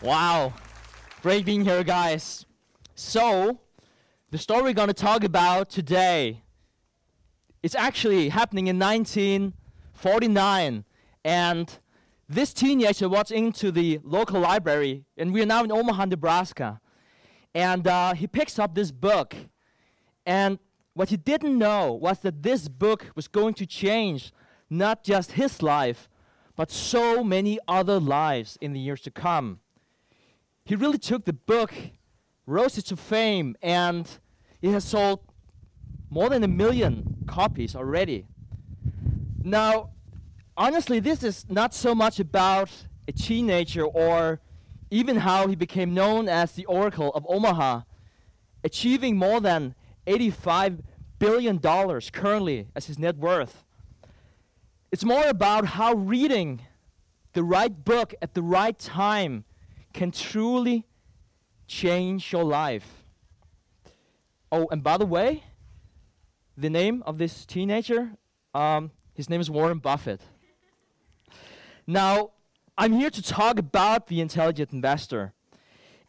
Wow. 0.00 0.52
Great 1.22 1.44
being 1.44 1.64
here, 1.64 1.82
guys. 1.82 2.46
So, 2.94 3.58
the 4.30 4.38
story 4.38 4.62
we're 4.62 4.72
going 4.72 4.86
to 4.86 4.94
talk 4.94 5.24
about 5.24 5.70
today 5.70 6.44
it's 7.64 7.74
actually 7.74 8.28
happening 8.28 8.68
in 8.68 8.78
1949 8.78 10.84
and 11.24 11.78
this 12.28 12.52
teenager 12.52 13.08
was 13.08 13.32
into 13.32 13.72
the 13.72 13.98
local 14.04 14.38
library 14.40 15.04
and 15.16 15.32
we're 15.32 15.46
now 15.46 15.64
in 15.64 15.72
omaha 15.72 16.04
nebraska 16.04 16.80
and 17.54 17.88
uh, 17.88 18.12
he 18.14 18.28
picks 18.28 18.58
up 18.58 18.74
this 18.76 18.92
book 18.92 19.34
and 20.24 20.60
what 20.94 21.08
he 21.08 21.16
didn't 21.16 21.58
know 21.58 21.92
was 21.92 22.20
that 22.20 22.44
this 22.44 22.68
book 22.68 23.06
was 23.16 23.26
going 23.26 23.54
to 23.54 23.66
change 23.66 24.32
not 24.70 25.02
just 25.02 25.32
his 25.32 25.60
life 25.62 26.08
but 26.54 26.70
so 26.70 27.24
many 27.24 27.58
other 27.66 27.98
lives 27.98 28.56
in 28.60 28.72
the 28.72 28.78
years 28.78 29.00
to 29.00 29.10
come 29.10 29.58
he 30.68 30.74
really 30.76 30.98
took 30.98 31.24
the 31.24 31.32
book, 31.32 31.72
rose 32.44 32.76
it 32.76 32.82
to 32.82 32.96
fame, 32.96 33.56
and 33.62 34.06
it 34.60 34.70
has 34.70 34.84
sold 34.84 35.20
more 36.10 36.28
than 36.28 36.44
a 36.44 36.48
million 36.48 37.24
copies 37.26 37.74
already. 37.74 38.26
Now, 39.42 39.92
honestly, 40.58 41.00
this 41.00 41.22
is 41.22 41.46
not 41.48 41.72
so 41.72 41.94
much 41.94 42.20
about 42.20 42.70
a 43.08 43.12
teenager 43.12 43.82
or 43.82 44.40
even 44.90 45.16
how 45.16 45.46
he 45.46 45.56
became 45.56 45.94
known 45.94 46.28
as 46.28 46.52
the 46.52 46.66
Oracle 46.66 47.12
of 47.14 47.24
Omaha, 47.30 47.80
achieving 48.62 49.16
more 49.16 49.40
than 49.40 49.74
$85 50.06 50.80
billion 51.18 51.60
currently 51.60 52.68
as 52.76 52.88
his 52.88 52.98
net 52.98 53.16
worth. 53.16 53.64
It's 54.92 55.04
more 55.04 55.28
about 55.28 55.64
how 55.64 55.94
reading 55.94 56.60
the 57.32 57.42
right 57.42 57.72
book 57.86 58.14
at 58.20 58.34
the 58.34 58.42
right 58.42 58.78
time 58.78 59.46
can 59.92 60.10
truly 60.10 60.86
change 61.66 62.32
your 62.32 62.44
life. 62.44 63.04
Oh, 64.50 64.66
and 64.70 64.82
by 64.82 64.96
the 64.96 65.06
way, 65.06 65.44
the 66.56 66.70
name 66.70 67.02
of 67.06 67.18
this 67.18 67.44
teenager, 67.44 68.12
um, 68.54 68.90
his 69.14 69.28
name 69.28 69.40
is 69.40 69.50
Warren 69.50 69.78
Buffett. 69.78 70.22
now, 71.86 72.30
I'm 72.76 72.92
here 72.92 73.10
to 73.10 73.22
talk 73.22 73.58
about 73.58 74.06
the 74.06 74.20
intelligent 74.20 74.72
investor 74.72 75.32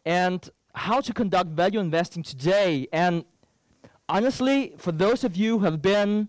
and 0.04 0.48
how 0.74 1.00
to 1.00 1.12
conduct 1.12 1.50
value 1.50 1.80
investing 1.80 2.22
today. 2.22 2.86
And 2.92 3.24
honestly, 4.08 4.74
for 4.78 4.92
those 4.92 5.24
of 5.24 5.36
you 5.36 5.58
who 5.58 5.64
have 5.64 5.82
been 5.82 6.28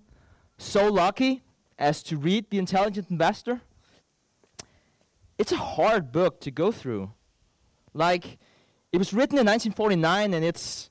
so 0.57 0.87
lucky 0.87 1.43
as 1.77 2.03
to 2.03 2.17
read 2.17 2.49
The 2.49 2.57
Intelligent 2.57 3.09
Investor, 3.09 3.61
it's 5.37 5.51
a 5.51 5.57
hard 5.57 6.11
book 6.11 6.41
to 6.41 6.51
go 6.51 6.71
through. 6.71 7.11
Like, 7.93 8.37
it 8.91 8.97
was 8.97 9.13
written 9.13 9.37
in 9.37 9.45
1949 9.45 10.33
and 10.33 10.45
it's 10.45 10.89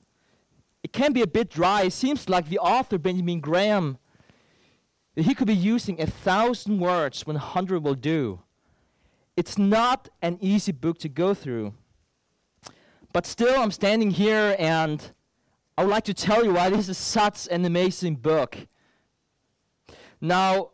it 0.83 0.91
can 0.91 1.13
be 1.13 1.21
a 1.21 1.27
bit 1.27 1.49
dry. 1.49 1.83
It 1.83 1.93
seems 1.93 2.27
like 2.27 2.49
the 2.49 2.57
author, 2.59 2.97
Benjamin 2.97 3.39
Graham, 3.39 3.99
he 5.15 5.35
could 5.35 5.47
be 5.47 5.55
using 5.55 6.01
a 6.01 6.07
thousand 6.07 6.79
words 6.79 7.27
when 7.27 7.35
a 7.35 7.39
hundred 7.39 7.83
will 7.83 7.95
do. 7.95 8.41
It's 9.37 9.57
not 9.57 10.09
an 10.21 10.37
easy 10.41 10.71
book 10.71 10.97
to 10.99 11.09
go 11.09 11.33
through. 11.33 11.73
But 13.13 13.25
still, 13.25 13.59
I'm 13.59 13.71
standing 13.71 14.11
here 14.11 14.55
and 14.57 15.11
I 15.77 15.83
would 15.83 15.91
like 15.91 16.05
to 16.05 16.13
tell 16.13 16.43
you 16.43 16.53
why 16.53 16.69
this 16.69 16.89
is 16.89 16.97
such 16.97 17.47
an 17.49 17.65
amazing 17.65 18.15
book. 18.15 18.57
Now, 20.19 20.71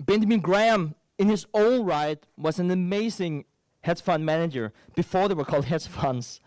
Benjamin 0.00 0.40
Graham, 0.40 0.94
in 1.18 1.28
his 1.28 1.46
own 1.54 1.84
right, 1.84 2.18
was 2.36 2.58
an 2.58 2.70
amazing 2.70 3.44
hedge 3.82 4.00
fund 4.00 4.24
manager 4.24 4.72
before 4.94 5.28
they 5.28 5.34
were 5.34 5.44
called 5.44 5.66
hedge 5.66 5.86
funds. 5.86 6.40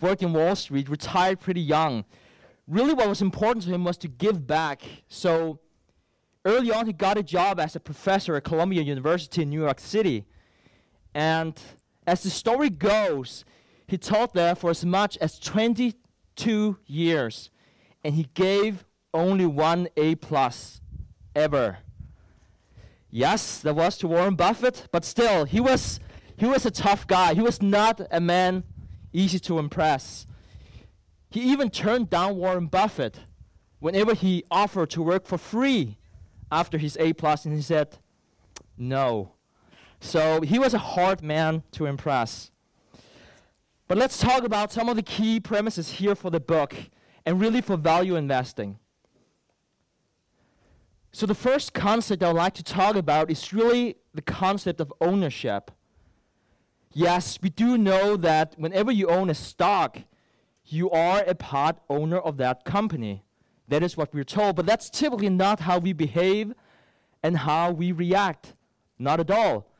Worked 0.00 0.22
in 0.22 0.32
Wall 0.32 0.56
Street, 0.56 0.88
retired 0.88 1.40
pretty 1.40 1.60
young. 1.60 2.04
Really, 2.66 2.94
what 2.94 3.08
was 3.08 3.20
important 3.20 3.64
to 3.64 3.70
him 3.70 3.84
was 3.84 3.98
to 3.98 4.08
give 4.08 4.46
back. 4.46 4.82
So, 5.08 5.60
early 6.44 6.72
on, 6.72 6.86
he 6.86 6.92
got 6.92 7.18
a 7.18 7.22
job 7.22 7.60
as 7.60 7.76
a 7.76 7.80
professor 7.80 8.36
at 8.36 8.44
Columbia 8.44 8.82
University 8.82 9.42
in 9.42 9.50
New 9.50 9.62
York 9.62 9.80
City. 9.80 10.24
And 11.14 11.60
as 12.06 12.22
the 12.22 12.30
story 12.30 12.70
goes, 12.70 13.44
he 13.86 13.98
taught 13.98 14.32
there 14.34 14.54
for 14.54 14.70
as 14.70 14.84
much 14.84 15.18
as 15.18 15.38
22 15.38 16.78
years. 16.86 17.50
And 18.02 18.14
he 18.14 18.28
gave 18.34 18.86
only 19.12 19.46
one 19.46 19.88
A 19.96 20.14
plus 20.14 20.80
ever. 21.34 21.78
Yes, 23.10 23.58
that 23.60 23.74
was 23.74 23.98
to 23.98 24.08
Warren 24.08 24.36
Buffett, 24.36 24.86
but 24.92 25.04
still, 25.04 25.44
he 25.44 25.58
was 25.58 25.98
he 26.40 26.46
was 26.46 26.64
a 26.64 26.70
tough 26.70 27.06
guy. 27.06 27.34
He 27.34 27.42
was 27.42 27.60
not 27.60 28.00
a 28.10 28.18
man 28.18 28.64
easy 29.12 29.38
to 29.40 29.58
impress. 29.58 30.24
He 31.30 31.40
even 31.52 31.68
turned 31.68 32.08
down 32.08 32.36
Warren 32.36 32.66
Buffett 32.66 33.20
whenever 33.78 34.14
he 34.14 34.44
offered 34.50 34.88
to 34.90 35.02
work 35.02 35.26
for 35.26 35.36
free 35.36 35.98
after 36.50 36.78
his 36.78 36.96
A 36.98 37.12
plus, 37.12 37.44
and 37.44 37.54
he 37.54 37.60
said, 37.60 37.98
"No." 38.78 39.34
So 40.00 40.40
he 40.40 40.58
was 40.58 40.72
a 40.72 40.78
hard 40.78 41.22
man 41.22 41.62
to 41.72 41.84
impress. 41.84 42.50
But 43.86 43.98
let's 43.98 44.18
talk 44.18 44.42
about 44.42 44.72
some 44.72 44.88
of 44.88 44.96
the 44.96 45.02
key 45.02 45.40
premises 45.40 45.90
here 45.98 46.14
for 46.14 46.30
the 46.30 46.40
book 46.40 46.74
and 47.26 47.38
really 47.38 47.60
for 47.60 47.76
value 47.76 48.16
investing. 48.16 48.78
So, 51.12 51.26
the 51.26 51.34
first 51.34 51.74
concept 51.74 52.22
I 52.22 52.28
would 52.28 52.38
like 52.38 52.54
to 52.54 52.62
talk 52.62 52.96
about 52.96 53.30
is 53.30 53.52
really 53.52 53.96
the 54.14 54.22
concept 54.22 54.80
of 54.80 54.90
ownership. 55.02 55.70
Yes, 56.92 57.38
we 57.40 57.50
do 57.50 57.78
know 57.78 58.16
that 58.16 58.54
whenever 58.56 58.90
you 58.90 59.08
own 59.08 59.30
a 59.30 59.34
stock, 59.34 59.98
you 60.64 60.90
are 60.90 61.22
a 61.22 61.34
part 61.34 61.78
owner 61.88 62.18
of 62.18 62.36
that 62.38 62.64
company. 62.64 63.24
That 63.68 63.84
is 63.84 63.96
what 63.96 64.12
we're 64.12 64.24
told, 64.24 64.56
but 64.56 64.66
that's 64.66 64.90
typically 64.90 65.28
not 65.28 65.60
how 65.60 65.78
we 65.78 65.92
behave 65.92 66.52
and 67.22 67.36
how 67.36 67.70
we 67.70 67.92
react. 67.92 68.54
Not 68.98 69.20
at 69.20 69.30
all. 69.30 69.70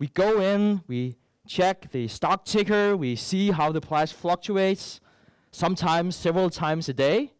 We 0.00 0.08
go 0.08 0.40
in, 0.40 0.82
we 0.88 1.16
check 1.46 1.90
the 1.92 2.08
stock 2.08 2.44
ticker, 2.44 2.96
we 2.96 3.14
see 3.14 3.52
how 3.52 3.70
the 3.70 3.80
price 3.80 4.10
fluctuates, 4.10 5.00
sometimes 5.52 6.16
several 6.16 6.50
times 6.50 6.88
a 6.88 6.92
day, 6.92 7.34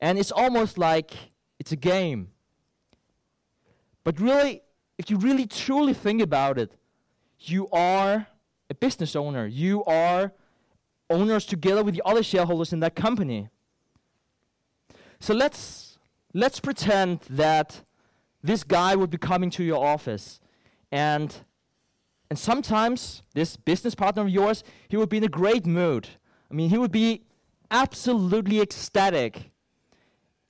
and 0.00 0.18
it's 0.18 0.32
almost 0.32 0.78
like 0.78 1.12
it's 1.58 1.72
a 1.72 1.76
game. 1.76 2.28
But 4.04 4.18
really, 4.20 4.62
if 4.96 5.10
you 5.10 5.18
really 5.18 5.46
truly 5.46 5.92
think 5.92 6.22
about 6.22 6.58
it, 6.58 6.72
you 7.38 7.68
are 7.70 8.26
a 8.70 8.74
business 8.74 9.16
owner. 9.16 9.46
You 9.46 9.84
are 9.84 10.32
owners 11.10 11.46
together 11.46 11.82
with 11.82 11.94
the 11.94 12.02
other 12.04 12.22
shareholders 12.22 12.72
in 12.72 12.80
that 12.80 12.94
company. 12.94 13.48
So 15.20 15.34
let's 15.34 15.98
let's 16.34 16.60
pretend 16.60 17.20
that 17.30 17.82
this 18.42 18.62
guy 18.62 18.94
would 18.94 19.10
be 19.10 19.18
coming 19.18 19.50
to 19.50 19.64
your 19.64 19.84
office 19.84 20.40
and 20.92 21.34
and 22.30 22.38
sometimes 22.38 23.22
this 23.34 23.56
business 23.56 23.94
partner 23.94 24.22
of 24.22 24.28
yours, 24.28 24.62
he 24.88 24.96
would 24.96 25.08
be 25.08 25.16
in 25.16 25.24
a 25.24 25.28
great 25.28 25.64
mood. 25.64 26.08
I 26.50 26.54
mean, 26.54 26.68
he 26.68 26.76
would 26.76 26.92
be 26.92 27.22
absolutely 27.70 28.60
ecstatic. 28.60 29.50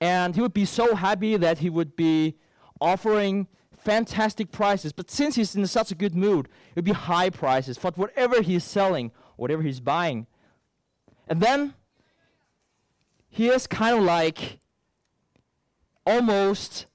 And 0.01 0.35
he 0.35 0.41
would 0.41 0.53
be 0.53 0.65
so 0.65 0.95
happy 0.95 1.37
that 1.37 1.59
he 1.59 1.69
would 1.69 1.95
be 1.95 2.35
offering 2.81 3.47
fantastic 3.79 4.51
prices. 4.51 4.91
But 4.91 5.09
since 5.09 5.35
he's 5.35 5.55
in 5.55 5.65
such 5.67 5.91
a 5.91 5.95
good 5.95 6.15
mood, 6.15 6.47
it 6.69 6.75
would 6.75 6.85
be 6.85 6.91
high 6.91 7.29
prices 7.29 7.77
for 7.77 7.91
whatever 7.91 8.41
he's 8.41 8.63
selling, 8.63 9.11
whatever 9.35 9.63
he's 9.63 9.79
buying. 9.79 10.27
And 11.27 11.41
then 11.41 11.73
he 13.29 13.47
is 13.47 13.67
kind 13.67 13.97
of 13.97 14.03
like 14.03 14.59
almost 16.05 16.87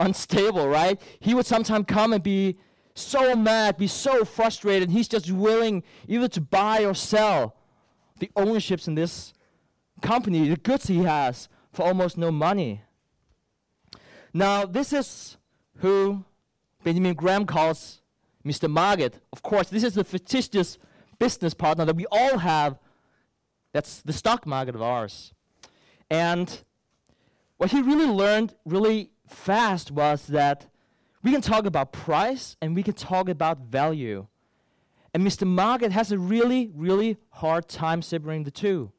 unstable, 0.00 0.68
right? 0.68 1.00
He 1.20 1.34
would 1.34 1.46
sometimes 1.46 1.84
come 1.86 2.12
and 2.12 2.22
be 2.22 2.58
so 2.94 3.34
mad, 3.34 3.76
be 3.76 3.88
so 3.88 4.24
frustrated, 4.24 4.90
he's 4.90 5.08
just 5.08 5.30
willing 5.30 5.82
either 6.06 6.28
to 6.28 6.40
buy 6.40 6.84
or 6.84 6.94
sell 6.94 7.56
the 8.20 8.30
ownerships 8.36 8.86
in 8.86 8.94
this 8.94 9.34
company, 10.00 10.48
the 10.48 10.56
goods 10.56 10.86
he 10.86 10.98
has, 10.98 11.48
for 11.72 11.84
almost 11.84 12.16
no 12.16 12.30
money. 12.30 12.82
Now, 14.32 14.64
this 14.64 14.92
is 14.92 15.36
who 15.78 16.24
Benjamin 16.82 17.14
Graham 17.14 17.46
calls 17.46 18.00
Mr. 18.44 18.70
Market. 18.70 19.20
Of 19.32 19.42
course, 19.42 19.68
this 19.68 19.82
is 19.82 19.94
the 19.94 20.04
fictitious 20.04 20.78
business 21.18 21.54
partner 21.54 21.84
that 21.84 21.96
we 21.96 22.06
all 22.10 22.38
have. 22.38 22.78
That's 23.72 24.02
the 24.02 24.12
stock 24.12 24.46
market 24.46 24.74
of 24.74 24.82
ours. 24.82 25.32
And 26.10 26.62
what 27.56 27.70
he 27.70 27.80
really 27.80 28.06
learned 28.06 28.54
really 28.64 29.10
fast 29.26 29.90
was 29.90 30.26
that 30.28 30.66
we 31.22 31.32
can 31.32 31.40
talk 31.40 31.64
about 31.64 31.92
price 31.92 32.56
and 32.60 32.76
we 32.76 32.82
can 32.82 32.94
talk 32.94 33.28
about 33.28 33.58
value. 33.60 34.26
And 35.14 35.26
Mr. 35.26 35.46
Market 35.46 35.92
has 35.92 36.12
a 36.12 36.18
really, 36.18 36.70
really 36.74 37.16
hard 37.30 37.68
time 37.68 38.02
separating 38.02 38.44
the 38.44 38.50
two. 38.50 38.92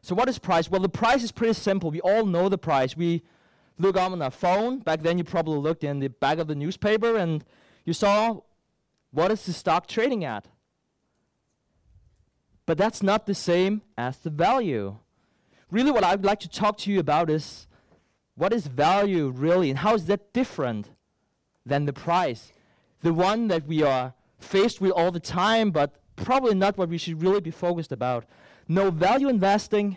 So, 0.00 0.14
what 0.14 0.28
is 0.28 0.38
price? 0.38 0.70
Well, 0.70 0.80
the 0.80 0.88
price 0.88 1.22
is 1.22 1.32
pretty 1.32 1.52
simple. 1.52 1.90
We 1.90 2.00
all 2.00 2.24
know 2.24 2.48
the 2.48 2.58
price. 2.58 2.96
We 2.96 3.22
look 3.78 3.96
on 3.96 4.20
a 4.20 4.30
phone. 4.30 4.80
Back 4.80 5.02
then, 5.02 5.18
you 5.18 5.24
probably 5.24 5.58
looked 5.58 5.84
in 5.84 6.00
the 6.00 6.08
back 6.08 6.38
of 6.38 6.46
the 6.46 6.54
newspaper 6.54 7.16
and 7.16 7.44
you 7.84 7.92
saw 7.92 8.40
what 9.10 9.30
is 9.30 9.44
the 9.46 9.52
stock 9.52 9.86
trading 9.86 10.24
at. 10.24 10.46
but 12.68 12.76
that's 12.76 13.02
not 13.02 13.24
the 13.24 13.34
same 13.34 13.80
as 13.96 14.18
the 14.18 14.28
value. 14.28 14.98
Really, 15.70 15.90
what 15.90 16.04
I'd 16.04 16.22
like 16.22 16.38
to 16.40 16.50
talk 16.50 16.76
to 16.80 16.92
you 16.92 17.00
about 17.00 17.30
is 17.30 17.66
what 18.34 18.52
is 18.52 18.66
value 18.66 19.30
really, 19.30 19.70
and 19.70 19.78
how 19.78 19.94
is 19.94 20.04
that 20.04 20.34
different 20.34 20.90
than 21.64 21.86
the 21.86 21.94
price? 21.94 22.52
The 23.00 23.14
one 23.14 23.48
that 23.48 23.66
we 23.66 23.82
are 23.82 24.12
faced 24.38 24.82
with 24.82 24.90
all 24.92 25.10
the 25.10 25.18
time, 25.18 25.70
but 25.70 25.94
probably 26.14 26.54
not 26.54 26.76
what 26.76 26.90
we 26.90 26.98
should 26.98 27.22
really 27.22 27.40
be 27.40 27.50
focused 27.50 27.90
about. 27.90 28.26
No, 28.68 28.90
value 28.90 29.30
investing, 29.30 29.96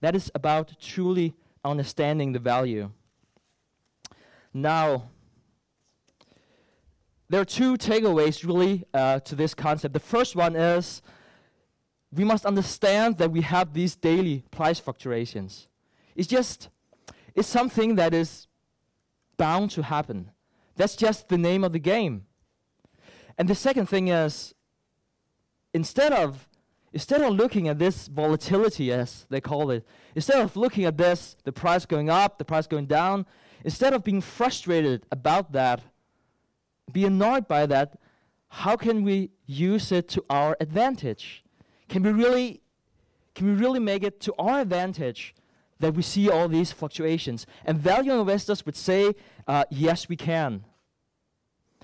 that 0.00 0.16
is 0.16 0.32
about 0.34 0.80
truly 0.80 1.34
understanding 1.66 2.32
the 2.32 2.38
value. 2.38 2.92
Now, 4.56 5.10
there 7.28 7.42
are 7.42 7.44
two 7.44 7.76
takeaways 7.76 8.42
really 8.42 8.86
uh, 8.94 9.20
to 9.20 9.34
this 9.34 9.52
concept. 9.52 9.92
The 9.92 10.00
first 10.00 10.34
one 10.34 10.56
is 10.56 11.02
we 12.10 12.24
must 12.24 12.46
understand 12.46 13.18
that 13.18 13.30
we 13.30 13.42
have 13.42 13.74
these 13.74 13.96
daily 13.96 14.44
price 14.50 14.78
fluctuations. 14.78 15.68
It's 16.14 16.26
just, 16.26 16.70
it's 17.34 17.46
something 17.46 17.96
that 17.96 18.14
is 18.14 18.48
bound 19.36 19.72
to 19.72 19.82
happen. 19.82 20.30
That's 20.76 20.96
just 20.96 21.28
the 21.28 21.36
name 21.36 21.62
of 21.62 21.74
the 21.74 21.78
game. 21.78 22.24
And 23.36 23.48
the 23.48 23.54
second 23.54 23.90
thing 23.90 24.08
is, 24.08 24.54
instead 25.74 26.14
of 26.14 26.48
instead 26.94 27.20
of 27.20 27.34
looking 27.34 27.68
at 27.68 27.78
this 27.78 28.08
volatility 28.08 28.90
as 28.90 29.26
they 29.28 29.38
call 29.38 29.70
it, 29.70 29.86
instead 30.14 30.40
of 30.40 30.56
looking 30.56 30.86
at 30.86 30.96
this, 30.96 31.36
the 31.44 31.52
price 31.52 31.84
going 31.84 32.08
up, 32.08 32.38
the 32.38 32.44
price 32.44 32.66
going 32.66 32.86
down, 32.86 33.26
instead 33.66 33.92
of 33.92 34.04
being 34.04 34.20
frustrated 34.20 35.04
about 35.10 35.50
that, 35.50 35.80
be 36.92 37.04
annoyed 37.04 37.48
by 37.48 37.66
that, 37.66 37.98
how 38.48 38.76
can 38.76 39.02
we 39.02 39.30
use 39.44 39.90
it 39.90 40.08
to 40.08 40.24
our 40.30 40.56
advantage? 40.60 41.44
Can 41.88 42.04
we 42.04 42.12
really 42.12 42.62
can 43.34 43.48
we 43.48 43.52
really 43.52 43.80
make 43.80 44.02
it 44.02 44.18
to 44.20 44.34
our 44.38 44.60
advantage 44.60 45.34
that 45.78 45.92
we 45.92 46.00
see 46.00 46.30
all 46.30 46.48
these 46.48 46.72
fluctuations? 46.72 47.44
And 47.66 47.76
value 47.76 48.18
investors 48.18 48.64
would 48.64 48.76
say, 48.76 49.14
uh, 49.46 49.64
yes, 49.68 50.08
we 50.08 50.16
can. 50.16 50.64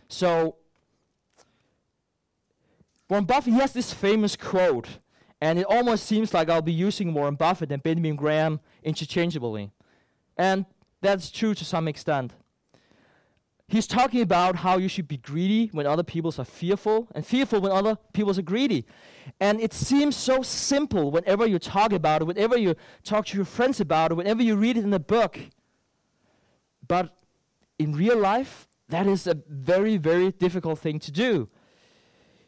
So 0.09 0.57
Warren 3.11 3.27
Buffett, 3.27 3.53
has 3.55 3.75
this 3.75 3.93
famous 3.93 4.37
quote, 4.37 4.89
and 5.43 5.59
it 5.59 5.67
almost 5.69 6.07
seems 6.07 6.33
like 6.33 6.49
I'll 6.49 6.63
be 6.63 6.73
using 6.73 7.13
Warren 7.13 7.35
Buffett 7.35 7.71
and 7.71 7.83
Benjamin 7.83 8.17
Graham 8.17 8.61
interchangeably. 8.83 9.73
And 10.39 10.65
that's 11.03 11.31
true 11.31 11.55
to 11.55 11.65
some 11.65 11.87
extent. 11.89 12.33
He's 13.69 13.87
talking 13.87 14.23
about 14.23 14.57
how 14.57 14.79
you 14.79 14.89
should 14.89 15.09
be 15.09 15.19
greedy 15.19 15.69
when 15.73 15.87
other 15.87 16.03
people 16.03 16.33
are 16.39 16.45
fearful, 16.45 17.09
and 17.15 17.27
fearful 17.27 17.61
when 17.61 17.73
other 17.73 17.99
people 18.13 18.39
are 18.39 18.43
greedy. 18.43 18.87
And 19.41 19.61
it 19.61 19.73
seems 19.73 20.17
so 20.17 20.43
simple 20.43 21.11
whenever 21.11 21.47
you 21.47 21.59
talk 21.59 21.93
about 21.93 22.23
it, 22.23 22.25
whenever 22.25 22.57
you 22.57 22.75
talk 23.05 23.27
to 23.27 23.37
your 23.37 23.47
friends 23.47 23.81
about 23.81 24.11
it, 24.11 24.15
whenever 24.15 24.43
you 24.43 24.57
read 24.57 24.79
it 24.79 24.85
in 24.85 24.93
a 24.95 24.99
book. 24.99 25.39
But 26.89 27.15
in 27.79 27.93
real 27.93 28.19
life, 28.19 28.69
that 28.89 29.07
is 29.07 29.27
a 29.27 29.37
very, 29.49 29.97
very 29.97 30.33
difficult 30.33 30.79
thing 30.79 30.99
to 31.01 31.13
do 31.13 31.49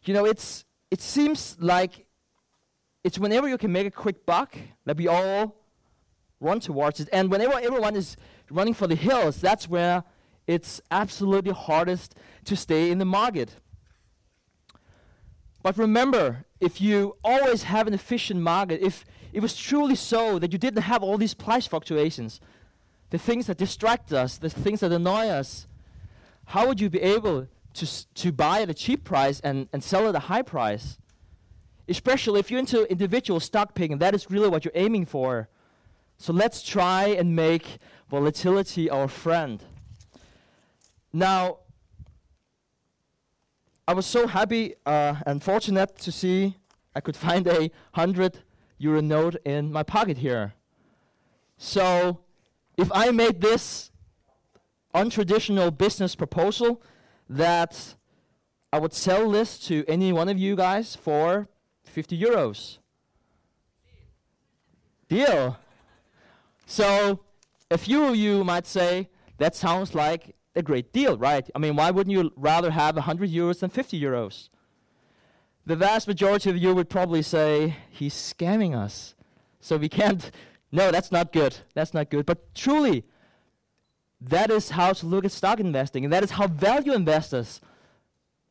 you 0.08 0.14
know, 0.14 0.24
it's, 0.24 0.64
it 0.90 1.00
seems 1.00 1.56
like 1.60 2.06
it's 3.02 3.18
whenever 3.18 3.48
you 3.48 3.58
can 3.58 3.72
make 3.72 3.86
a 3.86 3.90
quick 3.90 4.26
buck 4.26 4.56
that 4.84 4.96
we 4.96 5.08
all 5.08 5.56
run 6.40 6.60
towards 6.60 7.00
it. 7.00 7.08
And 7.12 7.30
whenever 7.30 7.58
everyone 7.58 7.96
is 7.96 8.16
running 8.50 8.74
for 8.74 8.86
the 8.86 8.94
hills, 8.94 9.40
that's 9.40 9.68
where 9.68 10.04
it's 10.46 10.80
absolutely 10.90 11.52
hardest 11.52 12.14
to 12.44 12.56
stay 12.56 12.90
in 12.90 12.98
the 12.98 13.04
market. 13.04 13.56
But 15.62 15.78
remember, 15.78 16.44
if 16.60 16.80
you 16.80 17.16
always 17.24 17.64
have 17.64 17.86
an 17.86 17.94
efficient 17.94 18.40
market, 18.40 18.82
if 18.82 19.04
it 19.32 19.40
was 19.40 19.56
truly 19.56 19.94
so 19.94 20.38
that 20.38 20.52
you 20.52 20.58
didn't 20.58 20.82
have 20.82 21.02
all 21.02 21.16
these 21.16 21.34
price 21.34 21.66
fluctuations, 21.66 22.40
the 23.10 23.18
things 23.18 23.46
that 23.46 23.56
distract 23.56 24.12
us, 24.12 24.36
the 24.36 24.50
things 24.50 24.80
that 24.80 24.92
annoy 24.92 25.28
us, 25.28 25.66
how 26.46 26.68
would 26.68 26.80
you 26.80 26.90
be 26.90 27.00
able 27.00 27.48
to, 27.74 28.14
to 28.14 28.32
buy 28.32 28.62
at 28.62 28.70
a 28.70 28.74
cheap 28.74 29.04
price 29.04 29.40
and, 29.40 29.68
and 29.72 29.84
sell 29.84 30.08
at 30.08 30.14
a 30.14 30.20
high 30.20 30.42
price. 30.42 30.98
Especially 31.88 32.40
if 32.40 32.50
you're 32.50 32.60
into 32.60 32.90
individual 32.90 33.40
stock 33.40 33.74
picking, 33.74 33.98
that 33.98 34.14
is 34.14 34.30
really 34.30 34.48
what 34.48 34.64
you're 34.64 34.72
aiming 34.74 35.04
for. 35.04 35.48
So 36.16 36.32
let's 36.32 36.62
try 36.62 37.08
and 37.08 37.36
make 37.36 37.78
volatility 38.14 38.88
our 38.88 39.08
friend. 39.08 39.64
Now, 41.12 41.58
I 43.88 43.92
was 43.92 44.06
so 44.06 44.28
happy 44.28 44.74
uh, 44.86 45.16
and 45.26 45.42
fortunate 45.42 45.98
to 45.98 46.12
see 46.12 46.54
I 46.94 47.00
could 47.00 47.16
find 47.16 47.44
a 47.48 47.58
100 47.94 48.38
euro 48.78 49.00
note 49.00 49.34
in 49.44 49.72
my 49.72 49.82
pocket 49.82 50.18
here. 50.18 50.54
So, 51.58 52.20
if 52.76 52.88
I 52.94 53.10
made 53.10 53.40
this 53.40 53.90
untraditional 54.94 55.76
business 55.76 56.14
proposal, 56.14 56.80
that 57.28 57.96
I 58.72 58.78
would 58.78 58.92
sell 58.92 59.28
this 59.28 59.58
to 59.66 59.84
any 59.88 60.12
one 60.12 60.28
of 60.28 60.38
you 60.38 60.54
guys 60.54 60.94
for 60.94 61.48
50 61.82 62.16
euros. 62.16 62.78
Deal. 65.08 65.58
So, 66.64 67.23
a 67.74 67.78
few 67.78 68.04
of 68.04 68.14
you 68.14 68.44
might 68.44 68.66
say, 68.66 69.08
that 69.38 69.56
sounds 69.56 69.96
like 69.96 70.36
a 70.54 70.62
great 70.62 70.92
deal, 70.92 71.18
right? 71.18 71.50
I 71.56 71.58
mean, 71.58 71.74
why 71.74 71.90
wouldn't 71.90 72.14
you 72.14 72.32
rather 72.36 72.70
have 72.70 72.94
100 72.94 73.28
euros 73.28 73.58
than 73.58 73.70
50 73.70 74.00
euros? 74.00 74.48
The 75.66 75.74
vast 75.74 76.06
majority 76.06 76.50
of 76.50 76.56
you 76.56 76.72
would 76.72 76.88
probably 76.88 77.20
say, 77.20 77.76
he's 77.90 78.14
scamming 78.14 78.76
us. 78.76 79.16
So 79.60 79.76
we 79.76 79.88
can't, 79.88 80.30
no, 80.72 80.92
that's 80.92 81.10
not 81.10 81.32
good. 81.32 81.56
That's 81.74 81.92
not 81.92 82.10
good. 82.10 82.26
But 82.26 82.54
truly, 82.54 83.04
that 84.20 84.52
is 84.52 84.70
how 84.70 84.92
to 84.92 85.06
look 85.06 85.24
at 85.24 85.32
stock 85.32 85.58
investing, 85.58 86.04
and 86.04 86.12
that 86.12 86.22
is 86.22 86.30
how 86.30 86.46
value 86.46 86.92
investors 86.92 87.60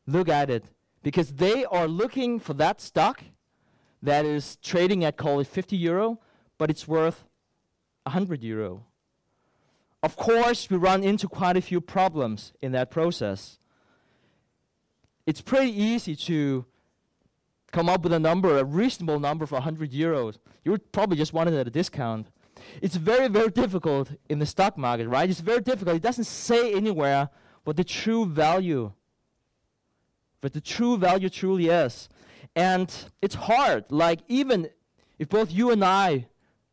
look 0.06 0.28
at 0.28 0.50
it. 0.50 0.66
Because 1.02 1.32
they 1.32 1.64
are 1.64 1.88
looking 1.88 2.38
for 2.38 2.52
that 2.54 2.78
stock 2.82 3.24
that 4.02 4.26
is 4.26 4.56
trading 4.56 5.02
at, 5.02 5.16
call 5.16 5.40
it 5.40 5.46
50 5.46 5.76
euro, 5.76 6.20
but 6.58 6.68
it's 6.68 6.86
worth 6.86 7.24
100 8.02 8.42
euro. 8.42 8.84
Of 10.04 10.16
course, 10.16 10.68
we 10.68 10.76
run 10.76 11.02
into 11.02 11.26
quite 11.26 11.56
a 11.56 11.62
few 11.62 11.80
problems 11.80 12.52
in 12.60 12.72
that 12.72 12.90
process. 12.90 13.56
It's 15.24 15.40
pretty 15.40 15.72
easy 15.72 16.14
to 16.28 16.66
come 17.72 17.88
up 17.88 18.02
with 18.02 18.12
a 18.12 18.18
number, 18.18 18.58
a 18.58 18.64
reasonable 18.64 19.18
number 19.18 19.46
for 19.46 19.54
100 19.54 19.92
euros. 19.92 20.36
You 20.62 20.72
would 20.72 20.92
probably 20.92 21.16
just 21.16 21.32
want 21.32 21.48
it 21.48 21.54
at 21.54 21.66
a 21.66 21.70
discount. 21.70 22.26
It's 22.82 22.96
very, 22.96 23.28
very 23.28 23.48
difficult 23.48 24.10
in 24.28 24.40
the 24.40 24.44
stock 24.44 24.76
market, 24.76 25.08
right? 25.08 25.30
It's 25.30 25.40
very 25.40 25.62
difficult. 25.62 25.96
It 25.96 26.02
doesn't 26.02 26.24
say 26.24 26.74
anywhere 26.74 27.30
what 27.64 27.78
the 27.78 27.84
true 27.84 28.26
value, 28.26 28.92
what 30.42 30.52
the 30.52 30.60
true 30.60 30.98
value 30.98 31.30
truly 31.30 31.68
is. 31.68 32.10
And 32.54 32.94
it's 33.22 33.36
hard. 33.36 33.86
Like, 33.88 34.20
even 34.28 34.68
if 35.18 35.30
both 35.30 35.50
you 35.50 35.70
and 35.70 35.82
I, 35.82 36.26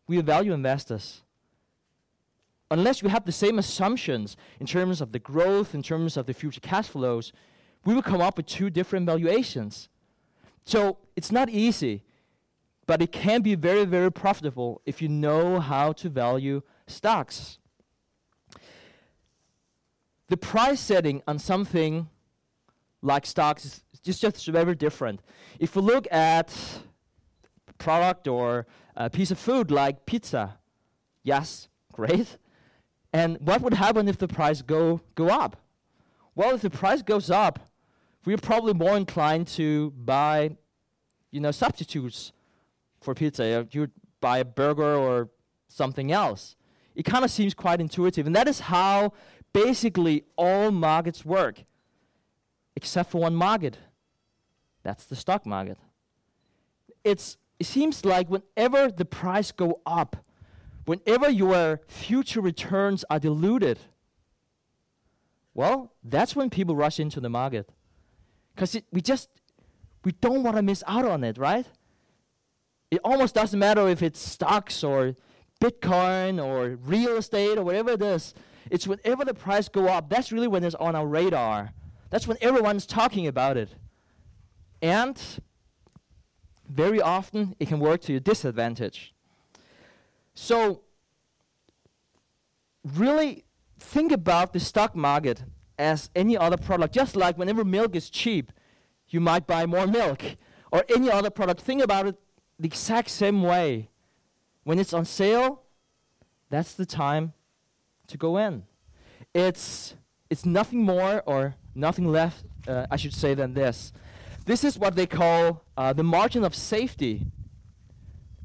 we 0.06 0.20
are 0.20 0.22
value 0.22 0.52
investors, 0.52 1.22
unless 2.72 3.04
we 3.04 3.10
have 3.10 3.26
the 3.26 3.32
same 3.32 3.60
assumptions 3.60 4.36
in 4.60 4.66
terms 4.66 5.02
of 5.02 5.12
the 5.12 5.20
growth, 5.20 5.76
in 5.76 5.84
terms 5.84 6.18
of 6.18 6.26
the 6.26 6.34
future 6.34 6.62
cash 6.62 6.88
flows, 6.88 7.32
we 7.86 7.94
will 7.94 8.02
come 8.02 8.22
up 8.22 8.38
with 8.38 8.48
two 8.48 8.70
different 8.70 9.06
valuations. 9.06 9.90
So 10.64 10.98
it's 11.16 11.32
not 11.32 11.50
easy 11.50 12.04
but 12.92 13.02
it 13.02 13.14
can 13.14 13.42
be 13.42 13.56
very, 13.56 13.86
very 13.86 14.12
profitable 14.12 14.82
if 14.86 15.02
you 15.02 15.08
know 15.08 15.62
how 15.62 15.94
to 15.94 16.10
value 16.10 16.62
stocks. 16.88 17.58
The 20.28 20.36
price 20.36 20.82
setting 20.82 21.22
on 21.26 21.40
something 21.40 22.10
like 23.02 23.26
stocks 23.26 23.64
is 23.64 23.84
just, 24.04 24.22
just 24.22 24.46
very 24.48 24.76
different. 24.76 25.22
If 25.58 25.78
we 25.78 25.82
look 25.82 26.06
at 26.12 26.54
product 27.78 28.28
or 28.28 28.68
a 28.98 29.10
piece 29.10 29.32
of 29.32 29.40
food 29.40 29.72
like 29.72 30.06
pizza, 30.06 30.58
yes, 31.24 31.70
great. 31.94 32.38
And 33.14 33.38
what 33.42 33.62
would 33.62 33.74
happen 33.74 34.08
if 34.08 34.18
the 34.18 34.28
price 34.28 34.62
go, 34.62 35.02
go 35.16 35.28
up? 35.28 35.58
Well, 36.36 36.56
if 36.56 36.62
the 36.62 36.70
price 36.70 37.02
goes 37.02 37.30
up, 37.30 37.60
we're 38.26 38.38
probably 38.38 38.74
more 38.74 38.96
inclined 38.96 39.48
to 39.50 39.92
buy, 39.92 40.56
you 41.32 41.40
know, 41.40 41.52
substitutes 41.52 42.32
for 43.02 43.14
pizza. 43.14 43.68
You 43.72 43.82
would 43.82 43.92
buy 44.22 44.38
a 44.38 44.46
burger 44.46 44.96
or 44.96 45.30
something 45.68 46.12
else. 46.12 46.56
It 46.96 47.04
kind 47.04 47.26
of 47.26 47.32
seems 47.32 47.54
quite 47.54 47.82
intuitive. 47.82 48.28
And 48.28 48.36
that 48.36 48.48
is 48.48 48.62
how 48.62 49.14
basically 49.54 50.24
all 50.38 50.72
markets 50.72 51.26
work, 51.26 51.64
except 52.76 53.12
for 53.12 53.22
one 53.22 53.36
market. 53.36 53.78
That's 54.84 55.06
the 55.06 55.16
stock 55.16 55.46
market. 55.46 55.78
It's, 57.04 57.38
it 57.60 57.66
seems 57.66 58.06
like 58.06 58.30
whenever 58.30 58.92
the 58.92 59.06
price 59.06 59.52
go 59.52 59.82
up, 59.86 60.18
whenever 60.86 61.30
your 61.30 61.82
future 61.88 62.42
returns 62.42 63.06
are 63.10 63.20
diluted, 63.20 63.80
well, 65.54 65.94
that's 66.04 66.36
when 66.36 66.50
people 66.50 66.76
rush 66.76 67.00
into 67.00 67.20
the 67.20 67.30
market. 67.30 67.70
Because 68.56 68.80
we 68.92 69.02
just, 69.02 69.30
we 70.04 70.12
don't 70.14 70.44
want 70.44 70.56
to 70.58 70.62
miss 70.62 70.84
out 70.88 71.06
on 71.06 71.24
it, 71.24 71.38
right? 71.38 71.66
It 72.90 73.00
almost 73.04 73.36
doesn't 73.36 73.58
matter 73.58 73.88
if 73.88 74.02
it's 74.02 74.20
stocks 74.20 74.84
or 74.84 75.16
Bitcoin 75.62 76.44
or 76.44 76.76
real 76.76 77.18
estate 77.18 77.58
or 77.58 77.64
whatever 77.64 77.92
it 77.92 78.02
is. 78.02 78.34
It's 78.70 78.88
whenever 78.88 79.26
the 79.26 79.34
price 79.34 79.70
go 79.70 79.88
up, 79.88 80.10
that's 80.10 80.32
really 80.32 80.48
when 80.48 80.64
it's 80.64 80.76
on 80.76 80.96
our 80.96 81.08
radar. 81.08 81.72
That's 82.10 82.28
when 82.28 82.38
everyone's 82.42 82.86
talking 82.86 83.28
about 83.28 83.58
it. 83.58 83.70
And 84.82 85.22
very 86.68 87.02
often 87.02 87.56
it 87.60 87.68
can 87.68 87.80
work 87.80 88.02
to 88.02 88.14
your 88.14 88.20
disadvantage. 88.20 89.14
So 90.34 90.82
really 92.84 93.46
think 93.80 94.12
about 94.12 94.54
the 94.54 94.60
stock 94.60 94.96
market 94.96 95.44
as 95.78 96.10
any 96.16 96.38
other 96.38 96.58
product. 96.58 96.94
Just 96.94 97.16
like 97.16 97.38
whenever 97.38 97.64
milk 97.64 97.96
is 97.96 98.10
cheap, 98.10 98.52
you 99.10 99.20
might 99.20 99.48
buy 99.48 99.66
more 99.66 99.88
milk. 99.88 100.24
Or 100.72 100.86
any 100.90 101.12
other 101.12 101.30
product. 101.30 101.62
Think 101.62 101.84
about 101.84 102.08
it 102.08 102.16
the 102.58 102.68
exact 102.68 103.10
same 103.10 103.44
way. 103.44 103.90
When 104.64 104.80
it's 104.80 104.94
on 104.94 105.06
sale, 105.06 105.64
that's 106.50 106.74
the 106.74 106.86
time 106.86 107.34
to 108.08 108.18
go 108.18 108.38
in. 108.38 108.64
It's, 109.34 109.96
it's 110.30 110.46
nothing 110.46 110.84
more 110.84 111.24
or 111.26 111.56
nothing 111.76 112.08
less, 112.08 112.44
uh, 112.68 112.86
I 112.90 112.96
should 112.96 113.14
say, 113.14 113.34
than 113.34 113.54
this. 113.54 113.92
This 114.46 114.64
is 114.64 114.78
what 114.78 114.96
they 114.96 115.08
call 115.08 115.64
uh, 115.76 115.94
the 115.94 116.04
margin 116.04 116.44
of 116.44 116.56
safety. 116.56 117.26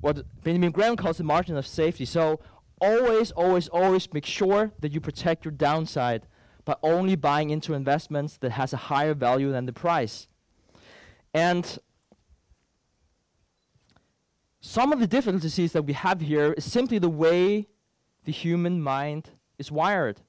What 0.06 0.24
Benjamin 0.44 0.70
Graham 0.70 0.94
calls 0.94 1.18
the 1.18 1.24
margin 1.24 1.56
of 1.56 1.66
safety. 1.66 2.04
So 2.04 2.38
always, 2.80 3.32
always, 3.32 3.66
always 3.66 4.12
make 4.14 4.24
sure 4.24 4.70
that 4.78 4.92
you 4.92 5.00
protect 5.00 5.44
your 5.44 5.50
downside 5.50 6.28
by 6.64 6.76
only 6.80 7.16
buying 7.16 7.50
into 7.50 7.74
investments 7.74 8.36
that 8.36 8.52
has 8.52 8.72
a 8.72 8.76
higher 8.76 9.14
value 9.14 9.50
than 9.50 9.66
the 9.66 9.72
price. 9.72 10.28
And 11.34 11.80
some 14.60 14.92
of 14.92 15.00
the 15.00 15.08
difficulties 15.08 15.72
that 15.72 15.82
we 15.82 15.92
have 15.94 16.20
here 16.20 16.52
is 16.52 16.64
simply 16.64 17.00
the 17.00 17.08
way 17.08 17.66
the 18.26 18.32
human 18.32 18.80
mind 18.80 19.30
is 19.58 19.72
wired. 19.72 20.20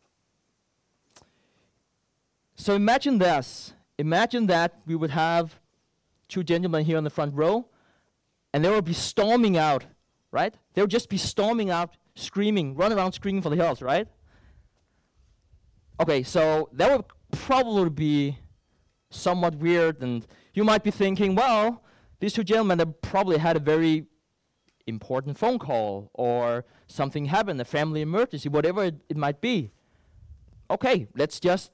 So 2.56 2.74
imagine 2.74 3.20
this. 3.20 3.74
Imagine 4.00 4.48
that 4.48 4.80
we 4.88 4.96
would 4.96 5.12
have 5.12 5.60
two 6.28 6.44
gentlemen 6.44 6.84
here 6.84 6.98
on 6.98 7.04
the 7.04 7.12
front 7.12 7.36
row, 7.36 7.68
and 8.58 8.66
they 8.66 8.72
would 8.72 8.86
be 8.86 8.94
storming 8.94 9.56
out, 9.56 9.86
right? 10.32 10.52
They 10.74 10.82
would 10.82 10.90
just 10.90 11.10
be 11.10 11.18
storming 11.18 11.70
out, 11.70 11.96
screaming, 12.16 12.76
run 12.76 12.92
around 12.92 13.12
screaming 13.12 13.44
for 13.44 13.52
the 13.52 13.56
hills, 13.56 13.84
right? 13.84 14.08
Okay, 16.00 16.24
so 16.24 16.68
that 16.74 16.90
would 16.92 17.06
probably 17.32 17.92
be 17.92 18.40
somewhat 19.12 19.54
weird, 19.60 20.02
and 20.02 20.26
you 20.56 20.64
might 20.64 20.84
be 20.84 20.90
thinking, 20.90 21.36
well, 21.36 21.84
these 22.20 22.34
two 22.34 22.44
gentlemen 22.44 22.80
have 22.80 23.00
probably 23.00 23.38
had 23.38 23.58
a 23.58 23.60
very 23.60 24.08
important 24.88 25.38
phone 25.38 25.60
call 25.60 26.10
or 26.16 26.66
something 26.88 27.26
happened, 27.26 27.62
a 27.62 27.66
family 27.66 28.02
emergency, 28.02 28.50
whatever 28.50 28.86
it, 28.86 28.96
it 29.08 29.18
might 29.18 29.40
be. 29.40 29.70
Okay, 30.72 31.08
let's 31.16 31.40
just 31.40 31.72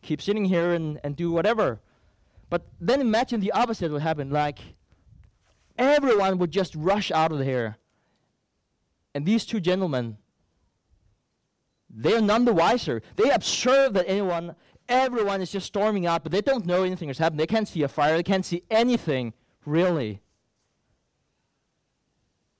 keep 0.00 0.22
sitting 0.22 0.46
here 0.46 0.72
and, 0.72 0.98
and 1.04 1.14
do 1.14 1.30
whatever. 1.30 1.82
But 2.48 2.68
then 2.80 3.02
imagine 3.02 3.40
the 3.40 3.52
opposite 3.52 3.92
would 3.92 4.00
happen. 4.00 4.30
Like, 4.30 4.60
everyone 5.78 6.38
would 6.38 6.50
just 6.50 6.74
rush 6.74 7.10
out 7.10 7.32
of 7.32 7.40
here. 7.40 7.76
And 9.14 9.24
these 9.24 9.46
two 9.46 9.60
gentlemen, 9.60 10.18
they 11.88 12.14
are 12.14 12.20
none 12.20 12.44
the 12.44 12.52
wiser. 12.52 13.02
They 13.16 13.30
observe 13.30 13.94
that 13.94 14.08
anyone, 14.08 14.54
everyone 14.88 15.40
is 15.40 15.50
just 15.50 15.66
storming 15.66 16.06
out, 16.06 16.22
but 16.22 16.32
they 16.32 16.42
don't 16.42 16.66
know 16.66 16.82
anything 16.82 17.08
has 17.08 17.18
happened. 17.18 17.40
They 17.40 17.46
can't 17.46 17.68
see 17.68 17.82
a 17.82 17.88
fire. 17.88 18.16
They 18.16 18.22
can't 18.22 18.44
see 18.44 18.62
anything, 18.70 19.32
really. 19.64 20.20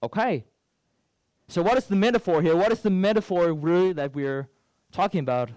Okay. 0.03 0.45
So, 1.49 1.63
what 1.63 1.79
is 1.79 1.87
the 1.87 1.97
metaphor 1.97 2.43
here? 2.43 2.57
What 2.57 2.73
is 2.73 2.81
the 2.81 2.91
metaphor 2.91 3.53
really 3.53 3.93
that 3.95 4.15
we're 4.15 4.49
talking 4.93 5.21
about? 5.21 5.51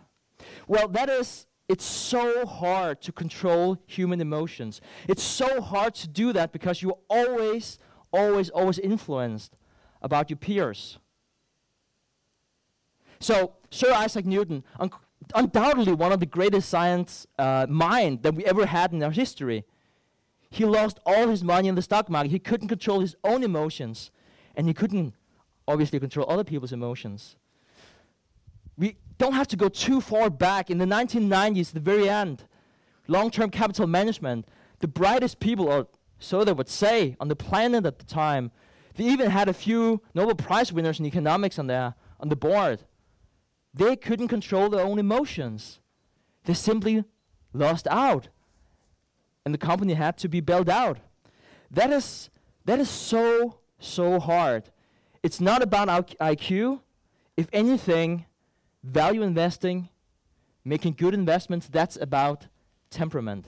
Well, 0.68 0.88
that 0.90 1.10
is, 1.10 1.48
it's 1.72 1.86
so 1.86 2.46
hard 2.46 3.00
to 3.02 3.14
control 3.14 3.78
human 3.86 4.20
emotions. 4.20 4.82
It's 5.08 5.24
so 5.24 5.62
hard 5.62 5.96
to 5.96 6.08
do 6.10 6.34
that 6.34 6.52
because 6.52 6.82
you're 6.82 7.00
always, 7.10 7.80
always, 8.12 8.50
always 8.50 8.78
influenced 8.78 9.56
about 10.02 10.30
your 10.30 10.36
peers. 10.36 11.00
So, 13.22 13.54
Sir 13.70 13.94
Isaac 13.94 14.26
Newton, 14.26 14.66
un- 14.82 14.92
undoubtedly 15.34 15.94
one 15.94 16.12
of 16.12 16.20
the 16.20 16.26
greatest 16.26 16.68
science 16.68 17.26
uh, 17.40 17.68
mind 17.70 18.24
that 18.24 18.36
we 18.36 18.44
ever 18.44 18.66
had 18.66 18.92
in 18.92 19.02
our 19.02 19.12
history, 19.12 19.64
he 20.50 20.66
lost 20.66 21.00
all 21.06 21.30
his 21.30 21.42
money 21.42 21.70
in 21.70 21.76
the 21.76 21.82
stock 21.82 22.10
market. 22.10 22.32
He 22.32 22.40
couldn't 22.40 22.68
control 22.68 23.00
his 23.00 23.16
own 23.24 23.44
emotions 23.44 24.12
and 24.58 24.68
he 24.68 24.74
couldn't 24.74 25.14
obviously 25.70 26.02
control 26.02 26.26
other 26.30 26.44
people's 26.44 26.74
emotions. 26.74 27.38
We 28.78 28.98
don't 29.22 29.34
have 29.34 29.48
to 29.48 29.56
go 29.56 29.70
too 29.70 30.02
far 30.02 30.32
back. 30.32 30.72
In 30.72 30.80
the 30.80 30.86
1990s, 30.86 31.74
the 31.74 31.80
very 31.80 32.10
end, 32.10 32.46
long 33.08 33.30
term 33.30 33.52
capital 33.52 33.86
management, 33.86 34.48
the 34.80 34.88
brightest 34.88 35.40
people, 35.40 35.68
or 35.68 35.88
so 36.18 36.44
they 36.44 36.54
would 36.54 36.68
say, 36.68 37.16
on 37.20 37.28
the 37.28 37.36
planet 37.36 37.86
at 37.86 38.00
the 38.00 38.06
time, 38.06 38.52
they 38.96 39.04
even 39.06 39.30
had 39.30 39.48
a 39.48 39.54
few 39.54 40.02
Nobel 40.16 40.36
Prize 40.36 40.74
winners 40.74 41.00
in 41.00 41.06
economics 41.06 41.60
on, 41.60 41.68
their, 41.68 41.94
on 42.20 42.30
the 42.30 42.36
board. 42.36 42.84
They 43.74 43.96
couldn't 43.96 44.28
control 44.28 44.70
their 44.70 44.86
own 44.86 44.98
emotions. 44.98 45.80
They 46.46 46.56
simply 46.56 47.04
lost 47.54 47.88
out. 47.90 48.30
And 49.46 49.54
the 49.54 49.60
company 49.60 49.94
had 49.94 50.18
to 50.18 50.28
be 50.28 50.42
bailed 50.42 50.70
out. 50.70 50.98
That 51.70 51.92
is, 51.92 52.30
that 52.66 52.80
is 52.80 52.90
so 52.90 53.60
so 53.80 54.20
hard. 54.20 54.72
It's 55.24 55.40
not 55.40 55.62
about 55.62 55.88
IQ. 56.20 56.82
If 57.38 57.48
anything, 57.54 58.26
value 58.84 59.22
investing, 59.22 59.90
making 60.64 60.94
good 60.94 61.14
investments, 61.14 61.68
that's 61.68 61.98
about 61.98 62.48
temperament. 62.90 63.48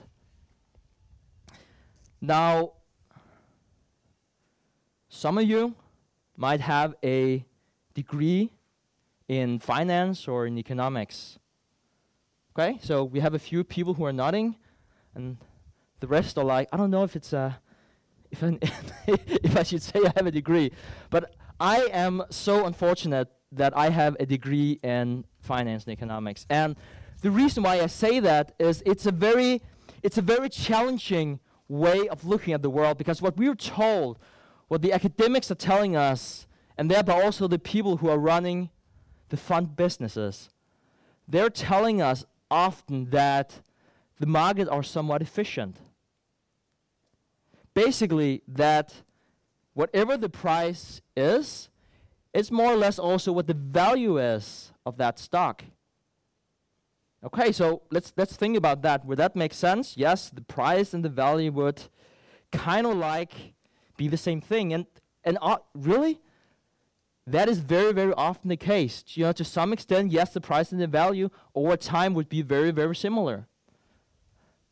Now, 2.20 2.72
some 5.08 5.38
of 5.38 5.44
you 5.44 5.74
might 6.36 6.60
have 6.60 6.94
a 7.04 7.44
degree 7.94 8.50
in 9.28 9.58
finance 9.58 10.26
or 10.26 10.46
in 10.46 10.58
economics. 10.58 11.38
Okay, 12.56 12.78
so 12.82 13.04
we 13.04 13.20
have 13.20 13.34
a 13.34 13.38
few 13.38 13.64
people 13.64 13.94
who 13.94 14.04
are 14.04 14.12
nodding, 14.12 14.56
and 15.14 15.38
the 16.00 16.06
rest 16.06 16.38
are 16.38 16.44
like, 16.44 16.68
I 16.72 16.76
don't 16.76 16.90
know 16.90 17.02
if 17.02 17.16
it's 17.16 17.32
a 17.32 17.58
if 18.30 18.42
I, 18.42 18.58
if 19.06 19.56
I 19.56 19.62
should 19.62 19.82
say 19.82 20.00
I 20.04 20.12
have 20.16 20.26
a 20.26 20.30
degree. 20.30 20.72
But 21.10 21.34
I 21.58 21.88
am 21.92 22.22
so 22.30 22.66
unfortunate 22.66 23.28
that 23.56 23.76
I 23.76 23.90
have 23.90 24.16
a 24.20 24.26
degree 24.26 24.78
in 24.82 25.24
finance 25.40 25.84
and 25.84 25.92
economics. 25.92 26.46
And 26.48 26.76
the 27.22 27.30
reason 27.30 27.62
why 27.62 27.80
I 27.80 27.86
say 27.86 28.20
that 28.20 28.54
is 28.58 28.82
it's 28.84 29.06
a 29.06 29.12
very, 29.12 29.62
it's 30.02 30.18
a 30.18 30.22
very 30.22 30.48
challenging 30.48 31.40
way 31.68 32.08
of 32.08 32.24
looking 32.24 32.52
at 32.54 32.62
the 32.62 32.70
world 32.70 32.98
because 32.98 33.22
what 33.22 33.36
we're 33.36 33.54
told, 33.54 34.18
what 34.68 34.82
the 34.82 34.92
academics 34.92 35.50
are 35.50 35.56
telling 35.56 35.96
us, 35.96 36.46
and 36.76 36.90
thereby 36.90 37.22
also 37.22 37.48
the 37.48 37.58
people 37.58 37.98
who 37.98 38.08
are 38.08 38.18
running 38.18 38.70
the 39.28 39.36
fund 39.36 39.76
businesses, 39.76 40.50
they're 41.26 41.50
telling 41.50 42.02
us 42.02 42.24
often 42.50 43.10
that 43.10 43.60
the 44.18 44.26
markets 44.26 44.68
are 44.68 44.82
somewhat 44.82 45.22
efficient 45.22 45.78
basically 47.74 48.42
that 48.48 49.02
whatever 49.74 50.16
the 50.16 50.28
price 50.28 51.02
is, 51.16 51.68
it's 52.34 52.50
more 52.50 52.72
or 52.72 52.76
less 52.76 52.98
also 52.98 53.32
what 53.32 53.46
the 53.46 53.54
value 53.54 54.18
is 54.18 54.72
of 54.84 54.96
that 54.98 55.18
stock. 55.18 55.64
Okay, 57.24 57.52
so 57.52 57.82
let's 57.90 58.12
let's 58.16 58.36
think 58.36 58.56
about 58.56 58.82
that. 58.82 59.06
Would 59.06 59.18
that 59.18 59.34
make 59.34 59.54
sense? 59.54 59.96
Yes, 59.96 60.28
the 60.28 60.42
price 60.42 60.92
and 60.92 61.02
the 61.02 61.08
value 61.08 61.52
would 61.52 61.84
kind 62.52 62.86
of 62.86 62.96
like 62.96 63.54
be 63.96 64.08
the 64.08 64.18
same 64.18 64.42
thing, 64.42 64.74
and 64.74 64.84
and 65.22 65.38
uh, 65.40 65.56
really, 65.74 66.20
that 67.26 67.48
is 67.48 67.60
very 67.60 67.92
very 67.92 68.12
often 68.12 68.50
the 68.50 68.58
case. 68.58 69.04
You 69.06 69.24
know, 69.24 69.32
to 69.32 69.44
some 69.44 69.72
extent, 69.72 70.12
yes, 70.12 70.34
the 70.34 70.40
price 70.40 70.70
and 70.70 70.80
the 70.80 70.86
value 70.86 71.30
over 71.54 71.78
time 71.78 72.12
would 72.12 72.28
be 72.28 72.42
very 72.42 72.72
very 72.72 72.96
similar. 72.96 73.46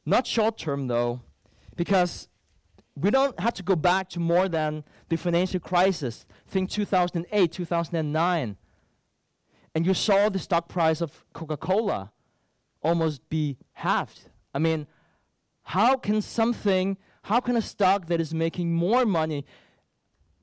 Not 0.04 0.26
short 0.26 0.58
term 0.58 0.88
though, 0.88 1.20
because 1.76 2.28
we 2.94 3.10
don't 3.10 3.38
have 3.40 3.54
to 3.54 3.62
go 3.62 3.76
back 3.76 4.10
to 4.10 4.20
more 4.20 4.48
than 4.48 4.84
the 5.12 5.18
financial 5.18 5.60
crisis. 5.60 6.24
Think 6.46 6.70
2008, 6.70 7.52
2009. 7.52 8.56
And 9.74 9.86
you 9.86 9.92
saw 9.92 10.30
the 10.30 10.38
stock 10.38 10.68
price 10.68 11.02
of 11.02 11.22
Coca 11.34 11.58
Cola 11.58 12.12
almost 12.82 13.28
be 13.28 13.58
halved. 13.74 14.30
I 14.54 14.58
mean, 14.58 14.86
how 15.64 15.96
can 15.96 16.22
something, 16.22 16.96
how 17.24 17.40
can 17.40 17.56
a 17.56 17.62
stock 17.62 18.06
that 18.06 18.22
is 18.22 18.32
making 18.32 18.72
more 18.72 19.04
money 19.04 19.44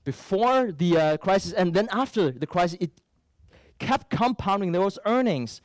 before 0.04 0.72
the 0.72 0.98
uh, 0.98 1.18
crisis 1.18 1.52
and 1.52 1.74
then 1.74 1.88
after 1.92 2.32
the 2.32 2.46
crisis, 2.46 2.78
it 2.80 2.92
kept 3.80 4.12
compounding 4.12 4.72
those 4.72 5.00
earnings 5.04 5.62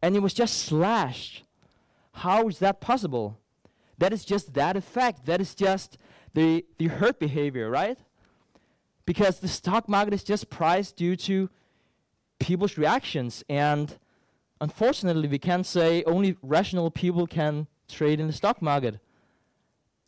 and 0.00 0.14
it 0.14 0.20
was 0.20 0.32
just 0.32 0.58
slashed? 0.58 1.42
How 2.12 2.46
is 2.46 2.60
that 2.60 2.80
possible? 2.80 3.36
That 3.98 4.12
is 4.12 4.24
just 4.24 4.54
that 4.54 4.76
effect. 4.76 5.26
That 5.26 5.40
is 5.40 5.56
just 5.56 5.98
the, 6.34 6.64
the 6.78 6.86
herd 6.86 7.18
behavior, 7.18 7.68
right? 7.68 7.98
Because 9.06 9.40
the 9.40 9.48
stock 9.48 9.88
market 9.88 10.14
is 10.14 10.24
just 10.24 10.50
priced 10.50 10.96
due 10.96 11.16
to 11.16 11.50
people's 12.38 12.78
reactions. 12.78 13.44
And 13.48 13.98
unfortunately, 14.60 15.28
we 15.28 15.38
can't 15.38 15.66
say 15.66 16.02
only 16.04 16.36
rational 16.42 16.90
people 16.90 17.26
can 17.26 17.66
trade 17.88 18.20
in 18.20 18.26
the 18.26 18.32
stock 18.32 18.62
market. 18.62 18.98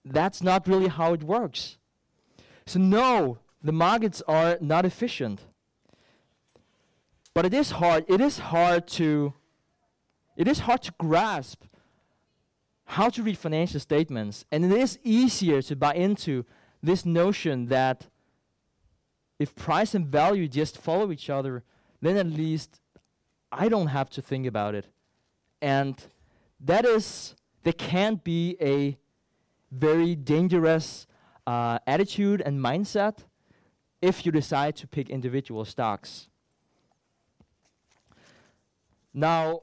That's 0.04 0.42
not 0.42 0.66
really 0.66 0.88
how 0.88 1.12
it 1.12 1.22
works. 1.22 1.76
So, 2.66 2.78
no, 2.78 3.38
the 3.62 3.72
markets 3.72 4.22
are 4.26 4.58
not 4.60 4.84
efficient. 4.84 5.40
But 7.34 7.44
it 7.44 7.52
is 7.52 7.72
hard. 7.72 8.04
It 8.08 8.20
is 8.20 8.38
hard 8.38 8.86
to 8.88 9.34
it 10.36 10.46
is 10.46 10.60
hard 10.60 10.82
to 10.82 10.92
grasp 10.98 11.64
how 12.84 13.08
to 13.10 13.22
read 13.22 13.38
financial 13.38 13.80
statements. 13.80 14.44
And 14.52 14.64
it 14.64 14.72
is 14.72 14.98
easier 15.02 15.62
to 15.62 15.74
buy 15.74 15.94
into 15.94 16.44
this 16.82 17.04
notion 17.04 17.66
that 17.66 18.06
if 19.38 19.54
price 19.54 19.94
and 19.94 20.06
value 20.06 20.48
just 20.48 20.78
follow 20.78 21.12
each 21.12 21.28
other, 21.28 21.62
then 22.00 22.16
at 22.16 22.26
least 22.26 22.80
I 23.52 23.68
don't 23.68 23.88
have 23.88 24.10
to 24.10 24.22
think 24.22 24.46
about 24.46 24.74
it. 24.74 24.86
And 25.60 26.02
that 26.60 26.84
is, 26.84 27.34
there 27.62 27.72
can 27.72 28.20
be 28.22 28.56
a 28.60 28.98
very 29.70 30.14
dangerous 30.14 31.06
uh, 31.46 31.78
attitude 31.86 32.40
and 32.40 32.60
mindset 32.60 33.18
if 34.02 34.24
you 34.24 34.32
decide 34.32 34.76
to 34.76 34.86
pick 34.86 35.08
individual 35.10 35.64
stocks. 35.64 36.28
Now, 39.12 39.62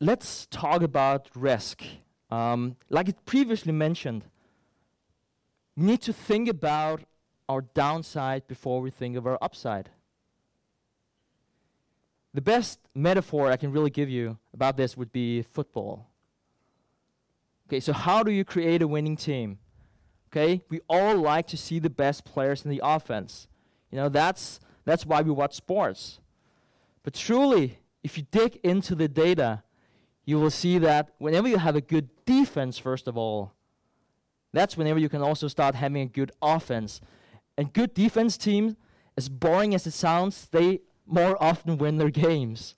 let's 0.00 0.46
talk 0.46 0.82
about 0.82 1.28
risk. 1.34 1.82
Um, 2.30 2.76
like 2.90 3.08
it 3.08 3.24
previously 3.24 3.72
mentioned, 3.72 4.24
we 5.76 5.86
need 5.86 6.02
to 6.02 6.12
think 6.12 6.48
about 6.48 7.02
our 7.48 7.62
downside 7.62 8.46
before 8.46 8.80
we 8.80 8.90
think 8.90 9.16
of 9.16 9.26
our 9.26 9.38
upside. 9.40 9.90
The 12.34 12.40
best 12.42 12.78
metaphor 12.94 13.50
I 13.50 13.56
can 13.56 13.72
really 13.72 13.90
give 13.90 14.10
you 14.10 14.38
about 14.52 14.76
this 14.76 14.96
would 14.96 15.12
be 15.12 15.42
football. 15.42 16.08
Okay, 17.68 17.80
so 17.80 17.92
how 17.92 18.22
do 18.22 18.30
you 18.30 18.44
create 18.44 18.82
a 18.82 18.88
winning 18.88 19.16
team? 19.16 19.58
Okay, 20.30 20.62
we 20.68 20.80
all 20.88 21.16
like 21.16 21.46
to 21.48 21.56
see 21.56 21.78
the 21.78 21.90
best 21.90 22.24
players 22.24 22.64
in 22.64 22.70
the 22.70 22.80
offense. 22.84 23.48
You 23.90 23.96
know, 23.96 24.08
that's 24.08 24.60
that's 24.84 25.06
why 25.06 25.22
we 25.22 25.30
watch 25.30 25.54
sports. 25.54 26.20
But 27.02 27.14
truly, 27.14 27.78
if 28.02 28.18
you 28.18 28.26
dig 28.30 28.56
into 28.62 28.94
the 28.94 29.08
data, 29.08 29.62
you 30.24 30.38
will 30.38 30.50
see 30.50 30.78
that 30.78 31.12
whenever 31.18 31.48
you 31.48 31.58
have 31.58 31.76
a 31.76 31.80
good 31.80 32.08
defense, 32.24 32.78
first 32.78 33.08
of 33.08 33.16
all, 33.16 33.52
that's 34.52 34.76
whenever 34.76 34.98
you 34.98 35.08
can 35.08 35.22
also 35.22 35.48
start 35.48 35.74
having 35.74 36.02
a 36.02 36.06
good 36.06 36.32
offense. 36.42 37.00
And 37.56 37.72
good 37.72 37.94
defense 37.94 38.36
teams, 38.36 38.76
as 39.16 39.28
boring 39.28 39.74
as 39.74 39.86
it 39.86 39.92
sounds, 39.92 40.48
they 40.50 40.80
more 41.06 41.42
often 41.42 41.78
win 41.78 41.98
their 41.98 42.10
games. 42.10 42.74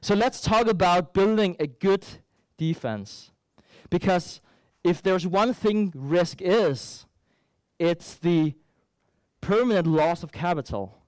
So 0.00 0.14
let's 0.14 0.40
talk 0.40 0.66
about 0.66 1.14
building 1.14 1.56
a 1.58 1.66
good 1.66 2.04
defense. 2.56 3.30
Because 3.90 4.40
if 4.82 5.02
there's 5.02 5.26
one 5.26 5.54
thing 5.54 5.92
risk 5.94 6.40
is, 6.40 7.06
it's 7.78 8.14
the 8.14 8.54
permanent 9.40 9.86
loss 9.86 10.22
of 10.22 10.32
capital. 10.32 10.98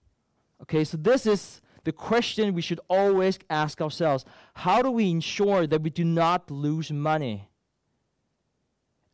Okay, 0.62 0.84
so 0.84 0.96
this 0.96 1.26
is 1.26 1.60
the 1.84 1.92
question 1.92 2.54
we 2.54 2.62
should 2.62 2.80
always 2.88 3.38
ask 3.48 3.80
ourselves 3.80 4.24
how 4.54 4.82
do 4.82 4.90
we 4.90 5.10
ensure 5.10 5.66
that 5.66 5.82
we 5.82 5.90
do 5.90 6.04
not 6.04 6.50
lose 6.50 6.90
money? 6.90 7.48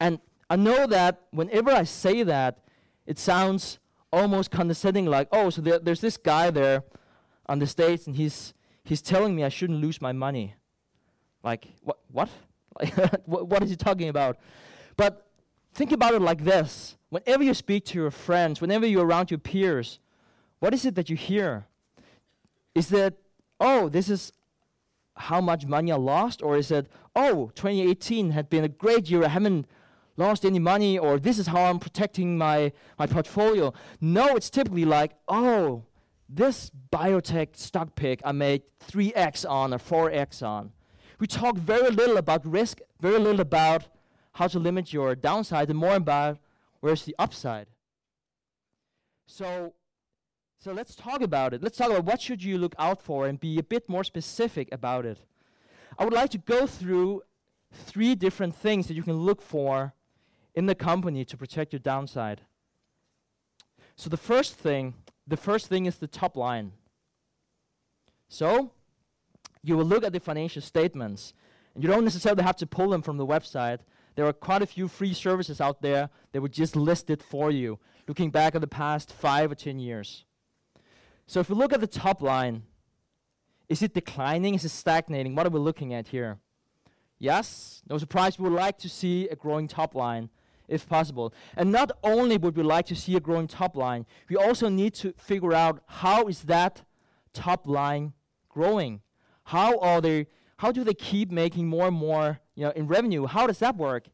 And 0.01 0.19
I 0.49 0.57
know 0.57 0.87
that 0.87 1.23
whenever 1.31 1.71
I 1.71 1.85
say 1.85 2.23
that, 2.23 2.59
it 3.07 3.19
sounds 3.19 3.79
almost 4.12 4.51
condescending 4.51 5.07
like, 5.07 5.29
oh, 5.33 5.51
so 5.51 5.62
there, 5.62 5.79
there's 5.79 6.01
this 6.01 6.17
guy 6.17 6.51
there 6.51 6.85
on 7.47 7.59
the 7.59 7.67
stage 7.67 8.07
and 8.07 8.17
he's, 8.17 8.55
he's 8.85 9.03
telling 9.03 9.35
me 9.35 9.45
I 9.45 9.49
shouldn't 9.49 9.81
lose 9.81 10.01
my 10.01 10.12
money. 10.12 10.55
Like, 11.43 11.67
what? 11.83 11.99
What? 12.11 12.31
what 13.27 13.62
is 13.62 13.71
he 13.71 13.77
talking 13.77 14.09
about? 14.09 14.38
But 14.97 15.27
think 15.75 15.93
about 15.93 16.15
it 16.15 16.23
like 16.23 16.45
this 16.45 16.97
whenever 17.12 17.43
you 17.43 17.53
speak 17.53 17.85
to 17.85 17.99
your 17.99 18.11
friends, 18.11 18.62
whenever 18.62 18.87
you're 18.87 19.05
around 19.05 19.31
your 19.31 19.38
peers, 19.38 19.99
what 20.61 20.73
is 20.73 20.87
it 20.87 20.95
that 20.95 21.11
you 21.11 21.17
hear? 21.17 21.67
Is 22.75 22.88
that, 22.88 23.15
oh, 23.61 23.91
this 23.91 24.09
is 24.09 24.33
how 25.17 25.43
much 25.43 25.67
money 25.67 25.93
I 25.93 25.97
lost? 25.97 26.43
Or 26.43 26.57
is 26.57 26.71
it, 26.71 26.87
oh, 27.15 27.51
2018 27.55 28.31
had 28.31 28.49
been 28.49 28.65
a 28.65 28.69
great 28.69 29.11
year, 29.11 29.25
I 29.25 29.29
haven't 29.29 29.67
lost 30.23 30.45
any 30.45 30.59
money, 30.59 30.99
or 30.99 31.19
this 31.19 31.39
is 31.39 31.47
how 31.49 31.65
I'm 31.65 31.79
protecting 31.79 32.39
my, 32.39 32.73
my 32.99 33.07
portfolio? 33.07 33.73
No, 34.01 34.37
it's 34.37 34.51
typically 34.51 34.85
like, 34.85 35.13
oh, 35.29 35.85
this 36.29 36.71
biotech 36.91 37.57
stock 37.57 37.95
pick 37.95 38.21
I 38.25 38.33
made 38.33 38.63
3x 38.89 39.49
on 39.49 39.75
or 39.75 39.79
4x 39.79 40.47
on. 40.47 40.73
We 41.19 41.27
talk 41.27 41.57
very 41.57 41.91
little 41.91 42.17
about 42.17 42.45
risk, 42.47 42.81
very 43.01 43.19
little 43.19 43.41
about 43.41 43.89
how 44.33 44.49
to 44.49 44.59
limit 44.59 44.93
your 44.93 45.15
downside, 45.15 45.69
and 45.69 45.79
more 45.79 45.95
about 45.95 46.39
where's 46.81 47.05
the 47.05 47.15
upside. 47.19 47.67
So 49.27 49.75
so 50.59 50.73
let's 50.73 50.95
talk 50.95 51.23
about 51.23 51.55
it. 51.55 51.61
Let's 51.61 51.77
talk 51.77 51.91
about 51.91 52.05
what 52.05 52.21
should 52.21 52.45
you 52.45 52.57
look 52.57 52.77
out 52.79 53.03
for 53.03 53.27
and 53.27 53.41
be 53.41 53.59
a 53.59 53.65
bit 53.65 53.89
more 53.89 54.05
specific 54.05 54.69
about 54.71 55.05
it. 55.05 55.19
I 55.99 56.05
would 56.05 56.13
like 56.13 56.31
to 56.31 56.39
go 56.39 56.69
through 56.69 57.23
three 57.73 58.15
different 58.15 58.55
things 58.55 58.87
that 58.87 58.95
you 58.95 59.03
can 59.03 59.17
look 59.17 59.43
for 59.43 59.93
in 60.55 60.67
the 60.67 60.75
company 60.75 61.25
to 61.25 61.37
protect 61.37 61.73
your 61.73 61.81
downside. 61.81 62.43
So 63.97 64.11
the 64.11 64.17
first 64.17 64.55
thing, 64.55 64.95
the 65.27 65.37
first 65.37 65.67
thing 65.67 65.87
is 65.87 65.97
the 65.97 66.07
top 66.07 66.37
line. 66.37 66.73
So 68.29 68.73
you 69.62 69.77
will 69.77 69.85
look 69.85 70.05
at 70.05 70.12
the 70.12 70.21
financial 70.21 70.62
statements, 70.62 71.35
and 71.75 71.83
you 71.83 71.88
don't 71.88 72.05
necessarily 72.05 72.43
have 72.43 72.57
to 72.57 72.67
pull 72.67 72.91
them 72.91 73.03
from 73.03 73.17
the 73.17 73.27
website. 73.27 73.81
There 74.15 74.27
are 74.27 74.33
quite 74.33 74.62
a 74.62 74.67
few 74.67 74.88
free 74.88 75.15
services 75.15 75.61
out 75.61 75.83
there 75.83 76.11
that 76.33 76.41
would 76.41 76.53
just 76.53 76.77
list 76.77 77.11
it 77.11 77.23
for 77.23 77.51
you, 77.51 77.79
looking 78.07 78.31
back 78.31 78.55
at 78.55 78.61
the 78.61 78.67
past 78.67 79.12
five 79.12 79.51
or 79.51 79.55
ten 79.55 79.79
years. 79.79 80.25
So 81.27 81.41
if 81.41 81.49
we 81.49 81.55
look 81.55 81.73
at 81.73 81.81
the 81.81 81.87
top 81.87 82.21
line, 82.21 82.65
is 83.69 83.81
it 83.83 83.95
declining? 83.95 84.55
Is 84.55 84.65
it 84.65 84.71
stagnating? 84.71 85.35
What 85.35 85.47
are 85.47 85.51
we 85.51 85.61
looking 85.61 85.95
at 85.95 86.09
here? 86.09 86.38
Yes, 87.19 87.83
no 87.88 87.97
surprise, 87.99 88.38
we 88.38 88.49
would 88.49 88.59
like 88.59 88.79
to 88.79 88.88
see 88.88 89.29
a 89.29 89.37
growing 89.37 89.69
top 89.69 89.95
line 89.95 90.29
if 90.73 90.89
possible. 90.89 91.33
And 91.57 91.71
not 91.71 91.93
only 92.03 92.37
would 92.37 92.57
we 92.57 92.63
like 92.63 92.87
to 92.87 92.97
see 92.97 93.15
a 93.17 93.21
growing 93.21 93.47
top 93.47 93.77
line, 93.77 94.07
we 94.29 94.37
also 94.37 94.69
need 94.69 94.95
to 94.95 95.13
figure 95.19 95.53
out 95.53 95.83
how 95.87 96.27
is 96.27 96.43
that 96.43 96.83
top 97.33 97.67
line 97.67 98.13
growing? 98.49 99.01
How 99.45 99.79
are 99.79 100.01
they 100.01 100.27
how 100.59 100.71
do 100.73 100.85
they 100.85 100.95
keep 100.95 101.31
making 101.31 101.67
more 101.67 101.89
and 101.89 101.97
more, 101.97 102.41
you 102.55 102.65
know, 102.65 102.71
in 102.71 102.87
revenue? 102.87 103.27
How 103.27 103.47
does 103.49 103.59
that 103.59 103.77
work? 103.77 104.05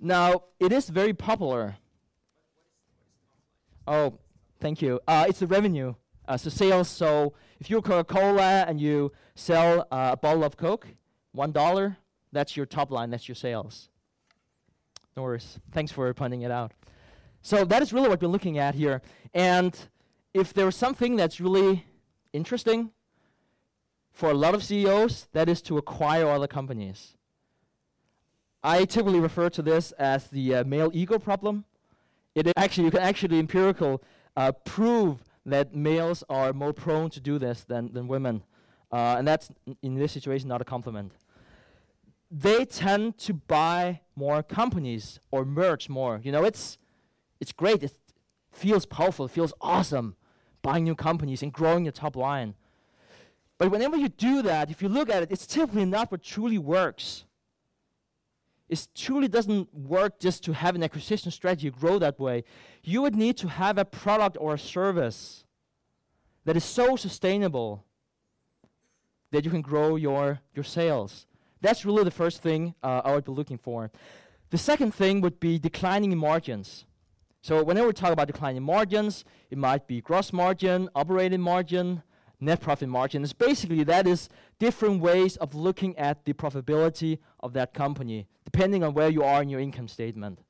Now, 0.00 0.42
it 0.58 0.72
is 0.72 0.88
very 0.88 1.14
popular. 1.14 1.76
Oh, 3.86 4.18
Thank 4.62 4.80
you. 4.80 5.00
Uh, 5.08 5.26
it's 5.28 5.40
the 5.40 5.48
revenue. 5.48 5.96
Uh, 6.28 6.36
so 6.36 6.48
sales. 6.48 6.88
So 6.88 7.34
if 7.58 7.68
you're 7.68 7.82
Coca-Cola 7.82 8.64
and 8.68 8.80
you 8.80 9.10
sell 9.34 9.88
uh, 9.90 10.10
a 10.12 10.16
bottle 10.16 10.44
of 10.44 10.56
Coke, 10.56 10.86
one 11.32 11.50
dollar, 11.50 11.96
that's 12.30 12.56
your 12.56 12.64
top 12.64 12.92
line. 12.92 13.10
That's 13.10 13.26
your 13.26 13.34
sales. 13.34 13.88
No 15.16 15.22
worries. 15.22 15.58
Thanks 15.72 15.92
for 15.92 16.12
pointing 16.14 16.42
it 16.42 16.50
out. 16.50 16.72
So 17.42 17.64
that 17.64 17.82
is 17.82 17.92
really 17.92 18.08
what 18.08 18.22
we're 18.22 18.28
looking 18.28 18.58
at 18.58 18.74
here. 18.74 19.02
And 19.34 19.76
if 20.32 20.52
there's 20.52 20.76
something 20.76 21.16
that's 21.16 21.40
really 21.40 21.84
interesting 22.32 22.90
for 24.10 24.30
a 24.30 24.34
lot 24.34 24.54
of 24.54 24.62
CEOs, 24.62 25.28
that 25.32 25.48
is 25.48 25.60
to 25.62 25.76
acquire 25.76 26.26
other 26.28 26.46
companies. 26.46 27.16
I 28.62 28.84
typically 28.84 29.20
refer 29.20 29.50
to 29.50 29.62
this 29.62 29.92
as 29.92 30.28
the 30.28 30.54
uh, 30.54 30.64
male 30.64 30.90
ego 30.94 31.18
problem. 31.18 31.64
It 32.34 32.50
actually 32.56 32.84
you 32.84 32.90
can 32.90 33.00
actually 33.00 33.38
empirical 33.38 34.02
uh, 34.36 34.52
prove 34.52 35.24
that 35.44 35.74
males 35.74 36.22
are 36.28 36.52
more 36.52 36.72
prone 36.72 37.10
to 37.10 37.20
do 37.20 37.38
this 37.38 37.64
than, 37.64 37.92
than 37.92 38.06
women. 38.06 38.44
Uh, 38.92 39.16
and 39.18 39.26
that's, 39.26 39.50
in 39.82 39.96
this 39.96 40.12
situation, 40.12 40.48
not 40.48 40.60
a 40.60 40.64
compliment. 40.64 41.12
They 42.34 42.64
tend 42.64 43.18
to 43.18 43.34
buy 43.34 44.00
more 44.16 44.42
companies 44.42 45.20
or 45.30 45.44
merge 45.44 45.88
more. 45.90 46.20
You 46.24 46.32
know, 46.32 46.44
it's, 46.44 46.78
it's 47.40 47.52
great. 47.52 47.82
It 47.82 47.92
feels 48.50 48.86
powerful. 48.86 49.26
It 49.26 49.32
feels 49.32 49.52
awesome 49.60 50.16
buying 50.62 50.84
new 50.84 50.94
companies 50.94 51.42
and 51.42 51.52
growing 51.52 51.84
your 51.84 51.92
top 51.92 52.16
line. 52.16 52.54
But 53.58 53.70
whenever 53.70 53.96
you 53.96 54.08
do 54.08 54.40
that, 54.42 54.70
if 54.70 54.80
you 54.80 54.88
look 54.88 55.10
at 55.10 55.22
it, 55.24 55.30
it's 55.30 55.46
typically 55.46 55.84
not 55.84 56.10
what 56.10 56.22
truly 56.22 56.58
works 56.58 57.24
it 58.72 58.88
truly 58.94 59.28
doesn't 59.28 59.72
work 59.74 60.18
just 60.18 60.42
to 60.44 60.54
have 60.54 60.74
an 60.74 60.82
acquisition 60.82 61.30
strategy 61.30 61.68
grow 61.68 61.98
that 61.98 62.18
way. 62.18 62.42
You 62.82 63.02
would 63.02 63.14
need 63.14 63.36
to 63.36 63.48
have 63.48 63.76
a 63.76 63.84
product 63.84 64.38
or 64.40 64.54
a 64.54 64.58
service 64.58 65.44
that 66.46 66.56
is 66.56 66.64
so 66.64 66.96
sustainable 66.96 67.84
that 69.30 69.44
you 69.44 69.50
can 69.50 69.60
grow 69.60 69.96
your, 69.96 70.40
your 70.54 70.64
sales. 70.64 71.26
That's 71.62 71.84
really 71.84 72.04
the 72.04 72.10
first 72.10 72.42
thing 72.42 72.74
uh, 72.82 73.02
I 73.04 73.14
would 73.14 73.24
be 73.24 73.32
looking 73.32 73.56
for. 73.56 73.90
The 74.50 74.58
second 74.58 74.92
thing 74.92 75.20
would 75.22 75.40
be 75.40 75.58
declining 75.58 76.16
margins. 76.18 76.84
So 77.40 77.62
whenever 77.64 77.86
we 77.86 77.92
talk 77.92 78.12
about 78.12 78.26
declining 78.26 78.62
margins, 78.62 79.24
it 79.50 79.58
might 79.58 79.86
be 79.86 80.00
gross 80.00 80.32
margin, 80.32 80.88
operating 80.94 81.40
margin, 81.40 82.02
net 82.40 82.60
profit 82.60 82.88
margin. 82.88 83.22
It's 83.22 83.32
basically 83.32 83.84
that 83.84 84.06
is 84.06 84.28
different 84.58 85.00
ways 85.00 85.36
of 85.36 85.54
looking 85.54 85.96
at 85.96 86.24
the 86.24 86.32
profitability 86.32 87.18
of 87.40 87.52
that 87.54 87.72
company, 87.72 88.26
depending 88.44 88.82
on 88.82 88.92
where 88.92 89.08
you 89.08 89.22
are 89.22 89.40
in 89.40 89.48
your 89.48 89.60
income 89.60 89.88
statement. 89.88 90.40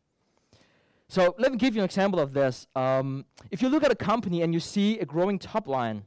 So 1.08 1.34
let 1.38 1.52
me 1.52 1.58
give 1.58 1.74
you 1.74 1.82
an 1.82 1.84
example 1.84 2.20
of 2.20 2.32
this. 2.32 2.66
Um, 2.74 3.26
if 3.50 3.60
you 3.60 3.68
look 3.68 3.84
at 3.84 3.92
a 3.92 3.94
company 3.94 4.40
and 4.40 4.54
you 4.54 4.60
see 4.60 4.98
a 4.98 5.04
growing 5.04 5.38
top 5.38 5.68
line, 5.68 6.04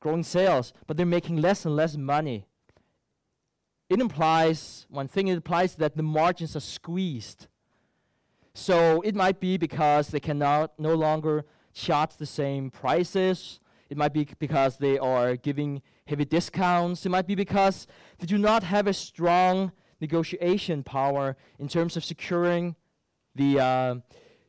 growing 0.00 0.24
sales, 0.24 0.72
but 0.88 0.96
they're 0.96 1.06
making 1.06 1.36
less 1.36 1.64
and 1.64 1.76
less 1.76 1.96
money, 1.96 2.46
it 3.88 4.00
implies 4.00 4.86
one 4.88 5.08
thing. 5.08 5.28
It 5.28 5.34
implies 5.34 5.74
that 5.76 5.96
the 5.96 6.02
margins 6.02 6.56
are 6.56 6.60
squeezed. 6.60 7.46
So 8.54 9.00
it 9.02 9.14
might 9.14 9.40
be 9.40 9.56
because 9.56 10.08
they 10.08 10.20
cannot 10.20 10.78
no 10.78 10.94
longer 10.94 11.44
charge 11.72 12.16
the 12.16 12.26
same 12.26 12.70
prices. 12.70 13.60
It 13.90 13.96
might 13.96 14.12
be 14.12 14.26
because 14.38 14.78
they 14.78 14.98
are 14.98 15.36
giving 15.36 15.82
heavy 16.06 16.24
discounts. 16.24 17.04
It 17.04 17.10
might 17.10 17.26
be 17.26 17.34
because 17.34 17.86
they 18.18 18.26
do 18.26 18.38
not 18.38 18.62
have 18.62 18.86
a 18.86 18.92
strong 18.92 19.72
negotiation 20.00 20.82
power 20.82 21.36
in 21.58 21.68
terms 21.68 21.96
of 21.96 22.04
securing 22.04 22.76
the, 23.34 23.58
uh, 23.58 23.94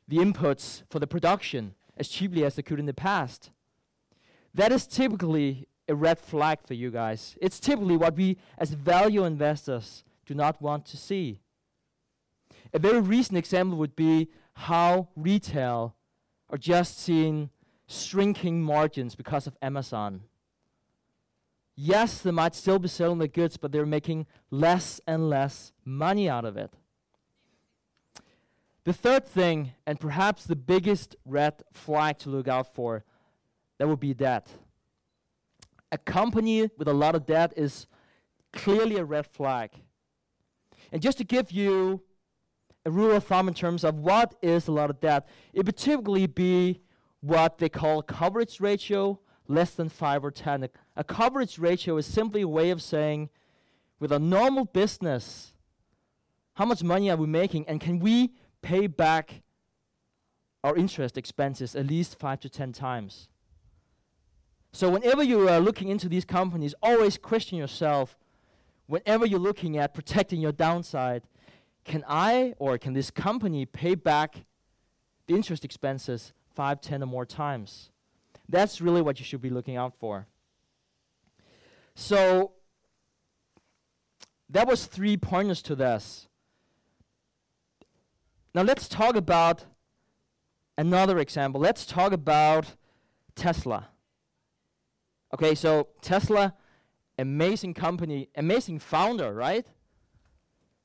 the 0.08 0.18
inputs 0.18 0.84
for 0.90 1.00
the 1.00 1.08
production 1.08 1.74
as 1.98 2.08
cheaply 2.08 2.44
as 2.44 2.56
they 2.56 2.62
could 2.62 2.80
in 2.80 2.86
the 2.86 2.94
past. 2.94 3.52
That 4.54 4.72
is 4.72 4.88
typically 4.88 5.68
a 5.88 5.96
red 5.96 6.20
flag 6.20 6.60
for 6.66 6.74
you 6.74 6.92
guys. 6.92 7.38
It's 7.42 7.60
typically 7.60 7.98
what 7.98 8.16
we, 8.16 8.38
as 8.58 8.72
value 8.72 9.24
investors, 9.24 10.04
do 10.26 10.34
not 10.34 10.62
want 10.62 10.86
to 10.88 10.98
see. 10.98 11.40
A 12.74 12.80
very 12.80 13.00
recent 13.00 13.38
example 13.38 13.78
would 13.78 13.96
be 13.96 14.30
how 14.54 15.10
retail 15.16 15.96
are 16.50 16.58
just 16.58 17.00
seeing 17.00 17.50
shrinking 17.88 18.64
margins 18.64 19.16
because 19.16 19.48
of 19.48 19.58
Amazon. 19.62 20.24
Yes, 21.76 22.22
they 22.22 22.32
might 22.32 22.56
still 22.56 22.80
be 22.80 22.88
selling 22.88 23.20
the 23.20 23.28
goods, 23.28 23.58
but 23.58 23.72
they're 23.72 23.86
making 23.86 24.28
less 24.50 25.02
and 25.06 25.30
less 25.30 25.74
money 25.84 26.30
out 26.30 26.46
of 26.46 26.58
it. 26.58 26.74
The 28.86 28.94
third 28.94 29.28
thing, 29.28 29.74
and 29.86 30.00
perhaps 30.00 30.46
the 30.46 30.56
biggest 30.56 31.16
red 31.26 31.64
flag 31.74 32.20
to 32.20 32.30
look 32.30 32.48
out 32.48 32.74
for, 32.74 33.04
that 33.78 33.88
would 33.88 34.00
be 34.00 34.14
debt. 34.14 34.48
A 35.92 35.98
company 35.98 36.70
with 36.78 36.88
a 36.88 36.94
lot 36.94 37.16
of 37.16 37.26
debt 37.26 37.54
is 37.56 37.88
clearly 38.52 38.98
a 38.98 39.06
red 39.06 39.28
flag. 39.28 39.72
And 40.92 41.02
just 41.02 41.18
to 41.18 41.24
give 41.24 41.52
you 41.52 42.02
a 42.86 42.92
rule 42.92 43.12
of 43.12 43.24
thumb 43.24 43.48
in 43.48 43.54
terms 43.54 43.84
of 43.84 44.00
what 44.00 44.36
is 44.42 44.68
a 44.68 44.72
lot 44.72 44.90
of 44.90 45.00
debt, 45.00 45.28
it 45.54 45.66
would 45.66 45.78
typically 45.78 46.28
be 46.28 46.82
what 47.22 47.58
they 47.58 47.70
call 47.70 48.02
coverage 48.02 48.60
ratio 48.60 49.20
less 49.48 49.72
than 49.72 49.90
5 49.90 50.26
or 50.26 50.32
10. 50.32 50.64
A, 50.64 50.70
a 50.96 51.04
coverage 51.04 51.60
ratio 51.60 51.98
is 51.98 52.06
simply 52.06 52.42
a 52.42 52.48
way 52.48 52.70
of 52.70 52.82
saying, 52.82 53.30
with 54.00 54.12
a 54.12 54.20
normal 54.20 54.66
business, 54.66 55.54
how 56.56 56.66
much 56.66 56.84
money 56.84 57.10
are 57.10 57.18
we 57.18 57.28
making 57.28 57.68
and 57.68 57.82
can 57.82 58.00
we 58.00 58.34
pay 58.62 58.88
back 58.88 59.42
our 60.64 60.76
interest 60.76 61.18
expenses 61.18 61.76
at 61.76 61.88
least 61.88 62.18
5 62.20 62.40
to 62.42 62.50
10 62.50 62.72
times? 62.74 63.30
So, 64.76 64.90
whenever 64.90 65.24
you 65.24 65.48
are 65.48 65.62
looking 65.62 65.88
into 65.88 66.10
these 66.10 66.26
companies, 66.26 66.76
always 66.84 67.18
question 67.18 67.58
yourself 67.58 68.18
whenever 68.88 69.26
you're 69.26 69.40
looking 69.40 69.78
at 69.78 69.94
protecting 69.94 70.42
your 70.42 70.52
downside 70.52 71.24
can 71.86 72.04
I 72.10 72.56
or 72.60 72.78
can 72.78 72.92
this 72.92 73.10
company 73.10 73.66
pay 73.66 73.96
back 73.96 74.44
the 75.28 75.34
interest 75.34 75.64
expenses 75.64 76.34
five, 76.54 76.82
ten, 76.82 77.02
or 77.02 77.06
more 77.06 77.26
times? 77.26 77.90
That's 78.50 78.82
really 78.82 79.02
what 79.02 79.18
you 79.18 79.24
should 79.24 79.42
be 79.42 79.50
looking 79.50 79.78
out 79.78 79.94
for. 79.98 80.28
So 81.96 82.52
that 84.50 84.68
was 84.68 84.88
three 84.88 85.16
pointers 85.16 85.62
to 85.62 85.76
this. 85.76 86.28
Now 88.54 88.64
let's 88.64 88.90
talk 88.90 89.16
about 89.16 89.68
another 90.78 91.18
example. 91.18 91.62
Let's 91.62 91.86
talk 91.86 92.12
about 92.12 92.76
Tesla. 93.36 93.92
Okay, 95.36 95.54
so 95.54 95.90
Tesla, 96.02 96.54
amazing 97.20 97.74
company, 97.74 98.30
amazing 98.38 98.80
founder, 98.80 99.34
right? 99.34 99.68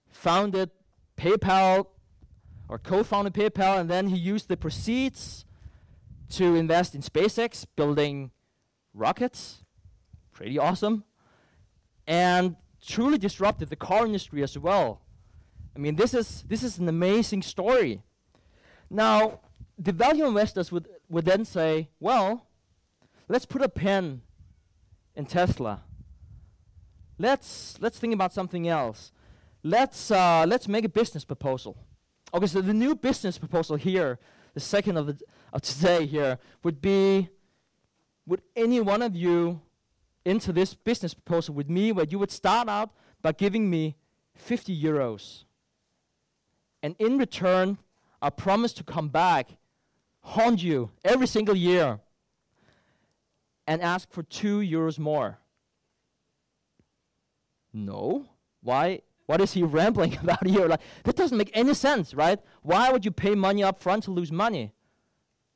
Founded 0.09 0.71
PayPal 1.17 1.87
or 2.69 2.77
co-founded 2.77 3.33
PayPal, 3.33 3.79
and 3.79 3.89
then 3.89 4.09
he 4.09 4.17
used 4.17 4.49
the 4.49 4.57
proceeds 4.57 5.45
to 6.31 6.57
invest 6.57 6.97
in 6.97 7.01
SpaceX, 7.01 7.65
building 7.77 8.33
rockets. 8.93 9.63
Pretty 10.33 10.59
awesome. 10.59 11.05
And 12.09 12.57
truly 12.85 13.19
disrupted 13.19 13.69
the 13.69 13.77
car 13.77 14.05
industry 14.05 14.43
as 14.43 14.59
well. 14.59 15.03
I 15.77 15.79
mean, 15.79 15.95
this 15.95 16.13
is 16.13 16.43
this 16.49 16.65
is 16.65 16.77
an 16.79 16.89
amazing 16.89 17.43
story. 17.43 18.03
Now, 18.91 19.43
the 19.79 19.93
value 19.93 20.27
investors 20.27 20.73
would, 20.73 20.89
would 21.09 21.25
then 21.25 21.45
say, 21.45 21.91
well, 22.01 22.49
let's 23.29 23.47
put 23.47 23.63
a 23.63 23.69
pen 23.69 24.23
in 25.21 25.27
Tesla. 25.27 25.83
Let's 27.19 27.79
let's 27.81 27.99
think 27.99 28.13
about 28.15 28.33
something 28.33 28.67
else 28.67 29.13
let's 29.63 30.11
uh, 30.11 30.45
let's 30.47 30.69
make 30.69 30.85
a 30.85 30.89
business 30.89 31.25
proposal. 31.25 31.77
Okay, 32.33 32.47
so 32.47 32.61
the 32.61 32.75
new 32.75 32.95
business 32.95 33.39
proposal 33.39 33.77
here, 33.77 34.19
the 34.55 34.61
second 34.61 34.97
of 34.97 35.07
the 35.07 35.19
of 35.53 35.63
today 35.63 36.07
here, 36.07 36.39
would 36.63 36.81
be 36.81 37.29
would 38.27 38.43
any 38.55 38.81
one 38.81 39.03
of 39.03 39.17
you 39.17 39.61
into 40.25 40.53
this 40.53 40.75
business 40.75 41.15
proposal 41.15 41.55
with 41.55 41.69
me 41.69 41.93
where 41.93 42.07
you 42.07 42.19
would 42.19 42.31
start 42.31 42.69
out 42.69 42.91
by 43.23 43.33
giving 43.33 43.69
me 43.69 43.97
50 44.35 44.81
euros. 44.81 45.45
And 46.83 46.95
in 46.99 47.19
return, 47.19 47.79
I 48.23 48.31
promise 48.31 48.73
to 48.75 48.85
come 48.85 49.09
back, 49.09 49.49
haunt 50.21 50.63
you 50.63 50.91
every 51.05 51.27
single 51.27 51.57
year, 51.57 52.01
and 53.71 53.81
ask 53.83 54.11
for 54.11 54.25
two 54.25 54.59
euros 54.59 54.99
more. 54.99 55.39
No. 57.73 58.27
Why? 58.65 59.03
What 59.27 59.41
is 59.41 59.53
he 59.53 59.63
rambling 59.79 60.19
about 60.21 60.45
here? 60.45 60.67
Like, 60.67 60.81
that 61.05 61.15
doesn't 61.15 61.39
make 61.39 61.53
any 61.55 61.75
sense, 61.75 62.13
right? 62.13 62.41
Why 62.63 62.91
would 62.91 63.05
you 63.05 63.13
pay 63.13 63.37
money 63.37 63.63
up 63.63 63.81
front 63.81 64.03
to 64.05 64.11
lose 64.11 64.33
money? 64.33 64.73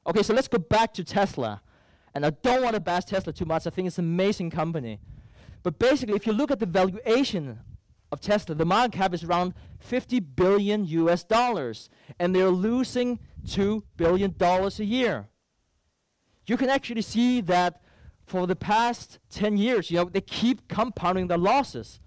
Okay, 0.07 0.23
so 0.23 0.33
let's 0.33 0.47
go 0.47 0.59
back 0.59 0.95
to 0.95 1.03
Tesla. 1.03 1.61
And 2.15 2.25
I 2.25 2.31
don't 2.31 2.63
want 2.63 2.75
to 2.75 2.81
bash 2.81 3.07
Tesla 3.07 3.33
too 3.33 3.47
much. 3.47 3.67
I 3.67 3.71
think 3.71 3.89
it's 3.89 3.99
an 3.99 4.05
amazing 4.05 4.51
company. 4.51 5.01
But 5.65 5.81
basically, 5.81 6.15
if 6.15 6.25
you 6.25 6.35
look 6.35 6.53
at 6.53 6.61
the 6.61 6.67
valuation 6.67 7.59
of 8.13 8.21
Tesla, 8.21 8.55
the 8.55 8.65
market 8.65 8.93
cap 8.93 9.13
is 9.13 9.25
around 9.25 9.55
50 9.81 10.21
billion 10.21 10.85
US 10.85 11.25
dollars. 11.25 11.91
And 12.21 12.33
they're 12.33 12.49
losing 12.49 13.19
$2 13.45 13.83
billion 13.97 14.37
a 14.41 14.69
year. 14.85 15.27
You 16.47 16.57
can 16.57 16.71
actually 16.71 17.03
see 17.03 17.41
that 17.41 17.81
for 18.27 18.47
the 18.47 18.57
past 18.57 19.19
10 19.31 19.57
years, 19.57 19.91
you 19.91 19.99
know, 19.99 20.05
they 20.05 20.21
keep 20.21 20.69
compounding 20.69 21.27
their 21.27 21.39
losses 21.39 22.01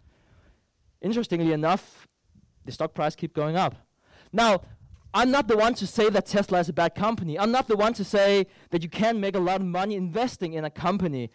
interestingly 1.02 1.52
enough, 1.52 2.08
the 2.66 2.72
stock 2.72 2.94
price 2.94 3.16
keep 3.16 3.34
going 3.34 3.56
up. 3.56 3.76
Now, 4.32 4.62
I'm 5.14 5.32
not 5.32 5.48
the 5.48 5.58
one 5.58 5.74
to 5.76 5.88
say 5.88 6.10
that 6.10 6.26
Tesla 6.26 6.60
is 6.60 6.70
a 6.70 6.74
bad 6.74 6.96
company. 6.96 7.40
I'm 7.40 7.52
not 7.52 7.68
the 7.68 7.78
one 7.78 7.94
to 7.94 8.04
say 8.04 8.48
that 8.72 8.84
you 8.84 8.90
can't 8.90 9.20
make 9.20 9.36
a 9.36 9.40
lot 9.40 9.62
of 9.62 9.68
money 9.68 9.96
investing 9.96 10.54
in 10.54 10.66
a 10.66 10.70
company 10.70 11.32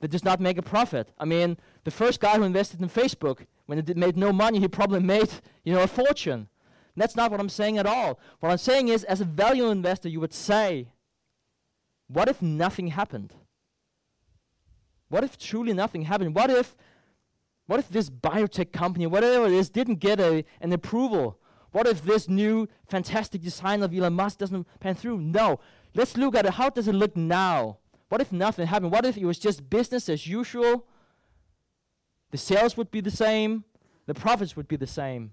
that 0.00 0.10
does 0.10 0.24
not 0.24 0.40
make 0.40 0.56
a 0.56 0.62
profit. 0.62 1.12
I 1.18 1.24
mean, 1.24 1.58
the 1.84 1.90
first 1.90 2.20
guy 2.20 2.36
who 2.36 2.44
invested 2.44 2.80
in 2.80 2.88
Facebook, 2.88 3.46
when 3.66 3.78
it 3.78 3.96
made 3.96 4.16
no 4.16 4.32
money, 4.32 4.60
he 4.60 4.68
probably 4.68 5.00
made, 5.00 5.30
you 5.64 5.74
know, 5.74 5.82
a 5.82 5.86
fortune. 5.86 6.48
That's 6.96 7.16
not 7.16 7.30
what 7.30 7.40
I'm 7.40 7.48
saying 7.48 7.78
at 7.78 7.86
all. 7.86 8.18
What 8.40 8.50
I'm 8.50 8.58
saying 8.58 8.88
is, 8.88 9.04
as 9.04 9.20
a 9.20 9.24
value 9.24 9.68
investor, 9.68 10.08
you 10.08 10.20
would 10.20 10.34
say, 10.34 10.88
what 12.08 12.28
if 12.28 12.42
nothing 12.42 12.88
happened? 12.88 13.34
What 15.10 15.24
if 15.24 15.36
truly 15.36 15.74
nothing 15.74 16.02
happened? 16.02 16.34
What 16.34 16.48
if 16.50 16.74
what 17.66 17.78
if 17.78 17.88
this 17.88 18.10
biotech 18.10 18.72
company, 18.72 19.06
whatever 19.06 19.46
it 19.46 19.52
is, 19.52 19.70
didn't 19.70 20.00
get 20.00 20.18
a, 20.18 20.44
an 20.60 20.72
approval? 20.72 21.38
What 21.70 21.86
if 21.86 22.02
this 22.02 22.28
new 22.28 22.66
fantastic 22.88 23.42
design 23.42 23.84
of 23.84 23.94
Elon 23.94 24.14
Musk 24.14 24.38
doesn't 24.38 24.66
pan 24.80 24.96
through? 24.96 25.20
No. 25.20 25.60
Let's 25.94 26.16
look 26.16 26.34
at 26.34 26.46
it. 26.46 26.54
How 26.54 26.70
does 26.70 26.88
it 26.88 26.94
look 26.96 27.16
now? 27.16 27.78
What 28.08 28.20
if 28.20 28.32
nothing 28.32 28.66
happened? 28.66 28.90
What 28.90 29.06
if 29.06 29.16
it 29.16 29.24
was 29.24 29.38
just 29.38 29.70
business 29.70 30.08
as 30.08 30.26
usual? 30.26 30.86
The 32.32 32.38
sales 32.38 32.76
would 32.76 32.90
be 32.90 33.00
the 33.00 33.10
same, 33.10 33.64
the 34.06 34.14
profits 34.14 34.56
would 34.56 34.66
be 34.66 34.76
the 34.76 34.86
same. 34.86 35.30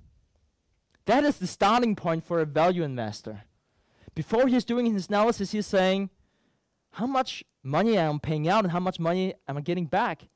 That 1.06 1.24
is 1.24 1.38
the 1.38 1.48
starting 1.48 1.96
point 1.96 2.24
for 2.24 2.40
a 2.40 2.46
value 2.46 2.84
investor. 2.84 3.44
Before 4.14 4.48
he's 4.48 4.66
doing 4.66 4.94
his 4.94 5.08
analysis, 5.08 5.52
he's 5.52 5.66
saying, 5.66 6.12
how 6.92 7.08
much 7.08 7.44
money 7.68 7.98
I 7.98 8.04
am 8.04 8.20
paying 8.20 8.48
out 8.48 8.64
and 8.64 8.72
how 8.72 8.80
much 8.80 9.00
money 9.00 9.34
am 9.48 9.58
I 9.58 9.62
getting 9.62 9.86
back? 9.86 10.30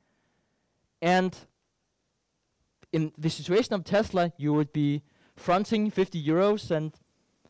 And 1.00 1.36
in 2.92 3.12
the 3.16 3.30
situation 3.30 3.74
of 3.74 3.84
Tesla, 3.84 4.32
you 4.36 4.52
would 4.52 4.72
be 4.72 5.02
fronting 5.34 5.90
50 5.90 6.22
euros 6.22 6.70
and 6.70 6.92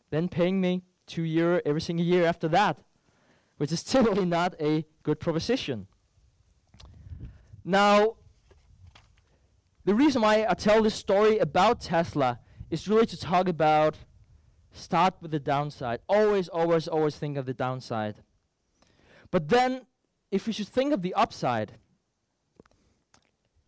then 0.09 0.29
paying 0.29 0.61
me 0.61 0.83
two 1.05 1.23
euro 1.23 1.59
every 1.65 1.81
single 1.81 2.05
year 2.05 2.25
after 2.25 2.47
that, 2.47 2.77
which 3.57 3.71
is 3.71 3.83
typically 3.93 4.25
not 4.25 4.55
a 4.59 4.85
good 5.03 5.19
proposition. 5.19 5.87
Now, 7.65 8.15
the 9.85 9.93
reason 9.93 10.21
why 10.21 10.45
I 10.47 10.53
tell 10.53 10.81
this 10.81 10.95
story 10.95 11.37
about 11.39 11.81
Tesla 11.81 12.39
is 12.69 12.87
really 12.87 13.05
to 13.07 13.19
talk 13.19 13.49
about 13.49 13.97
start 14.71 15.15
with 15.21 15.31
the 15.31 15.39
downside. 15.39 15.99
Always, 16.07 16.47
always, 16.47 16.87
always 16.87 17.17
think 17.17 17.37
of 17.37 17.45
the 17.45 17.53
downside. 17.53 18.15
But 19.33 19.49
then, 19.49 19.87
if 20.29 20.45
we 20.45 20.53
should 20.53 20.67
think 20.67 20.93
of 20.93 21.01
the 21.01 21.15
upside, 21.15 21.71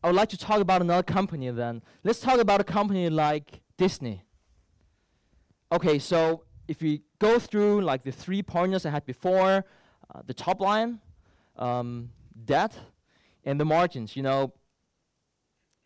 I 0.04 0.08
would 0.08 0.16
like 0.16 0.30
to 0.30 0.38
talk 0.38 0.60
about 0.60 0.82
another 0.82 1.02
company 1.02 1.50
then. 1.50 1.82
Let's 2.04 2.20
talk 2.20 2.38
about 2.40 2.62
a 2.62 2.64
company 2.64 3.10
like 3.10 3.62
Disney. 3.76 4.26
Okay, 5.72 5.98
so 5.98 6.44
if 6.68 6.84
we 6.84 7.02
go 7.18 7.40
through 7.40 7.82
like 7.82 8.04
the 8.04 8.12
three 8.12 8.44
pointers 8.44 8.86
I 8.86 8.92
had 8.92 9.08
before, 9.08 9.66
uh, 10.14 10.22
the 10.28 10.36
top 10.36 10.62
line, 10.62 11.00
um, 11.56 12.12
debt, 12.46 12.78
and 13.44 13.60
the 13.60 13.66
margins, 13.66 14.16
you 14.16 14.22
know, 14.22 14.54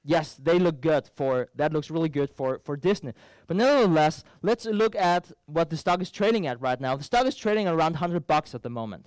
yes, 0.03 0.33
they 0.33 0.59
look 0.59 0.81
good 0.81 1.09
for, 1.15 1.47
that 1.55 1.71
looks 1.71 1.89
really 1.89 2.09
good 2.09 2.31
for, 2.31 2.59
for 2.65 2.75
Disney. 2.75 3.13
But 3.47 3.55
nevertheless, 3.55 4.25
let's 4.41 4.65
look 4.65 4.97
at 4.97 5.31
what 5.45 5.69
the 5.69 5.77
stock 5.77 6.01
is 6.01 6.11
trading 6.11 6.47
at 6.47 6.59
right 6.59 6.81
now. 6.81 6.97
The 6.97 7.05
stock 7.05 7.25
is 7.25 7.37
trading 7.37 7.65
around 7.65 7.93
100 7.93 8.27
bucks 8.27 8.53
at 8.53 8.61
the 8.61 8.69
moment. 8.69 9.05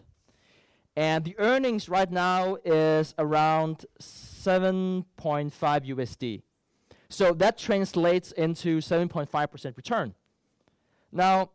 And 0.95 1.25
the 1.25 1.35
earnings 1.39 1.89
right 1.89 2.11
now 2.11 2.59
is 2.65 3.15
around 3.19 3.87
7.5 4.01 5.51
USD. 5.53 6.43
So 7.09 7.33
that 7.35 7.59
translates 7.59 8.33
into 8.33 8.79
7.5% 8.79 9.77
return. 9.77 10.15
Now, 11.11 11.51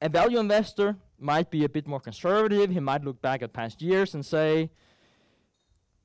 a 0.00 0.08
value 0.08 0.38
investor 0.38 0.96
might 1.18 1.50
be 1.50 1.64
a 1.64 1.68
bit 1.68 1.86
more 1.86 2.00
conservative. 2.00 2.70
He 2.70 2.80
might 2.80 3.04
look 3.04 3.20
back 3.20 3.42
at 3.42 3.52
past 3.52 3.82
years 3.82 4.14
and 4.14 4.24
say, 4.24 4.70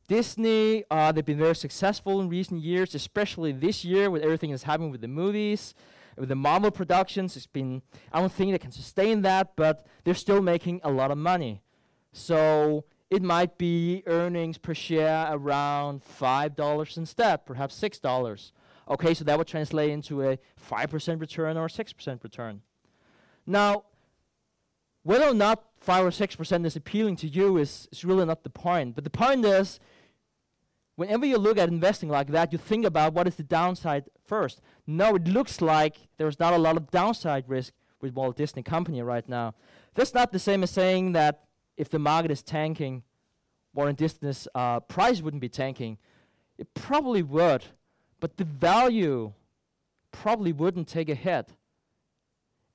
Disney, 0.07 0.83
uh, 0.91 1.11
they've 1.11 1.25
been 1.25 1.39
very 1.39 1.55
successful 1.55 2.21
in 2.21 2.29
recent 2.29 2.61
years, 2.61 2.93
especially 2.93 3.51
this 3.51 3.83
year 3.83 4.11
with 4.11 4.21
everything 4.21 4.51
that's 4.51 4.63
happened 4.63 4.91
with 4.91 5.01
the 5.01 5.07
movies, 5.07 5.73
with 6.17 6.29
the 6.29 6.35
Marvel 6.35 6.69
productions. 6.69 7.35
It's 7.35 7.47
been, 7.47 7.81
I 8.11 8.19
don't 8.19 8.31
think 8.31 8.51
they 8.51 8.59
can 8.59 8.71
sustain 8.71 9.23
that, 9.23 9.55
but 9.55 9.87
they're 10.03 10.13
still 10.13 10.41
making 10.41 10.81
a 10.83 10.91
lot 10.91 11.09
of 11.09 11.17
money. 11.17 11.63
So 12.15 12.85
it 13.09 13.21
might 13.21 13.57
be 13.57 14.01
earnings 14.05 14.57
per 14.57 14.73
share 14.73 15.27
around 15.29 16.01
$5 16.01 16.97
instead, 16.97 17.45
perhaps 17.45 17.77
$6. 17.79 18.51
Okay, 18.89 19.13
so 19.13 19.25
that 19.25 19.37
would 19.37 19.47
translate 19.47 19.89
into 19.89 20.21
a 20.23 20.39
5% 20.71 21.19
return 21.19 21.57
or 21.57 21.65
a 21.65 21.69
6% 21.69 22.23
return. 22.23 22.61
Now, 23.45 23.83
whether 25.03 25.25
or 25.25 25.33
not 25.33 25.65
5 25.81 26.05
or 26.05 26.09
6% 26.09 26.65
is 26.65 26.77
appealing 26.77 27.17
to 27.17 27.27
you 27.27 27.57
is, 27.57 27.89
is 27.91 28.05
really 28.05 28.25
not 28.25 28.43
the 28.43 28.49
point. 28.49 28.95
But 28.95 29.03
the 29.03 29.09
point 29.09 29.43
is, 29.43 29.81
whenever 30.95 31.25
you 31.25 31.37
look 31.37 31.57
at 31.57 31.67
investing 31.67 32.07
like 32.07 32.27
that, 32.27 32.53
you 32.53 32.57
think 32.57 32.85
about 32.85 33.13
what 33.13 33.27
is 33.27 33.35
the 33.35 33.43
downside 33.43 34.05
first. 34.25 34.61
No, 34.87 35.15
it 35.15 35.27
looks 35.27 35.59
like 35.59 35.97
there's 36.17 36.39
not 36.39 36.53
a 36.53 36.57
lot 36.57 36.77
of 36.77 36.89
downside 36.91 37.43
risk 37.47 37.73
with 37.99 38.13
Walt 38.13 38.37
Disney 38.37 38.63
Company 38.63 39.01
right 39.01 39.27
now. 39.27 39.53
That's 39.95 40.13
not 40.13 40.31
the 40.31 40.39
same 40.39 40.63
as 40.63 40.71
saying 40.71 41.11
that 41.11 41.44
if 41.77 41.89
the 41.89 41.99
market 41.99 42.31
is 42.31 42.41
tanking, 42.41 43.03
Warren 43.73 43.95
Disney's 43.95 44.47
uh, 44.55 44.79
price 44.79 45.21
wouldn't 45.21 45.41
be 45.41 45.49
tanking. 45.49 45.97
It 46.57 46.73
probably 46.73 47.21
would, 47.21 47.65
but 48.19 48.37
the 48.37 48.45
value 48.45 49.33
probably 50.11 50.53
wouldn't 50.53 50.87
take 50.87 51.09
a 51.09 51.15
hit. 51.15 51.49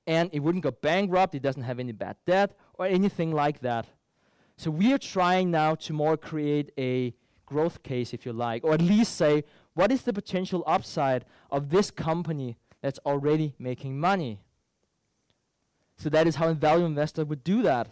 And 0.05 0.29
it 0.33 0.39
wouldn't 0.39 0.63
go 0.63 0.71
bankrupt, 0.71 1.35
it 1.35 1.41
doesn't 1.41 1.63
have 1.63 1.79
any 1.79 1.91
bad 1.91 2.17
debt 2.25 2.55
or 2.75 2.85
anything 2.85 3.31
like 3.31 3.59
that. 3.61 3.87
So 4.57 4.69
we 4.69 4.93
are 4.93 4.97
trying 4.97 5.49
now 5.49 5.75
to 5.75 5.93
more 5.93 6.17
create 6.17 6.71
a 6.77 7.15
growth 7.45 7.81
case, 7.83 8.13
if 8.13 8.25
you 8.25 8.33
like, 8.33 8.63
or 8.63 8.73
at 8.73 8.81
least 8.81 9.15
say, 9.15 9.43
what 9.73 9.91
is 9.91 10.03
the 10.03 10.13
potential 10.13 10.63
upside 10.67 11.25
of 11.49 11.69
this 11.69 11.91
company 11.91 12.57
that's 12.81 12.99
already 13.05 13.55
making 13.57 13.99
money? 13.99 14.39
So 15.97 16.09
that 16.09 16.27
is 16.27 16.35
how 16.35 16.49
a 16.49 16.53
value 16.53 16.85
investor 16.85 17.25
would 17.25 17.43
do 17.43 17.61
that. 17.63 17.87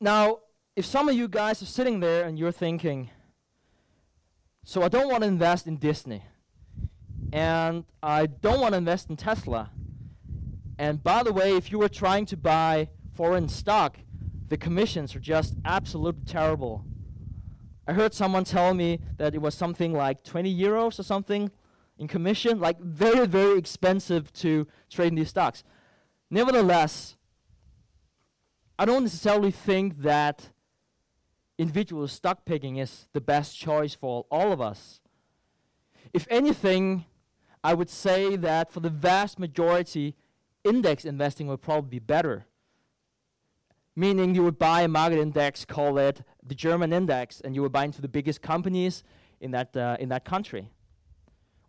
Now, 0.00 0.40
if 0.74 0.84
some 0.84 1.08
of 1.08 1.14
you 1.14 1.26
guys 1.26 1.62
are 1.62 1.66
sitting 1.66 2.00
there 2.00 2.24
and 2.24 2.38
you're 2.38 2.52
thinking, 2.52 3.10
so 4.62 4.82
I 4.82 4.88
don't 4.88 5.08
want 5.08 5.22
to 5.22 5.28
invest 5.28 5.66
in 5.66 5.78
Disney, 5.78 6.22
and 7.32 7.84
I 8.02 8.26
don't 8.26 8.60
want 8.60 8.72
to 8.72 8.78
invest 8.78 9.08
in 9.08 9.16
Tesla, 9.16 9.70
and 10.78 11.02
by 11.02 11.22
the 11.22 11.32
way, 11.32 11.56
if 11.56 11.72
you 11.72 11.78
were 11.78 11.88
trying 11.88 12.26
to 12.26 12.36
buy 12.36 12.90
foreign 13.14 13.48
stock, 13.48 13.96
the 14.48 14.58
commissions 14.58 15.16
are 15.16 15.20
just 15.20 15.54
absolutely 15.64 16.26
terrible. 16.26 16.84
I 17.88 17.94
heard 17.94 18.12
someone 18.12 18.44
tell 18.44 18.74
me 18.74 19.00
that 19.16 19.34
it 19.34 19.40
was 19.40 19.54
something 19.54 19.94
like 19.94 20.22
20 20.24 20.54
euros 20.54 20.98
or 20.98 21.04
something 21.04 21.50
in 21.98 22.08
commission, 22.08 22.60
like 22.60 22.78
very, 22.80 23.26
very 23.26 23.58
expensive 23.58 24.30
to 24.34 24.66
trade 24.90 25.08
in 25.08 25.14
these 25.14 25.30
stocks. 25.30 25.64
Nevertheless, 26.30 27.16
I 28.78 28.84
don't 28.84 29.04
necessarily 29.04 29.50
think 29.50 29.98
that 29.98 30.50
individual 31.56 32.06
stock 32.08 32.44
picking 32.44 32.76
is 32.76 33.08
the 33.14 33.20
best 33.20 33.56
choice 33.58 33.94
for 33.94 34.26
all 34.30 34.52
of 34.52 34.60
us. 34.60 35.00
If 36.12 36.26
anything, 36.28 37.06
I 37.64 37.72
would 37.72 37.88
say 37.88 38.36
that 38.36 38.70
for 38.70 38.80
the 38.80 38.90
vast 38.90 39.38
majority, 39.38 40.14
index 40.62 41.06
investing 41.06 41.46
would 41.48 41.62
probably 41.62 41.88
be 41.88 41.98
better. 41.98 42.44
Meaning 43.94 44.34
you 44.34 44.44
would 44.44 44.58
buy 44.58 44.82
a 44.82 44.88
market 44.88 45.20
index, 45.20 45.64
call 45.64 45.96
it 45.96 46.22
the 46.42 46.54
German 46.54 46.92
index, 46.92 47.40
and 47.40 47.54
you 47.54 47.62
would 47.62 47.72
buy 47.72 47.84
into 47.84 48.02
the 48.02 48.08
biggest 48.08 48.42
companies 48.42 49.02
in 49.40 49.52
that, 49.52 49.74
uh, 49.74 49.96
in 49.98 50.10
that 50.10 50.26
country. 50.26 50.70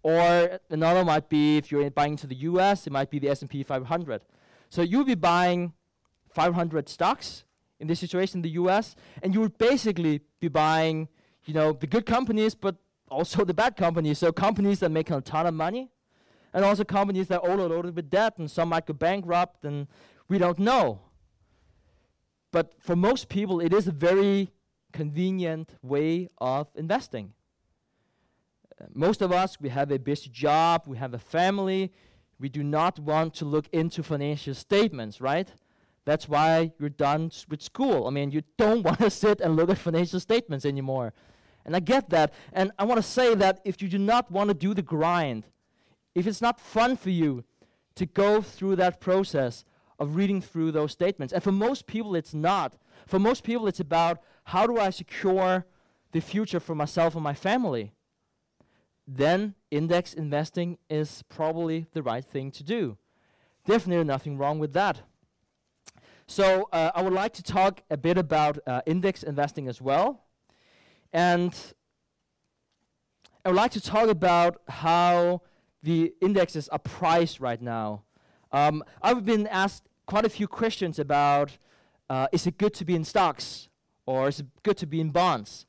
Or 0.03 0.59
another 0.69 1.05
might 1.05 1.29
be 1.29 1.57
if 1.57 1.71
you're 1.71 1.89
buying 1.89 2.13
into 2.13 2.27
the 2.27 2.35
US, 2.35 2.85
it 2.85 2.91
might 2.91 3.09
be 3.09 3.19
the 3.19 3.29
S&P 3.29 3.63
500. 3.63 4.21
So 4.69 4.81
you 4.81 4.97
would 4.97 5.07
be 5.07 5.15
buying 5.15 5.71
500 6.37 6.87
stocks 6.87 7.45
in 7.79 7.87
this 7.87 7.99
situation 7.99 8.37
in 8.39 8.41
the 8.43 8.55
US, 8.61 8.95
and 9.23 9.33
you 9.33 9.41
would 9.41 9.57
basically 9.57 10.21
be 10.39 10.47
buying, 10.47 11.07
you 11.45 11.53
know, 11.55 11.73
the 11.73 11.87
good 11.87 12.05
companies, 12.05 12.53
but 12.53 12.75
also 13.09 13.43
the 13.43 13.55
bad 13.55 13.75
companies. 13.75 14.19
So 14.19 14.31
companies 14.31 14.79
that 14.81 14.91
make 14.91 15.09
a 15.09 15.19
ton 15.19 15.47
of 15.47 15.55
money, 15.55 15.89
and 16.53 16.63
also 16.63 16.83
companies 16.83 17.27
that 17.29 17.41
are 17.41 17.49
overloaded 17.49 17.95
with 17.95 18.11
debt, 18.11 18.37
and 18.37 18.51
some 18.51 18.69
might 18.69 18.85
go 18.85 18.93
bankrupt, 18.93 19.65
and 19.65 19.87
we 20.29 20.37
don't 20.37 20.59
know. 20.59 20.99
But 22.51 22.75
for 22.79 22.95
most 22.95 23.29
people, 23.29 23.59
it 23.59 23.73
is 23.73 23.87
a 23.87 23.91
very 23.91 24.51
convenient 24.93 25.73
way 25.81 26.29
of 26.37 26.67
investing. 26.75 27.33
Uh, 28.79 28.85
most 28.93 29.23
of 29.23 29.31
us, 29.31 29.59
we 29.59 29.69
have 29.69 29.89
a 29.91 29.97
busy 29.97 30.29
job, 30.29 30.83
we 30.85 30.97
have 30.97 31.15
a 31.15 31.23
family, 31.37 31.91
we 32.39 32.47
do 32.47 32.61
not 32.61 32.99
want 32.99 33.33
to 33.39 33.45
look 33.45 33.67
into 33.71 34.03
financial 34.03 34.53
statements, 34.53 35.19
right? 35.19 35.49
That's 36.07 36.29
why 36.29 36.71
you're 36.79 36.87
done 36.87 37.31
with 37.49 37.61
school. 37.61 38.07
I 38.07 38.11
mean, 38.11 38.31
you 38.31 38.41
don't 38.57 38.81
want 38.87 38.99
to 38.99 39.09
sit 39.09 39.41
and 39.41 39.57
look 39.57 39.69
at 39.69 39.77
financial 39.77 40.21
statements 40.21 40.65
anymore. 40.65 41.11
And 41.65 41.75
I 41.75 41.81
get 41.81 42.09
that. 42.11 42.33
And 42.53 42.71
I 42.79 42.85
want 42.85 42.97
to 42.97 43.03
say 43.03 43.35
that 43.35 43.59
if 43.65 43.81
you 43.81 43.89
do 43.89 43.97
not 43.97 44.31
want 44.31 44.47
to 44.47 44.53
do 44.53 44.73
the 44.73 44.81
grind, 44.81 45.43
if 46.15 46.25
it's 46.25 46.41
not 46.41 46.61
fun 46.61 46.95
for 46.95 47.09
you 47.09 47.43
to 47.95 48.05
go 48.05 48.41
through 48.41 48.77
that 48.77 49.01
process 49.01 49.65
of 49.99 50.15
reading 50.15 50.39
through 50.39 50.71
those 50.71 50.93
statements, 50.93 51.33
and 51.33 51.43
for 51.43 51.51
most 51.51 51.87
people 51.87 52.15
it's 52.15 52.33
not. 52.33 52.77
For 53.05 53.19
most 53.19 53.43
people 53.43 53.67
it's 53.67 53.81
about 53.81 54.23
how 54.45 54.65
do 54.65 54.77
I 54.77 54.91
secure 54.91 55.65
the 56.13 56.21
future 56.21 56.61
for 56.61 56.73
myself 56.73 57.15
and 57.15 57.23
my 57.23 57.33
family? 57.33 57.91
Then 59.05 59.55
index 59.71 60.13
investing 60.13 60.77
is 60.89 61.25
probably 61.27 61.85
the 61.91 62.01
right 62.01 62.23
thing 62.23 62.49
to 62.51 62.63
do. 62.63 62.97
Definitely 63.65 64.05
nothing 64.05 64.37
wrong 64.37 64.57
with 64.57 64.71
that. 64.71 65.01
So 66.29 66.67
uh, 66.73 66.91
I 66.93 67.01
would 67.01 67.13
like 67.13 67.33
to 67.33 67.43
talk 67.43 67.83
a 67.89 67.95
bit 67.95 68.17
about 68.17 68.59
uh, 68.67 68.81
index 68.85 69.23
investing 69.23 69.69
as 69.69 69.81
well. 69.81 70.25
And 71.13 71.55
I 73.45 73.49
would 73.49 73.55
like 73.55 73.71
to 73.71 73.81
talk 73.81 74.09
about 74.09 74.61
how 74.67 75.41
the 75.81 76.13
indexes 76.21 76.67
are 76.67 76.79
priced 76.79 77.39
right 77.39 77.61
now. 77.61 78.03
Um, 78.51 78.83
I've 79.01 79.23
been 79.23 79.47
asked 79.47 79.83
quite 80.05 80.25
a 80.25 80.29
few 80.29 80.49
questions 80.49 80.99
about 80.99 81.57
uh, 82.09 82.27
is 82.33 82.45
it 82.45 82.57
good 82.57 82.73
to 82.73 82.83
be 82.83 82.93
in 82.93 83.05
stocks 83.05 83.69
or 84.05 84.27
is 84.27 84.41
it 84.41 84.47
good 84.63 84.77
to 84.77 84.85
be 84.85 84.99
in 84.99 85.11
bonds? 85.11 85.65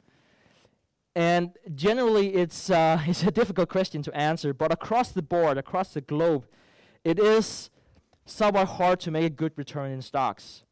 And 1.14 1.52
generally, 1.72 2.34
it's, 2.34 2.68
uh, 2.68 3.00
it's 3.06 3.22
a 3.22 3.30
difficult 3.30 3.68
question 3.68 4.02
to 4.02 4.12
answer, 4.16 4.52
but 4.52 4.72
across 4.72 5.12
the 5.12 5.22
board, 5.22 5.56
across 5.56 5.94
the 5.94 6.00
globe, 6.00 6.46
it 7.04 7.20
is 7.20 7.70
somewhat 8.28 8.68
hard 8.68 9.00
to 9.00 9.10
make 9.10 9.24
a 9.24 9.30
good 9.30 9.52
return 9.56 9.90
in 9.90 10.02
stocks. 10.02 10.64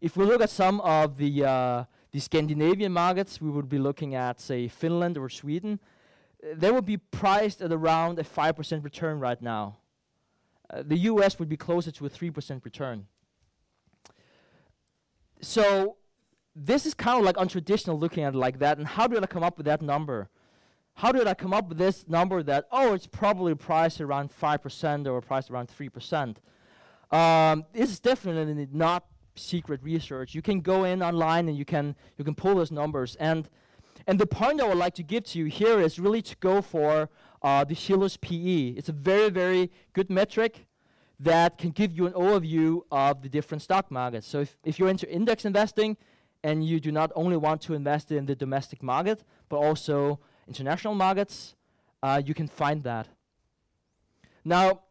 If 0.00 0.16
we 0.16 0.24
look 0.24 0.42
at 0.42 0.50
some 0.50 0.80
of 0.80 1.16
the, 1.16 1.44
uh, 1.44 1.84
the 2.10 2.20
Scandinavian 2.20 2.92
markets, 2.92 3.40
we 3.40 3.50
would 3.50 3.68
be 3.68 3.78
looking 3.78 4.14
at, 4.14 4.40
say, 4.40 4.68
Finland 4.68 5.16
or 5.16 5.28
Sweden. 5.28 5.80
They 6.42 6.70
would 6.70 6.84
be 6.84 6.98
priced 6.98 7.62
at 7.62 7.72
around 7.72 8.18
a 8.18 8.24
5% 8.24 8.84
return 8.84 9.18
right 9.18 9.40
now. 9.40 9.78
Uh, 10.68 10.82
the 10.84 10.98
US 10.98 11.38
would 11.38 11.48
be 11.48 11.56
closer 11.56 11.90
to 11.90 12.06
a 12.06 12.10
3% 12.10 12.64
return. 12.64 13.06
So 15.40 15.96
this 16.54 16.86
is 16.86 16.94
kind 16.94 17.18
of 17.18 17.24
like 17.24 17.36
untraditional 17.36 17.98
looking 17.98 18.24
at 18.24 18.34
it 18.34 18.38
like 18.38 18.58
that. 18.58 18.78
And 18.78 18.86
how 18.86 19.06
did 19.06 19.22
I 19.22 19.26
come 19.26 19.42
up 19.42 19.56
with 19.56 19.66
that 19.66 19.82
number? 19.82 20.28
How 20.94 21.12
did 21.12 21.26
I 21.26 21.34
come 21.34 21.52
up 21.52 21.68
with 21.68 21.78
this 21.78 22.06
number 22.08 22.42
that, 22.44 22.66
oh, 22.70 22.94
it's 22.94 23.06
probably 23.06 23.54
priced 23.54 24.00
around 24.00 24.30
5% 24.30 25.06
or 25.10 25.20
priced 25.20 25.50
around 25.50 25.68
3%? 25.68 26.36
Um, 27.10 27.64
this 27.72 27.90
is 27.90 28.00
definitely 28.00 28.68
not 28.72 29.04
secret 29.36 29.82
research. 29.82 30.34
You 30.34 30.42
can 30.42 30.60
go 30.60 30.84
in 30.84 31.02
online 31.02 31.48
and 31.48 31.56
you 31.56 31.64
can, 31.64 31.96
you 32.16 32.24
can 32.24 32.34
pull 32.34 32.54
those 32.54 32.70
numbers. 32.70 33.16
And, 33.16 33.48
and 34.06 34.18
the 34.18 34.26
point 34.26 34.60
I 34.60 34.68
would 34.68 34.78
like 34.78 34.94
to 34.94 35.02
give 35.02 35.24
to 35.24 35.38
you 35.38 35.46
here 35.46 35.80
is 35.80 35.98
really 35.98 36.22
to 36.22 36.36
go 36.36 36.62
for 36.62 37.08
uh, 37.42 37.64
the 37.64 37.74
Shiller's 37.74 38.16
PE. 38.16 38.68
It's 38.76 38.88
a 38.88 38.92
very, 38.92 39.30
very 39.30 39.70
good 39.92 40.10
metric 40.10 40.66
that 41.20 41.58
can 41.58 41.70
give 41.70 41.92
you 41.92 42.06
an 42.06 42.12
overview 42.12 42.82
of 42.90 43.22
the 43.22 43.28
different 43.28 43.62
stock 43.62 43.90
markets. 43.90 44.26
So 44.26 44.40
if, 44.40 44.56
if 44.64 44.78
you're 44.78 44.88
into 44.88 45.10
index 45.10 45.44
investing 45.44 45.96
and 46.42 46.64
you 46.66 46.80
do 46.80 46.90
not 46.92 47.10
only 47.14 47.36
want 47.36 47.60
to 47.62 47.74
invest 47.74 48.10
in 48.12 48.26
the 48.26 48.34
domestic 48.34 48.82
market, 48.82 49.22
but 49.48 49.56
also 49.56 50.20
international 50.46 50.94
markets, 50.94 51.54
uh, 52.02 52.20
you 52.24 52.34
can 52.34 52.48
find 52.48 52.82
that. 52.82 53.08
Now, 54.44 54.82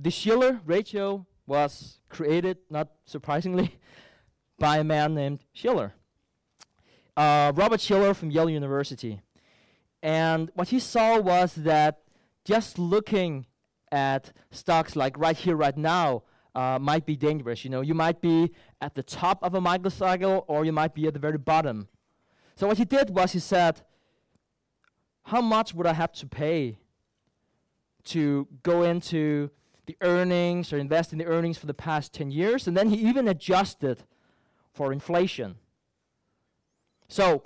the 0.00 0.10
Shiller 0.10 0.60
ratio 0.64 1.26
was 1.46 1.98
created, 2.08 2.58
not 2.70 2.88
surprisingly, 3.04 3.78
by 4.58 4.78
a 4.78 4.84
man 4.84 5.14
named 5.14 5.40
Shiller, 5.52 5.94
Uh, 7.16 7.52
Robert 7.54 7.80
Shiller 7.80 8.14
from 8.14 8.30
Yale 8.30 8.48
University. 8.48 9.20
And 10.02 10.50
what 10.54 10.68
he 10.68 10.78
saw 10.78 11.20
was 11.20 11.54
that 11.56 12.00
just 12.44 12.78
looking 12.78 13.46
at 13.90 14.32
stocks 14.50 14.96
like 14.96 15.18
right 15.18 15.36
here, 15.36 15.56
right 15.56 15.76
now, 15.76 16.22
uh, 16.54 16.78
might 16.80 17.06
be 17.06 17.16
dangerous. 17.16 17.64
You 17.64 17.70
know, 17.70 17.82
you 17.82 17.94
might 17.94 18.20
be 18.20 18.52
at 18.80 18.94
the 18.94 19.02
top 19.02 19.42
of 19.42 19.54
a 19.54 19.60
microcycle 19.60 20.44
or 20.48 20.64
you 20.64 20.72
might 20.72 20.94
be 20.94 21.06
at 21.06 21.12
the 21.12 21.20
very 21.20 21.38
bottom. 21.38 21.88
So 22.56 22.66
what 22.66 22.78
he 22.78 22.84
did 22.84 23.10
was 23.10 23.32
he 23.32 23.38
said, 23.38 23.82
how 25.24 25.40
much 25.40 25.74
would 25.74 25.86
I 25.86 25.92
have 25.92 26.12
to 26.12 26.26
pay 26.26 26.78
to 28.04 28.48
go 28.62 28.82
into 28.82 29.50
the 29.86 29.96
earnings 30.00 30.72
or 30.72 30.78
invest 30.78 31.12
in 31.12 31.18
the 31.18 31.26
earnings 31.26 31.58
for 31.58 31.66
the 31.66 31.74
past 31.74 32.12
10 32.12 32.30
years? 32.30 32.66
And 32.66 32.76
then 32.76 32.88
he 32.88 32.96
even 32.96 33.28
adjusted 33.28 34.04
for 34.72 34.92
inflation. 34.92 35.56
So, 37.08 37.42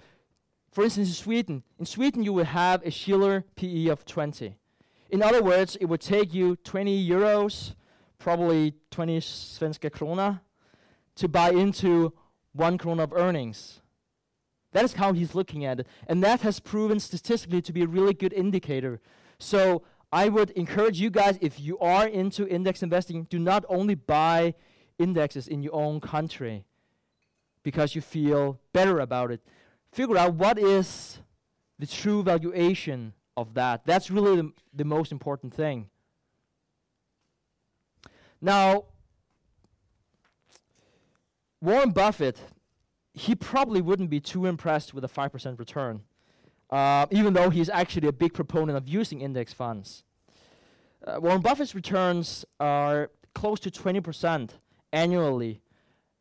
for 0.70 0.85
instance, 0.85 1.09
in 1.09 1.14
Sweden, 1.14 1.62
in 1.79 1.87
Sweden 1.87 2.22
you 2.22 2.33
would 2.35 2.46
have 2.46 2.85
a 2.85 2.90
Shiller 2.90 3.44
PE 3.57 3.87
of 3.87 4.05
20. 4.05 4.57
In 5.11 5.22
other 5.22 5.42
words, 5.42 5.77
it 5.77 5.87
would 5.87 6.01
take 6.01 6.35
you 6.35 6.57
20 6.57 7.09
euros, 7.09 7.75
probably 8.18 8.75
20 8.90 9.20
svenska 9.20 9.90
krona, 9.90 10.40
to 11.14 11.29
buy 11.29 11.51
into 11.51 12.12
one 12.53 12.79
krona 12.79 13.05
of 13.05 13.12
earnings. 13.12 13.81
That 14.72 14.85
is 14.85 14.94
how 14.94 15.12
he's 15.12 15.35
looking 15.35 15.64
at 15.64 15.81
it. 15.81 15.87
And 16.07 16.22
that 16.22 16.42
has 16.42 16.61
proven 16.61 17.01
statistically 17.01 17.62
to 17.62 17.72
be 17.72 17.83
a 17.83 17.87
really 17.87 18.12
good 18.12 18.33
indicator. 18.33 19.01
So 19.38 19.83
I 20.16 20.31
would 20.31 20.48
encourage 20.52 20.98
you 20.98 21.11
guys, 21.11 21.37
if 21.42 21.61
you 21.61 21.79
are 21.79 22.09
into 22.09 22.48
index 22.48 22.83
investing, 22.83 23.24
do 23.24 23.38
not 23.38 23.66
only 23.68 23.94
buy 23.94 24.55
indexes 24.98 25.46
in 25.46 25.62
your 25.62 25.74
own 25.74 26.00
country 26.00 26.64
because 27.62 27.94
you 27.94 28.00
feel 28.00 28.59
better 28.72 28.98
about 28.98 29.31
it. 29.31 29.42
Figure 29.92 30.16
out 30.16 30.33
what 30.33 30.59
is 30.59 31.18
the 31.79 31.87
true 31.87 32.22
valuation 32.22 33.12
of 33.37 33.52
that. 33.52 33.85
That's 33.85 34.11
really 34.11 34.37
the, 34.37 34.52
the 34.72 34.85
most 34.87 35.12
important 35.12 35.52
thing. 35.52 35.90
Now, 38.40 38.87
Warren 41.61 41.90
Buffett 41.90 42.40
he 43.12 43.35
probably 43.35 43.83
wouldn't 43.83 44.09
be 44.09 44.20
too 44.20 44.46
impressed 44.46 44.94
with 44.94 45.05
a 45.05 45.09
5% 45.09 45.59
return, 45.59 46.05
uh, 46.70 47.05
even 47.11 47.35
though 47.35 47.50
he's 47.50 47.68
actually 47.68 48.09
a 48.09 48.12
big 48.12 48.33
proponent 48.33 48.79
of 48.79 48.88
using 48.88 49.20
index 49.20 49.52
funds. 49.52 50.05
Uh, 51.06 51.20
Warren 51.20 51.40
Buffett's 51.40 51.74
returns 51.74 52.44
are 52.58 53.10
close 53.32 53.60
to 53.60 53.70
20% 53.70 54.50
annually, 54.92 55.60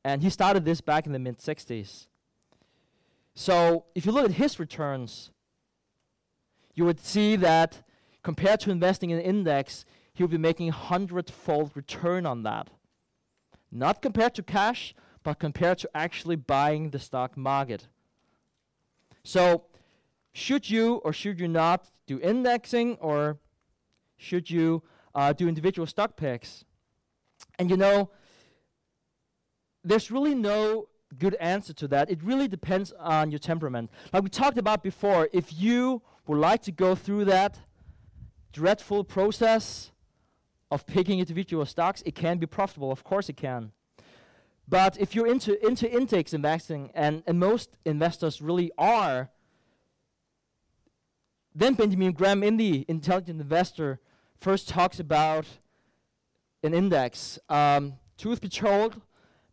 and 0.04 0.22
he 0.22 0.30
started 0.30 0.64
this 0.64 0.80
back 0.80 1.08
in 1.08 1.12
the 1.12 1.18
mid 1.18 1.40
60s. 1.40 2.08
So 3.34 3.86
if 3.96 4.06
you 4.06 4.12
look 4.12 4.26
at 4.26 4.32
his 4.32 4.60
returns, 4.60 5.32
you 6.76 6.86
would 6.86 7.00
see 7.00 7.36
that 7.38 7.82
compared 8.22 8.60
to 8.62 8.72
investing 8.72 9.10
in 9.10 9.18
an 9.18 9.24
index, 9.24 9.86
he 10.14 10.22
would 10.22 10.32
be 10.32 10.38
making 10.38 10.70
a 10.70 10.74
hundredfold 10.74 11.72
return 11.74 12.26
on 12.26 12.44
that. 12.44 12.70
Not 13.72 14.02
compared 14.02 14.36
to 14.36 14.44
cash, 14.44 14.94
but 15.24 15.40
compared 15.40 15.80
to 15.80 15.90
actually 15.96 16.36
buying 16.36 16.92
the 16.92 17.00
stock 17.00 17.36
market. 17.36 17.88
So, 19.24 19.66
should 20.32 20.70
you 20.70 20.96
or 21.04 21.12
should 21.12 21.40
you 21.40 21.48
not 21.48 21.90
do 22.06 22.20
indexing 22.20 22.98
or 23.02 23.40
should 24.18 24.50
you 24.50 24.84
uh, 25.14 25.34
do 25.34 25.48
individual 25.48 25.86
stock 25.88 26.16
picks? 26.16 26.66
And 27.60 27.70
you 27.70 27.78
know, 27.78 28.10
there's 29.84 30.12
really 30.12 30.36
no 30.36 30.90
good 31.18 31.36
answer 31.36 31.74
to 31.74 31.88
that. 31.90 32.10
It 32.10 32.22
really 32.24 32.48
depends 32.48 32.92
on 33.00 33.32
your 33.32 33.40
temperament. 33.40 33.90
Like 34.12 34.24
we 34.24 34.30
talked 34.30 34.58
about 34.58 34.84
before, 34.84 35.30
if 35.32 35.54
you 35.54 36.02
would 36.28 36.40
like 36.40 36.62
to 36.64 36.72
go 36.72 36.96
through 36.96 37.26
that 37.26 37.60
dreadful 38.52 39.04
process 39.04 39.92
of 40.72 40.86
picking 40.86 41.20
individual 41.20 41.66
stocks, 41.66 42.02
it 42.06 42.16
can 42.16 42.38
be 42.38 42.46
profitable. 42.46 42.92
Of 42.92 43.04
course, 43.04 43.30
it 43.30 43.38
can. 43.38 43.72
But 44.68 45.00
if 45.00 45.14
you're 45.14 45.28
into, 45.28 45.64
into 45.66 45.92
index 45.92 46.34
investing, 46.34 46.90
and, 46.96 47.22
and 47.28 47.40
most 47.40 47.78
investors 47.86 48.42
really 48.42 48.72
are, 48.78 49.30
then 51.56 51.74
Benjamin 51.74 52.12
Graham 52.12 52.44
in 52.44 52.58
the 52.58 52.86
Intelligent 52.90 53.40
Investor 53.40 54.00
first 54.38 54.68
talks 54.68 55.00
about 55.00 55.46
an 56.64 56.74
index. 56.74 57.40
Um, 57.48 57.94
truth 58.18 58.42
be 58.42 58.50
told, 58.50 59.02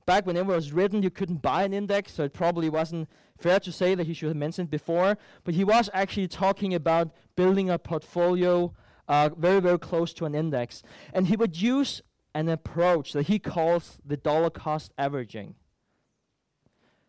back 0.05 0.27
when 0.27 0.37
it 0.37 0.45
was 0.45 0.73
written, 0.73 1.03
you 1.03 1.11
couldn't 1.11 1.43
buy 1.43 1.63
an 1.63 1.73
index, 1.73 2.15
so 2.15 2.25
it 2.25 2.33
probably 2.33 2.69
wasn't 2.69 3.09
fair 3.39 3.61
to 3.61 3.71
say 3.71 3.95
that 3.95 4.07
he 4.07 4.15
should 4.15 4.29
have 4.29 4.37
mentioned 4.37 4.69
before. 4.69 5.17
But 5.45 5.55
he 5.55 5.63
was 5.63 5.89
actually 5.93 6.27
talking 6.27 6.75
about 6.75 7.11
building 7.37 7.71
a 7.71 7.79
portfolio 7.79 8.75
uh, 9.07 9.31
very, 9.37 9.61
very 9.61 9.79
close 9.79 10.13
to 10.15 10.25
an 10.25 10.35
index. 10.35 10.83
And 11.13 11.29
he 11.29 11.37
would 11.37 11.61
use 11.61 12.03
an 12.35 12.49
approach 12.49 13.13
that 13.13 13.27
he 13.27 13.39
calls 13.39 13.99
the 14.05 14.17
dollar 14.17 14.51
cost 14.51 14.93
averaging. 14.99 15.55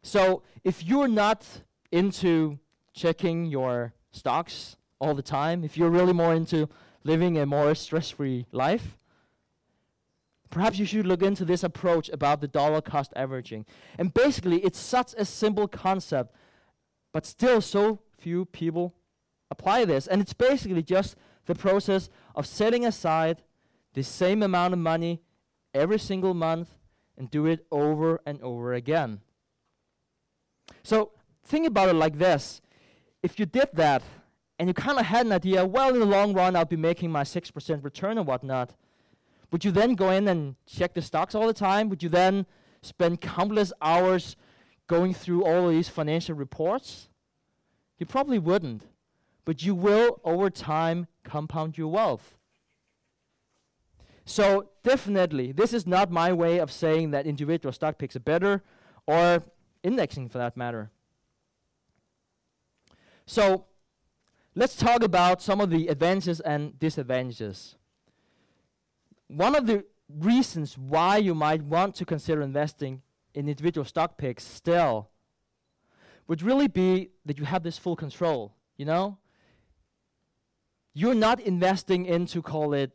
So 0.02 0.44
if 0.64 0.84
you're 0.84 1.08
not 1.08 1.46
into 1.92 2.60
checking 2.94 3.46
your 3.46 3.94
stocks 4.12 4.76
all 5.00 5.14
the 5.14 5.22
time, 5.22 5.64
if 5.64 5.78
you're 5.78 5.90
really 5.90 6.14
more 6.14 6.34
into 6.34 6.70
living 7.04 7.38
a 7.38 7.46
more 7.46 7.76
stress 7.76 8.10
free 8.10 8.46
life, 8.52 8.98
perhaps 10.50 10.78
you 10.80 10.86
should 10.86 11.06
look 11.06 11.22
into 11.22 11.44
this 11.44 11.64
approach 11.64 12.10
about 12.10 12.40
the 12.40 12.48
dollar 12.48 12.82
cost 12.82 13.12
averaging. 13.16 13.66
And 13.98 14.14
basically, 14.14 14.60
it's 14.60 14.80
such 14.80 15.14
a 15.18 15.26
simple 15.26 15.68
concept, 15.68 16.36
but 17.12 17.26
still 17.26 17.60
so 17.60 18.00
few 18.18 18.46
people 18.46 18.94
apply 19.52 19.86
this. 19.86 20.08
And 20.08 20.22
it's 20.22 20.34
basically 20.34 20.84
just 20.84 21.16
the 21.46 21.56
process 21.56 22.10
of 22.36 22.48
setting 22.48 22.86
aside 22.86 23.42
the 23.94 24.04
same 24.04 24.42
amount 24.42 24.74
of 24.74 24.80
money 24.80 25.22
every 25.74 26.00
single 26.00 26.34
month 26.34 26.76
and 27.18 27.30
do 27.30 27.46
it 27.46 27.66
over 27.72 28.22
and 28.26 28.42
over 28.42 28.74
again. 28.74 29.22
So 30.84 31.12
think 31.44 31.68
about 31.68 31.90
it 31.90 31.94
like 31.94 32.18
this. 32.18 32.62
If 33.22 33.40
you 33.40 33.46
did 33.46 33.70
that 33.74 34.02
and 34.60 34.68
you 34.68 34.74
kind 34.74 35.00
of 35.00 35.06
had 35.06 35.26
an 35.26 35.32
idea, 35.32 35.66
well, 35.66 35.94
in 35.94 36.00
the 36.00 36.06
long 36.06 36.34
run, 36.34 36.56
I'll 36.56 36.66
be 36.66 36.76
making 36.76 37.12
my 37.12 37.24
6% 37.24 37.84
return 37.84 38.18
and 38.18 38.28
whatnot, 38.28 38.76
would 39.52 39.66
you 39.66 39.72
then 39.72 39.96
go 39.96 40.10
in 40.10 40.28
and 40.28 40.56
check 40.66 40.94
the 40.94 41.02
stocks 41.02 41.36
all 41.36 41.48
the 41.48 41.54
time? 41.54 41.90
Would 41.90 42.02
you 42.02 42.10
then 42.10 42.46
spend 42.82 43.22
countless 43.22 43.72
hours 43.82 44.36
going 44.88 45.14
through 45.14 45.46
all 45.46 45.70
these 45.70 45.90
financial 45.90 46.36
reports? 46.36 47.10
You 47.98 48.06
probably 48.06 48.40
wouldn't. 48.40 48.84
But 49.46 49.64
you 49.64 49.76
will, 49.76 50.22
over 50.24 50.50
time, 50.50 51.08
compound 51.24 51.78
your 51.78 51.90
wealth. 51.90 52.38
So 54.26 54.70
definitely, 54.84 55.52
this 55.52 55.74
is 55.74 55.86
not 55.86 56.10
my 56.10 56.32
way 56.32 56.60
of 56.60 56.72
saying 56.72 57.12
that 57.12 57.28
individual 57.28 57.74
stock 57.74 57.98
picks 57.98 58.16
are 58.16 58.22
better, 58.22 58.64
or 59.06 59.44
indexing 59.84 60.30
for 60.30 60.38
that 60.38 60.56
matter. 60.56 60.92
So 63.26 63.66
let's 64.56 64.76
talk 64.76 65.04
about 65.04 65.42
some 65.42 65.60
of 65.60 65.70
the 65.70 65.88
advantages 65.88 66.40
and 66.40 66.78
disadvantages. 66.80 67.76
One 69.28 69.56
of 69.56 69.66
the 69.66 69.86
reasons 70.10 70.78
why 70.78 71.18
you 71.18 71.34
might 71.34 71.64
want 71.64 71.96
to 71.96 72.06
consider 72.06 72.42
investing 72.42 73.02
in 73.34 73.50
individual 73.50 73.86
stock 73.86 74.18
picks 74.18 74.44
still 74.44 75.10
would 76.28 76.42
really 76.42 76.68
be 76.68 77.10
that 77.26 77.38
you 77.38 77.46
have 77.46 77.64
this 77.64 77.78
full 77.78 77.96
control, 77.96 78.56
you 78.78 78.86
know? 78.86 79.18
You're 80.94 81.16
not 81.16 81.40
investing 81.40 82.06
into, 82.06 82.42
call 82.42 82.74
it, 82.74 82.92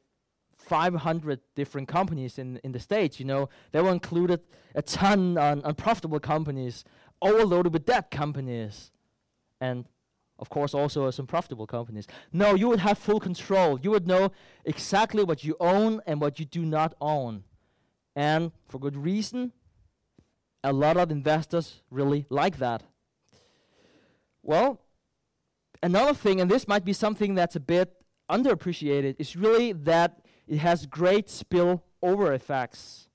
500 0.57 1.41
different 1.55 1.89
companies 1.89 2.39
in, 2.39 2.59
in 2.63 2.73
the 2.73 2.81
States. 2.81 3.19
You 3.19 3.27
know, 3.27 3.49
They 3.73 3.81
were 3.81 3.91
included 3.91 4.41
a 4.75 4.83
ton 4.83 5.37
on 5.37 5.63
unprofitable 5.65 6.21
companies, 6.21 6.85
overloaded 7.21 7.73
with 7.73 7.87
debt 7.87 8.11
companies, 8.11 8.93
and 9.61 9.87
of 10.39 10.49
course 10.49 10.75
also 10.75 11.11
some 11.11 11.27
profitable 11.27 11.67
companies. 11.67 12.07
No, 12.33 12.55
you 12.55 12.69
would 12.69 12.81
have 12.81 12.99
full 12.99 13.21
control. 13.21 13.79
You 13.81 13.91
would 13.91 14.07
know 14.07 14.33
exactly 14.65 15.25
what 15.25 15.45
you 15.45 15.57
own 15.59 16.01
and 16.07 16.21
what 16.21 16.39
you 16.39 16.45
do 16.45 16.65
not 16.65 16.95
own. 17.01 17.45
And 18.15 18.53
for 18.69 18.79
good 18.79 18.97
reason, 18.97 19.53
a 20.65 20.73
lot 20.73 20.97
of 20.97 21.11
investors 21.11 21.83
really 21.91 22.27
like 22.31 22.59
that. 22.59 22.83
Well, 24.43 24.81
another 25.83 26.15
thing, 26.15 26.41
and 26.41 26.51
this 26.51 26.67
might 26.67 26.85
be 26.85 26.93
something 26.93 27.35
that's 27.35 27.57
a 27.57 27.61
bit 27.61 27.95
underappreciated, 28.31 29.17
is 29.19 29.37
really 29.37 29.73
that 29.73 30.21
it 30.47 30.59
has 30.59 30.87
great 30.87 31.27
spillover 31.27 32.35
effects. 32.35 33.09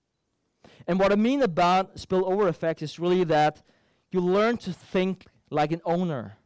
And 0.88 0.99
what 0.99 1.11
I 1.11 1.15
mean 1.15 1.41
about 1.41 1.95
spillover 1.95 2.47
effects 2.47 2.82
is 2.82 2.99
really 2.99 3.24
that 3.26 3.63
you 4.11 4.19
learn 4.19 4.57
to 4.57 4.74
think 4.74 5.26
like 5.49 5.71
an 5.71 5.82
owner. 5.86 6.38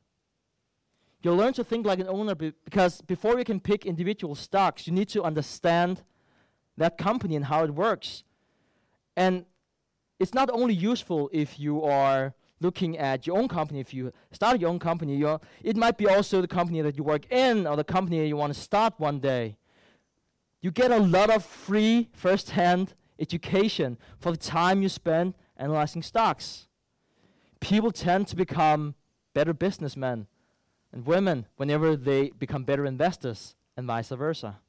You 1.23 1.33
learn 1.33 1.53
to 1.53 1.63
think 1.63 1.85
like 1.85 1.99
an 1.99 2.07
owner 2.07 2.35
be 2.35 2.53
because 2.63 3.01
before 3.01 3.37
you 3.37 3.43
can 3.43 3.59
pick 3.59 3.85
individual 3.85 4.35
stocks, 4.35 4.87
you 4.87 4.93
need 4.93 5.09
to 5.09 5.23
understand 5.23 6.03
that 6.77 6.97
company 6.97 7.35
and 7.35 7.45
how 7.45 7.63
it 7.63 7.71
works. 7.71 8.23
And 9.15 9.45
it's 10.19 10.33
not 10.33 10.49
only 10.51 10.73
useful 10.73 11.29
if 11.33 11.59
you 11.59 11.83
are 11.83 12.33
looking 12.59 12.97
at 12.97 13.27
your 13.27 13.37
own 13.37 13.47
company. 13.47 13.79
If 13.79 13.93
you 13.93 14.11
start 14.31 14.59
your 14.59 14.69
own 14.69 14.79
company, 14.79 15.23
it 15.63 15.75
might 15.75 15.97
be 15.97 16.07
also 16.07 16.41
the 16.41 16.47
company 16.47 16.81
that 16.81 16.97
you 16.97 17.03
work 17.03 17.31
in 17.31 17.67
or 17.67 17.75
the 17.75 17.83
company 17.83 18.27
you 18.27 18.37
want 18.37 18.53
to 18.53 18.59
start 18.59 18.93
one 18.97 19.19
day. 19.19 19.57
You 20.61 20.71
get 20.71 20.91
a 20.91 20.97
lot 20.97 21.29
of 21.29 21.45
free 21.45 22.09
first-hand 22.13 22.93
education 23.19 23.97
for 24.19 24.31
the 24.31 24.37
time 24.37 24.81
you 24.81 24.89
spend 24.89 25.35
analyzing 25.55 26.01
stocks. 26.01 26.67
People 27.59 27.91
tend 27.91 28.27
to 28.27 28.35
become 28.35 28.95
better 29.33 29.53
businessmen 29.53 30.27
and 30.91 31.05
women 31.05 31.45
whenever 31.57 31.95
they 31.95 32.29
become 32.29 32.63
better 32.63 32.85
investors 32.85 33.55
and 33.75 33.87
vice 33.87 34.09
versa. 34.09 34.59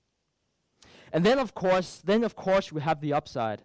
And 1.12 1.24
then 1.24 1.38
of 1.38 1.54
course, 1.54 2.02
then 2.04 2.24
of 2.24 2.36
course 2.36 2.72
we 2.72 2.80
have 2.82 3.00
the 3.00 3.12
upside. 3.12 3.62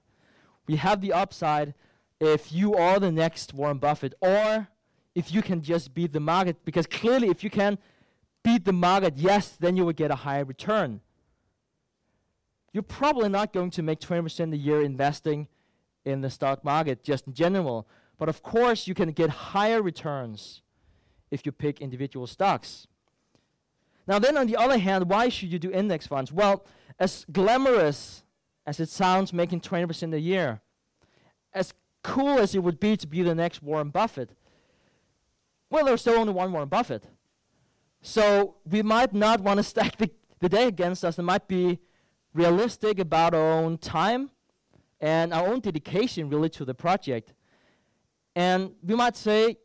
We 0.68 0.78
have 0.78 1.01
the 1.01 1.14
upside 1.14 1.74
if 2.20 2.51
you 2.51 2.76
are 2.76 2.99
the 2.99 3.12
next 3.12 3.54
Warren 3.54 3.80
Buffett 3.80 4.14
or 4.22 4.70
if 5.16 5.34
you 5.34 5.41
can 5.41 5.62
just 5.62 5.93
beat 5.93 6.14
the 6.14 6.20
market. 6.20 6.64
Because 6.66 6.88
clearly, 6.88 7.30
if 7.30 7.43
you 7.43 7.49
can 7.49 7.78
beat 8.43 8.66
the 8.66 8.74
market, 8.74 9.16
yes, 9.18 9.49
then 9.49 9.76
you 9.76 9.86
will 9.86 9.93
get 9.93 10.12
a 10.12 10.16
higher 10.16 10.45
return. 10.45 11.01
You're 12.72 12.84
probably 12.84 13.30
not 13.30 13.54
going 13.54 13.70
to 13.72 13.84
make 13.84 13.99
20% 13.99 14.54
a 14.54 14.58
year 14.58 14.82
investing 14.82 15.47
in 16.06 16.22
the 16.22 16.30
stock 16.30 16.64
market 16.64 17.04
just 17.04 17.28
in 17.28 17.34
general. 17.34 17.88
But 18.18 18.30
of 18.30 18.41
course, 18.41 18.88
you 18.88 18.93
can 18.93 19.12
get 19.12 19.30
higher 19.30 19.82
returns 19.82 20.62
if 21.34 21.45
you 21.45 21.51
pick 21.51 21.81
individual 21.81 22.27
stocks. 22.27 22.88
Now, 24.07 24.19
then 24.19 24.38
on 24.38 24.47
the 24.47 24.55
other 24.55 24.77
hand, 24.77 25.09
why 25.09 25.29
should 25.29 25.51
you 25.51 25.59
do 25.59 25.71
index 25.71 26.05
funds? 26.07 26.31
Well, 26.31 26.65
as 26.99 27.25
glamorous 27.31 28.23
as 28.65 28.79
it 28.79 28.89
sounds, 28.89 29.34
making 29.34 29.61
20% 29.61 30.13
a 30.13 30.19
year, 30.19 30.61
as 31.53 31.73
cool 32.03 32.38
as 32.38 32.53
it 32.53 32.59
would 32.59 32.79
be 32.79 32.95
to 32.97 33.07
be 33.07 33.23
the 33.23 33.34
next 33.34 33.63
Warren 33.63 33.89
Buffett, 33.89 34.29
well, 35.69 35.86
there's 35.86 36.01
still 36.01 36.19
only 36.19 36.34
one 36.34 36.51
Warren 36.51 36.69
Buffett. 36.69 37.05
So 38.01 38.57
we 38.69 38.84
might 38.84 39.13
not 39.13 39.41
want 39.41 39.57
to 39.57 39.63
stack 39.73 39.97
the, 39.97 40.11
the 40.39 40.49
day 40.49 40.67
against 40.67 41.03
us. 41.03 41.17
It 41.17 41.23
might 41.23 41.47
be 41.47 41.79
realistic 42.34 42.99
about 42.99 43.34
our 43.34 43.51
own 43.53 43.77
time 43.79 44.29
and 45.01 45.34
our 45.34 45.47
own 45.47 45.61
dedication 45.61 46.29
really 46.29 46.49
to 46.49 46.65
the 46.65 46.75
project. 46.75 47.34
And 48.36 48.73
we 48.84 48.95
might 48.95 49.15
say, 49.15 49.57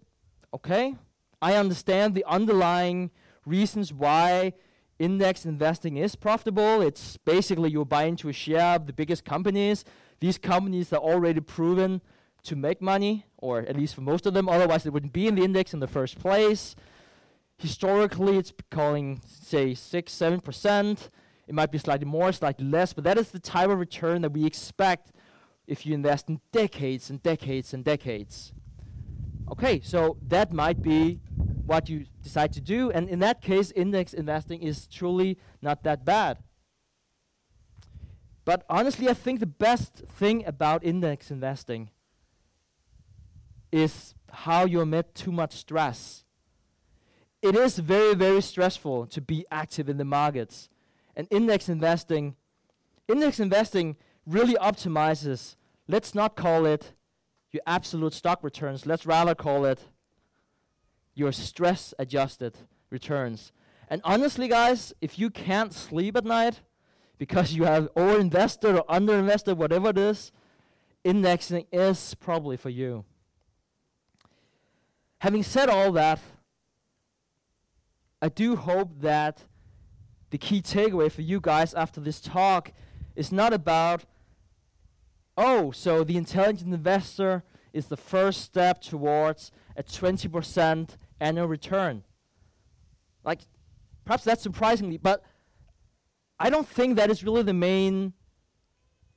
okay, 0.54 0.94
I 1.40 1.54
understand 1.54 2.14
the 2.14 2.24
underlying 2.26 3.10
reasons 3.46 3.92
why 3.92 4.54
index 4.98 5.44
investing 5.44 5.96
is 5.96 6.16
profitable. 6.16 6.82
It's 6.82 7.16
basically 7.18 7.70
you 7.70 7.84
buy 7.84 8.04
into 8.04 8.28
a 8.28 8.32
share 8.32 8.74
of 8.76 8.86
the 8.86 8.92
biggest 8.92 9.24
companies. 9.24 9.84
These 10.20 10.38
companies 10.38 10.92
are 10.92 11.00
already 11.00 11.40
proven 11.40 12.00
to 12.44 12.56
make 12.56 12.80
money, 12.80 13.26
or 13.36 13.60
at 13.60 13.76
least 13.76 13.94
for 13.94 14.00
most 14.00 14.26
of 14.26 14.34
them, 14.34 14.48
otherwise 14.48 14.82
they 14.82 14.90
wouldn't 14.90 15.12
be 15.12 15.28
in 15.28 15.34
the 15.34 15.44
index 15.44 15.72
in 15.74 15.80
the 15.80 15.86
first 15.86 16.18
place. 16.18 16.74
Historically, 17.58 18.36
it's 18.38 18.52
calling, 18.70 19.20
say, 19.26 19.74
6 19.74 20.12
7%. 20.12 21.08
It 21.46 21.54
might 21.54 21.72
be 21.72 21.78
slightly 21.78 22.06
more, 22.06 22.30
slightly 22.32 22.66
less, 22.66 22.92
but 22.92 23.04
that 23.04 23.18
is 23.18 23.30
the 23.30 23.38
type 23.38 23.70
of 23.70 23.78
return 23.78 24.22
that 24.22 24.32
we 24.32 24.44
expect 24.44 25.12
if 25.66 25.84
you 25.84 25.94
invest 25.94 26.28
in 26.28 26.40
decades 26.52 27.10
and 27.10 27.22
decades 27.22 27.74
and 27.74 27.84
decades. 27.84 28.52
Okay, 29.50 29.80
so 29.82 30.18
that 30.26 30.52
might 30.52 30.82
be 30.82 31.20
what 31.66 31.88
you 31.88 32.06
decide 32.22 32.52
to 32.52 32.60
do, 32.60 32.90
and 32.90 33.08
in 33.08 33.18
that 33.20 33.42
case, 33.42 33.70
index 33.72 34.12
investing 34.12 34.62
is 34.62 34.86
truly 34.86 35.38
not 35.60 35.82
that 35.84 36.04
bad. 36.04 36.38
But 38.44 38.64
honestly, 38.70 39.08
I 39.08 39.14
think 39.14 39.40
the 39.40 39.46
best 39.46 39.96
thing 39.96 40.44
about 40.46 40.82
index 40.84 41.30
investing 41.30 41.90
is 43.70 44.14
how 44.30 44.64
you 44.64 44.80
emit 44.80 45.14
too 45.14 45.32
much 45.32 45.52
stress. 45.52 46.24
It 47.42 47.54
is 47.54 47.78
very, 47.78 48.14
very 48.14 48.40
stressful 48.40 49.06
to 49.08 49.20
be 49.20 49.44
active 49.50 49.88
in 49.88 49.98
the 49.98 50.04
markets. 50.04 50.68
And 51.14 51.28
index 51.30 51.68
investing, 51.68 52.36
index 53.06 53.38
investing 53.38 53.96
really 54.26 54.54
optimizes, 54.54 55.56
let's 55.86 56.14
not 56.14 56.36
call 56.36 56.64
it 56.66 56.94
your 57.52 57.62
absolute 57.66 58.12
stock 58.12 58.42
returns, 58.42 58.86
let's 58.86 59.06
rather 59.06 59.34
call 59.34 59.64
it 59.64 59.80
your 61.14 61.32
stress 61.32 61.94
adjusted 61.98 62.56
returns. 62.90 63.52
And 63.88 64.00
honestly, 64.04 64.48
guys, 64.48 64.92
if 65.00 65.18
you 65.18 65.30
can't 65.30 65.72
sleep 65.72 66.16
at 66.16 66.24
night 66.24 66.60
because 67.16 67.52
you 67.52 67.64
have 67.64 67.92
overinvested 67.94 68.76
or 68.78 68.84
underinvested, 68.84 69.56
whatever 69.56 69.90
it 69.90 69.98
is, 69.98 70.30
indexing 71.04 71.66
is 71.72 72.14
probably 72.14 72.56
for 72.56 72.70
you. 72.70 73.04
Having 75.18 75.42
said 75.42 75.68
all 75.68 75.90
that, 75.92 76.20
I 78.22 78.28
do 78.28 78.56
hope 78.56 79.00
that 79.00 79.44
the 80.30 80.38
key 80.38 80.60
takeaway 80.60 81.10
for 81.10 81.22
you 81.22 81.40
guys 81.40 81.74
after 81.74 82.00
this 82.00 82.20
talk 82.20 82.72
is 83.16 83.32
not 83.32 83.52
about, 83.52 84.04
oh, 85.38 85.70
so 85.70 86.02
the 86.02 86.16
intelligent 86.16 86.74
investor 86.74 87.44
is 87.72 87.86
the 87.86 87.96
first 87.96 88.42
step 88.42 88.82
towards 88.82 89.52
a 89.76 89.84
20% 89.84 90.96
annual 91.20 91.46
return. 91.46 92.02
Like, 93.24 93.42
perhaps 94.04 94.24
that's 94.24 94.42
surprisingly, 94.42 94.96
but 94.96 95.22
I 96.40 96.50
don't 96.50 96.68
think 96.68 96.96
that 96.96 97.08
is 97.08 97.22
really 97.22 97.42
the 97.42 97.54
main 97.54 98.14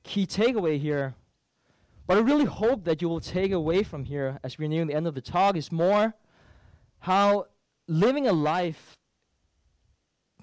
key 0.04 0.26
takeaway 0.26 0.78
here. 0.78 1.16
What 2.06 2.18
I 2.18 2.20
really 2.20 2.44
hope 2.44 2.84
that 2.84 3.02
you 3.02 3.08
will 3.08 3.20
take 3.20 3.50
away 3.50 3.82
from 3.82 4.04
here 4.04 4.38
as 4.44 4.58
we're 4.58 4.68
nearing 4.68 4.88
the 4.88 4.94
end 4.94 5.08
of 5.08 5.14
the 5.14 5.20
talk 5.20 5.56
is 5.56 5.72
more 5.72 6.14
how 7.00 7.46
living 7.88 8.28
a 8.28 8.32
life 8.32 8.96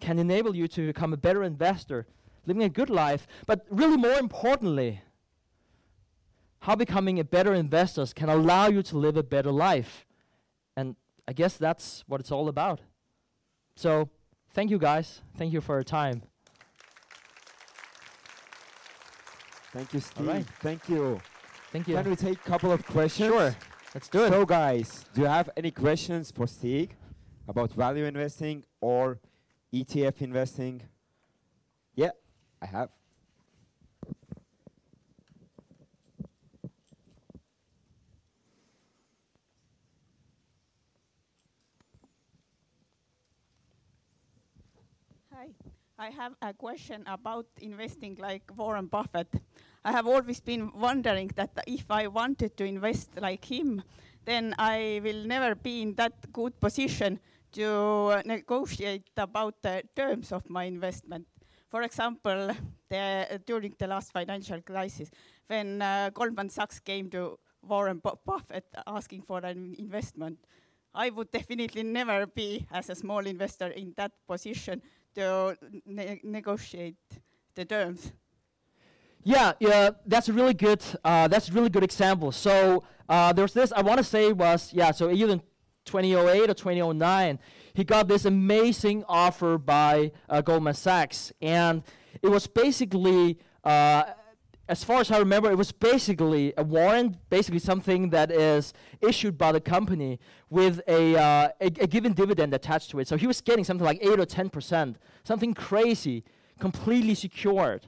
can 0.02 0.20
enable 0.20 0.56
you 0.56 0.68
to 0.68 0.88
become 0.88 1.14
a 1.14 1.18
better 1.18 1.44
investor, 1.44 2.06
living 2.46 2.64
a 2.64 2.70
good 2.70 2.90
life, 2.90 3.28
but 3.46 3.66
really 3.70 3.98
more 3.98 4.18
importantly, 4.18 5.02
how 6.62 6.76
becoming 6.76 7.20
a 7.20 7.24
better 7.24 7.54
investor 7.54 8.06
can 8.14 8.30
allow 8.30 8.68
you 8.68 8.82
to 8.84 8.98
live 8.98 9.18
a 9.18 9.24
better 9.24 9.52
life. 9.52 10.06
And 10.76 10.96
I 11.28 11.34
guess 11.34 11.58
that's 11.58 12.04
what 12.08 12.20
it's 12.20 12.32
all 12.32 12.48
about. 12.48 12.82
So, 13.76 14.10
thank 14.52 14.70
you 14.70 14.78
guys. 14.78 15.22
Thank 15.38 15.54
you 15.54 15.62
for 15.62 15.76
your 15.76 15.84
time. 15.84 16.24
Thank 19.72 19.94
you, 19.94 20.00
Steve. 20.00 20.48
Thank 20.60 20.90
you. 20.90 21.22
Thank 21.72 21.88
you. 21.88 21.96
Can 21.96 22.10
we 22.10 22.16
take 22.16 22.40
a 22.46 22.50
couple 22.50 22.72
of 22.72 22.86
questions? 22.86 23.30
Sure. 23.30 23.56
Let's 23.94 24.10
do 24.10 24.26
it. 24.26 24.30
So, 24.30 24.46
guys, 24.46 25.06
do 25.14 25.22
you 25.22 25.28
have 25.28 25.50
any 25.56 25.72
questions 25.72 26.32
for 26.32 26.48
Stig 26.48 26.96
about 27.48 27.72
value 27.74 28.06
investing 28.06 28.64
or 28.82 29.20
ETF 29.74 30.22
investing? 30.22 30.82
Yeah, 31.96 32.12
I 32.62 32.66
have. 32.66 32.90
Hi. 45.40 45.56
I 45.98 46.10
have 46.10 46.34
a 46.42 46.54
question 46.54 47.04
about 47.08 47.46
investing 47.62 48.18
like 48.20 48.44
Warren 48.58 48.88
Buffett. 48.88 49.34
I 49.86 49.94
have 49.94 50.06
always 50.06 50.42
been 50.42 50.70
wondering 50.74 51.32
that 51.36 51.52
if 51.66 51.90
I 51.90 52.08
wanted 52.08 52.58
to 52.58 52.66
invest 52.66 53.12
like 53.22 53.46
him, 53.46 53.82
then 54.26 54.54
I 54.60 55.00
will 55.02 55.24
never 55.24 55.56
be 55.56 55.82
in 55.82 55.96
that 55.96 56.34
good 56.34 56.60
position 56.60 57.22
to 57.54 58.22
negotiate 58.26 59.12
about 59.16 59.62
the 59.62 59.84
terms 59.96 60.34
of 60.34 60.50
my 60.50 60.66
investment. 60.66 61.26
For 61.70 61.84
example, 61.84 62.52
the, 62.90 63.42
during 63.46 63.76
the 63.80 63.88
last 63.88 64.12
financial 64.12 64.62
crisis, 64.62 65.10
when 65.48 65.82
uh, 65.82 66.10
Goldman 66.14 66.50
Sachs 66.50 66.82
came 66.82 67.10
to 67.12 67.40
Warren 67.62 68.02
Buffett 68.26 68.66
asking 68.86 69.22
for 69.22 69.40
an 69.40 69.74
investment, 69.80 70.40
I 70.94 71.12
would 71.12 71.32
definitely 71.32 71.84
never 71.84 72.26
be, 72.26 72.66
as 72.72 72.90
a 72.90 72.96
small 72.96 73.26
investor, 73.26 73.68
in 73.68 73.94
that 73.96 74.12
position 74.28 74.82
to 75.20 75.58
ne- 75.86 76.22
negotiate 76.24 76.98
the 77.56 77.66
terms. 77.66 78.12
Yeah, 79.24 79.54
yeah, 79.60 79.92
that's 80.06 80.30
a 80.30 80.34
really 80.34 80.54
good. 80.54 80.82
Uh, 81.04 81.28
that's 81.28 81.50
a 81.50 81.52
really 81.52 81.70
good 81.70 81.84
example. 81.84 82.32
So 82.32 82.84
uh, 83.10 83.34
there's 83.34 83.54
this. 83.54 83.72
I 83.74 83.82
want 83.82 83.98
to 83.98 84.04
say 84.04 84.32
was 84.32 84.74
yeah. 84.74 84.92
So 84.92 85.10
in 85.10 85.42
2008 85.86 86.50
or 86.50 86.54
2009, 86.54 87.40
he 87.74 87.84
got 87.84 88.08
this 88.08 88.26
amazing 88.26 89.04
offer 89.08 89.58
by 89.58 90.12
uh, 90.30 90.42
Goldman 90.42 90.74
Sachs, 90.74 91.34
and 91.42 91.84
it 92.22 92.28
was 92.30 92.48
basically. 92.48 93.40
Uh, 93.64 94.04
as 94.70 94.84
far 94.84 95.02
as 95.02 95.12
I 95.12 95.18
remember, 95.18 95.52
it 95.52 95.58
was 95.58 95.72
basically 95.72 96.54
a 96.58 96.64
warrant, 96.64 97.18
basically 97.30 97.60
something 97.60 98.12
that 98.12 98.32
is 98.32 98.74
issued 99.02 99.38
by 99.38 99.52
the 99.52 99.60
company 99.60 100.20
with 100.50 100.80
a, 100.88 101.18
uh, 101.18 101.50
a, 101.60 101.66
a 101.66 101.88
given 101.88 102.14
dividend 102.14 102.54
attached 102.54 102.92
to 102.92 103.00
it. 103.00 103.08
So 103.08 103.18
he 103.18 103.28
was 103.28 103.42
getting 103.42 103.66
something 103.66 103.86
like 103.86 104.00
8 104.02 104.20
or 104.20 104.26
10%, 104.26 104.96
something 105.24 105.54
crazy, 105.54 106.24
completely 106.60 107.16
secured 107.16 107.88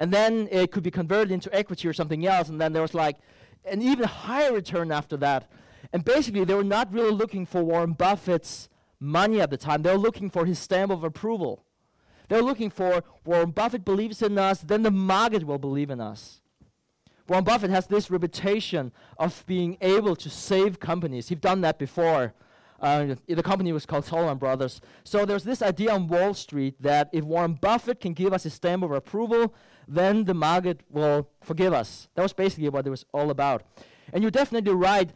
and 0.00 0.10
then 0.10 0.48
it 0.50 0.72
could 0.72 0.82
be 0.82 0.90
converted 0.90 1.30
into 1.30 1.54
equity 1.54 1.86
or 1.86 1.92
something 1.92 2.26
else, 2.26 2.48
and 2.48 2.58
then 2.58 2.72
there 2.72 2.82
was 2.82 2.94
like 2.94 3.18
an 3.66 3.82
even 3.82 4.06
higher 4.06 4.52
return 4.52 4.90
after 4.90 5.16
that. 5.18 5.48
And 5.92 6.04
basically, 6.04 6.44
they 6.44 6.54
were 6.54 6.64
not 6.64 6.92
really 6.92 7.10
looking 7.10 7.44
for 7.44 7.62
Warren 7.62 7.92
Buffett's 7.92 8.68
money 8.98 9.40
at 9.40 9.50
the 9.50 9.58
time. 9.58 9.82
They 9.82 9.92
were 9.92 9.98
looking 9.98 10.30
for 10.30 10.46
his 10.46 10.58
stamp 10.58 10.90
of 10.90 11.04
approval. 11.04 11.64
They 12.30 12.36
were 12.36 12.46
looking 12.46 12.70
for 12.70 13.02
Warren 13.24 13.50
Buffett 13.50 13.84
believes 13.84 14.22
in 14.22 14.38
us, 14.38 14.60
then 14.60 14.84
the 14.84 14.90
market 14.92 15.44
will 15.44 15.58
believe 15.58 15.90
in 15.90 16.00
us. 16.00 16.40
Warren 17.28 17.42
Buffett 17.44 17.70
has 17.70 17.88
this 17.88 18.08
reputation 18.08 18.92
of 19.18 19.44
being 19.48 19.76
able 19.80 20.14
to 20.14 20.30
save 20.30 20.78
companies. 20.78 21.28
He's 21.28 21.40
done 21.40 21.60
that 21.62 21.76
before. 21.76 22.32
Uh, 22.80 23.16
the 23.26 23.42
company 23.42 23.72
was 23.72 23.84
called 23.84 24.04
Salomon 24.04 24.38
Brothers. 24.38 24.80
So 25.02 25.26
there's 25.26 25.42
this 25.42 25.60
idea 25.60 25.90
on 25.90 26.06
Wall 26.06 26.32
Street 26.32 26.80
that 26.80 27.10
if 27.12 27.24
Warren 27.24 27.54
Buffett 27.54 28.00
can 28.00 28.12
give 28.12 28.32
us 28.32 28.44
a 28.46 28.50
stamp 28.50 28.84
of 28.84 28.92
approval, 28.92 29.52
then 29.88 30.24
the 30.24 30.34
market 30.34 30.82
will 30.88 31.28
forgive 31.42 31.72
us. 31.72 32.06
That 32.14 32.22
was 32.22 32.32
basically 32.32 32.68
what 32.68 32.86
it 32.86 32.90
was 32.90 33.04
all 33.12 33.30
about. 33.30 33.64
And 34.12 34.22
you're 34.22 34.30
definitely 34.30 34.72
right. 34.72 35.10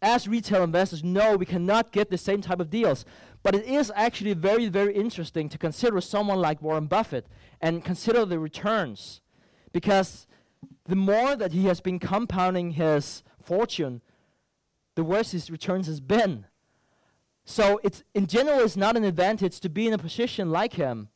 As 0.00 0.26
retail 0.26 0.64
investors, 0.64 1.04
no, 1.04 1.36
we 1.36 1.46
cannot 1.46 1.92
get 1.92 2.10
the 2.10 2.18
same 2.18 2.40
type 2.40 2.60
of 2.60 2.70
deals. 2.70 3.04
But 3.42 3.54
it 3.54 3.66
is 3.66 3.90
actually 3.94 4.34
very, 4.34 4.68
very 4.68 4.94
interesting 4.94 5.48
to 5.48 5.58
consider 5.58 6.00
someone 6.00 6.40
like 6.40 6.62
Warren 6.62 6.86
Buffett 6.86 7.26
and 7.60 7.84
consider 7.84 8.24
the 8.24 8.38
returns. 8.38 9.20
Because 9.72 10.26
the 10.84 10.96
more 10.96 11.34
that 11.36 11.52
he 11.52 11.64
has 11.66 11.80
been 11.80 11.98
compounding 11.98 12.72
his 12.72 13.22
fortune, 13.42 14.00
the 14.94 15.04
worse 15.04 15.32
his 15.32 15.50
returns 15.50 15.86
has 15.86 16.00
been. 16.00 16.46
So 17.44 17.80
it's 17.82 18.04
in 18.14 18.26
general 18.26 18.60
it's 18.60 18.76
not 18.76 18.96
an 18.96 19.04
advantage 19.04 19.58
to 19.60 19.68
be 19.68 19.86
in 19.88 19.92
a 19.92 19.98
position 19.98 20.50
like 20.50 20.74
him. 20.74 21.08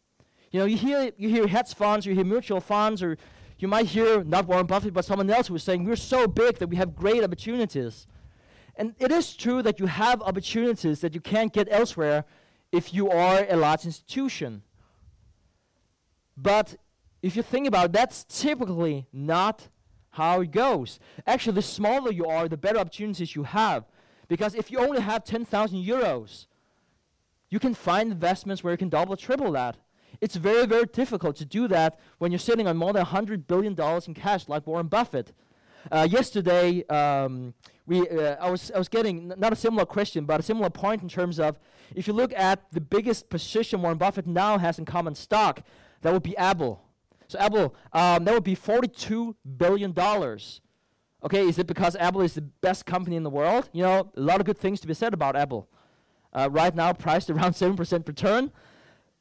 You 0.50 0.60
know, 0.60 0.66
you 0.66 0.76
hear 0.76 1.12
you 1.16 1.28
hear 1.28 1.46
hedge 1.46 1.74
funds, 1.74 2.06
you 2.06 2.14
hear 2.14 2.24
mutual 2.24 2.60
funds, 2.60 3.02
or 3.02 3.16
you 3.58 3.68
might 3.68 3.86
hear 3.86 4.24
not 4.24 4.46
Warren 4.46 4.66
Buffett, 4.66 4.92
but 4.92 5.04
someone 5.04 5.30
else 5.30 5.46
who 5.46 5.54
is 5.54 5.62
saying 5.62 5.84
we're 5.84 5.96
so 5.96 6.26
big 6.26 6.58
that 6.58 6.68
we 6.68 6.76
have 6.76 6.96
great 6.96 7.22
opportunities. 7.22 8.06
And 8.76 8.94
it 8.98 9.10
is 9.10 9.34
true 9.34 9.62
that 9.62 9.80
you 9.80 9.86
have 9.86 10.20
opportunities 10.22 11.00
that 11.00 11.14
you 11.14 11.20
can't 11.20 11.52
get 11.52 11.68
elsewhere 11.70 12.24
if 12.72 12.92
you 12.92 13.08
are 13.08 13.46
a 13.48 13.56
large 13.56 13.84
institution. 13.84 14.62
But 16.36 16.76
if 17.22 17.36
you 17.36 17.42
think 17.42 17.66
about 17.66 17.86
it, 17.86 17.92
that's 17.92 18.24
typically 18.24 19.06
not 19.12 19.68
how 20.10 20.42
it 20.42 20.50
goes. 20.50 20.98
Actually, 21.26 21.54
the 21.54 21.62
smaller 21.62 22.12
you 22.12 22.26
are, 22.26 22.48
the 22.48 22.56
better 22.56 22.78
opportunities 22.78 23.34
you 23.34 23.44
have. 23.44 23.84
Because 24.28 24.54
if 24.54 24.70
you 24.70 24.78
only 24.78 25.00
have 25.00 25.24
10,000 25.24 25.78
euros, 25.82 26.46
you 27.48 27.58
can 27.58 27.74
find 27.74 28.10
investments 28.10 28.62
where 28.62 28.72
you 28.72 28.78
can 28.78 28.88
double, 28.88 29.14
or 29.14 29.16
triple 29.16 29.52
that. 29.52 29.76
It's 30.20 30.36
very, 30.36 30.66
very 30.66 30.86
difficult 30.86 31.36
to 31.36 31.44
do 31.44 31.68
that 31.68 31.98
when 32.18 32.32
you're 32.32 32.38
sitting 32.38 32.66
on 32.66 32.76
more 32.76 32.92
than 32.92 33.04
$100 33.04 33.46
billion 33.46 33.78
in 34.06 34.14
cash 34.14 34.48
like 34.48 34.66
Warren 34.66 34.88
Buffett. 34.88 35.32
Uh, 35.92 36.08
yesterday, 36.10 36.84
um, 36.86 37.54
we, 37.86 38.08
uh, 38.08 38.36
I, 38.40 38.50
was, 38.50 38.70
I 38.74 38.78
was 38.78 38.88
getting 38.88 39.30
n- 39.30 39.38
not 39.38 39.52
a 39.52 39.56
similar 39.56 39.86
question, 39.86 40.24
but 40.24 40.40
a 40.40 40.42
similar 40.42 40.70
point 40.70 41.02
in 41.02 41.08
terms 41.08 41.38
of 41.38 41.58
if 41.94 42.06
you 42.06 42.12
look 42.12 42.32
at 42.34 42.64
the 42.72 42.80
biggest 42.80 43.28
position 43.30 43.82
Warren 43.82 43.98
Buffett 43.98 44.26
now 44.26 44.58
has 44.58 44.78
in 44.78 44.84
common 44.84 45.14
stock, 45.14 45.62
that 46.02 46.12
would 46.12 46.22
be 46.22 46.36
Apple. 46.36 46.82
So 47.28 47.38
Apple, 47.38 47.74
um, 47.92 48.24
that 48.24 48.34
would 48.34 48.44
be 48.44 48.56
$42 48.56 49.34
billion. 49.56 49.94
Okay, 51.24 51.48
is 51.48 51.58
it 51.58 51.66
because 51.66 51.96
Apple 51.96 52.20
is 52.22 52.34
the 52.34 52.42
best 52.42 52.86
company 52.86 53.16
in 53.16 53.22
the 53.22 53.30
world? 53.30 53.68
You 53.72 53.82
know, 53.82 54.12
a 54.16 54.20
lot 54.20 54.40
of 54.40 54.46
good 54.46 54.58
things 54.58 54.80
to 54.80 54.86
be 54.86 54.94
said 54.94 55.14
about 55.14 55.34
Apple. 55.36 55.68
Uh, 56.32 56.48
right 56.50 56.74
now, 56.74 56.92
priced 56.92 57.30
around 57.30 57.52
7% 57.52 58.06
return. 58.06 58.52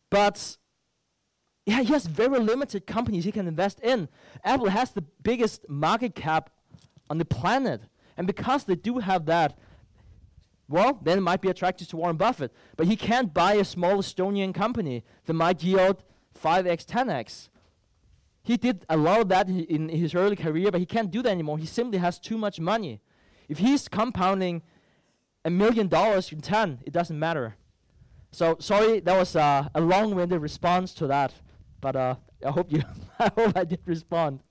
But 0.10 0.58
yeah, 1.66 1.82
he 1.82 1.94
has 1.94 2.06
very 2.06 2.40
limited 2.40 2.86
companies 2.86 3.24
he 3.24 3.32
can 3.32 3.48
invest 3.48 3.80
in. 3.80 4.08
Apple 4.44 4.70
has 4.70 4.92
the 4.92 5.02
biggest 5.02 5.68
market 5.68 6.14
cap 6.14 6.52
on 7.10 7.18
the 7.18 7.26
planet. 7.26 7.82
And 8.18 8.28
because 8.28 8.64
they 8.64 8.76
do 8.76 9.00
have 9.00 9.26
that, 9.26 9.58
well, 10.68 11.00
then 11.04 11.20
it 11.20 11.22
might 11.22 11.42
be 11.42 11.50
attractive 11.50 11.88
to 11.90 11.98
Warren 11.98 12.18
Buffett. 12.18 12.52
But 12.76 12.88
he 12.88 12.96
can't 12.96 13.34
buy 13.34 13.54
a 13.54 13.66
small 13.66 13.98
Estonian 13.98 14.54
company 14.54 15.04
that 15.26 15.34
might 15.34 15.64
yield 15.64 16.04
5x, 16.42 16.86
10x. 16.86 17.50
He 18.42 18.58
did 18.58 18.86
a 18.90 18.98
lot 18.98 19.22
of 19.22 19.30
that 19.30 19.50
in, 19.50 19.90
his 19.90 20.14
early 20.14 20.36
career, 20.36 20.72
but 20.72 20.80
he 20.80 20.86
can't 20.86 21.10
do 21.10 21.22
that 21.24 21.30
anymore. 21.30 21.58
He 21.58 21.66
simply 21.66 21.98
has 22.00 22.20
too 22.20 22.38
much 22.38 22.60
money. 22.60 23.02
If 23.50 23.60
he's 23.60 23.88
compounding 23.88 24.62
a 25.44 25.50
million 25.50 25.88
dollars 25.88 26.32
in 26.32 26.42
10, 26.42 26.80
it 26.86 26.94
doesn't 26.94 27.18
matter. 27.18 27.56
So, 28.32 28.58
sorry, 28.60 29.00
that 29.00 29.18
was 29.18 29.36
uh, 29.36 29.70
a 29.74 29.82
long 29.82 30.14
winded 30.14 30.42
response 30.42 30.94
to 30.96 31.08
that. 31.08 31.34
But 31.82 31.96
uh, 31.96 32.16
I 32.46 32.52
hope 32.52 32.72
you, 32.72 32.84
I 33.20 33.32
hope 33.36 33.56
I 33.56 33.64
did 33.64 33.80
respond. 33.86 34.42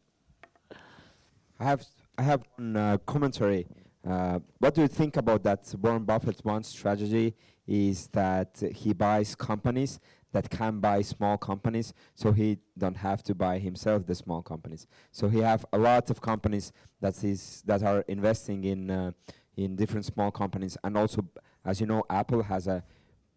I 1.61 1.65
have 1.65 1.85
I 2.17 2.23
have 2.23 2.43
one 2.57 2.77
uh, 2.77 2.99
commentary. 2.99 3.67
Uh, 4.09 4.39
what 4.59 4.75
do 4.75 4.83
you 4.83 4.89
think 4.89 5.17
about 5.17 5.43
that? 5.45 5.75
Warren 5.81 6.05
Buffett's 6.05 6.45
one 6.45 6.63
strategy 6.63 7.35
is 7.67 8.09
that 8.09 8.63
he 8.73 8.93
buys 8.93 9.35
companies 9.35 9.99
that 10.33 10.51
can 10.51 10.81
buy 10.81 11.01
small 11.03 11.37
companies, 11.39 11.93
so 12.15 12.33
he 12.33 12.59
don't 12.77 12.97
have 12.97 13.23
to 13.23 13.35
buy 13.35 13.59
himself 13.59 14.07
the 14.07 14.15
small 14.15 14.43
companies. 14.43 14.87
So 15.11 15.29
he 15.29 15.41
have 15.41 15.65
a 15.73 15.79
lot 15.79 16.11
of 16.11 16.21
companies 16.21 16.73
that 17.01 17.23
is 17.25 17.63
that 17.67 17.83
are 17.83 18.05
investing 18.07 18.65
in 18.65 18.91
uh, 18.91 19.13
in 19.57 19.77
different 19.77 20.05
small 20.05 20.31
companies, 20.31 20.77
and 20.85 20.97
also, 20.97 21.25
as 21.65 21.81
you 21.81 21.87
know, 21.87 22.05
Apple 22.11 22.43
has 22.43 22.67
a 22.67 22.85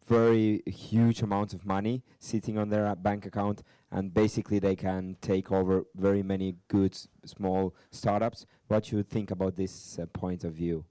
very 0.08 0.64
huge 0.66 1.22
amount 1.22 1.54
of 1.54 1.66
money 1.66 2.02
sitting 2.20 2.58
on 2.58 2.70
their 2.70 2.96
bank 2.96 3.26
account, 3.26 3.62
and 3.92 4.14
basically 4.14 4.58
they 4.60 4.76
can 4.76 5.18
take 5.22 5.52
over 5.52 5.86
very 5.96 6.24
many 6.24 6.56
good 6.68 6.98
small 7.26 7.76
startups. 7.92 8.46
What 8.68 8.92
you 8.92 9.04
think 9.04 9.32
about 9.32 9.56
this 9.56 9.98
uh, 10.00 10.06
point 10.08 10.44
of 10.44 10.54
view? 10.54 10.86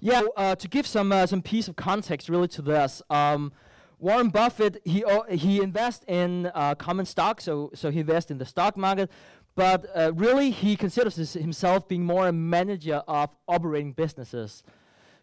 Yeah, 0.00 0.22
uh, 0.36 0.54
to 0.56 0.68
give 0.68 0.86
some 0.86 1.12
uh, 1.12 1.26
some 1.26 1.42
piece 1.42 1.68
of 1.68 1.76
context 1.76 2.28
really 2.28 2.48
to 2.48 2.62
this, 2.62 3.02
um, 3.10 3.52
Warren 3.98 4.30
Buffett 4.30 4.80
he 4.84 5.04
he 5.30 5.60
invests 5.60 6.04
in 6.06 6.50
common 6.78 7.06
stock, 7.06 7.40
so 7.40 7.70
so 7.74 7.90
he 7.90 8.00
invests 8.00 8.30
in 8.30 8.38
the 8.38 8.46
stock 8.46 8.76
market, 8.76 9.10
but 9.58 9.90
uh, 9.92 10.12
really 10.14 10.50
he 10.50 10.76
considers 10.76 11.32
himself 11.32 11.88
being 11.88 12.04
more 12.04 12.28
a 12.28 12.32
manager 12.32 13.02
of 13.08 13.30
operating 13.48 13.92
businesses. 13.92 14.62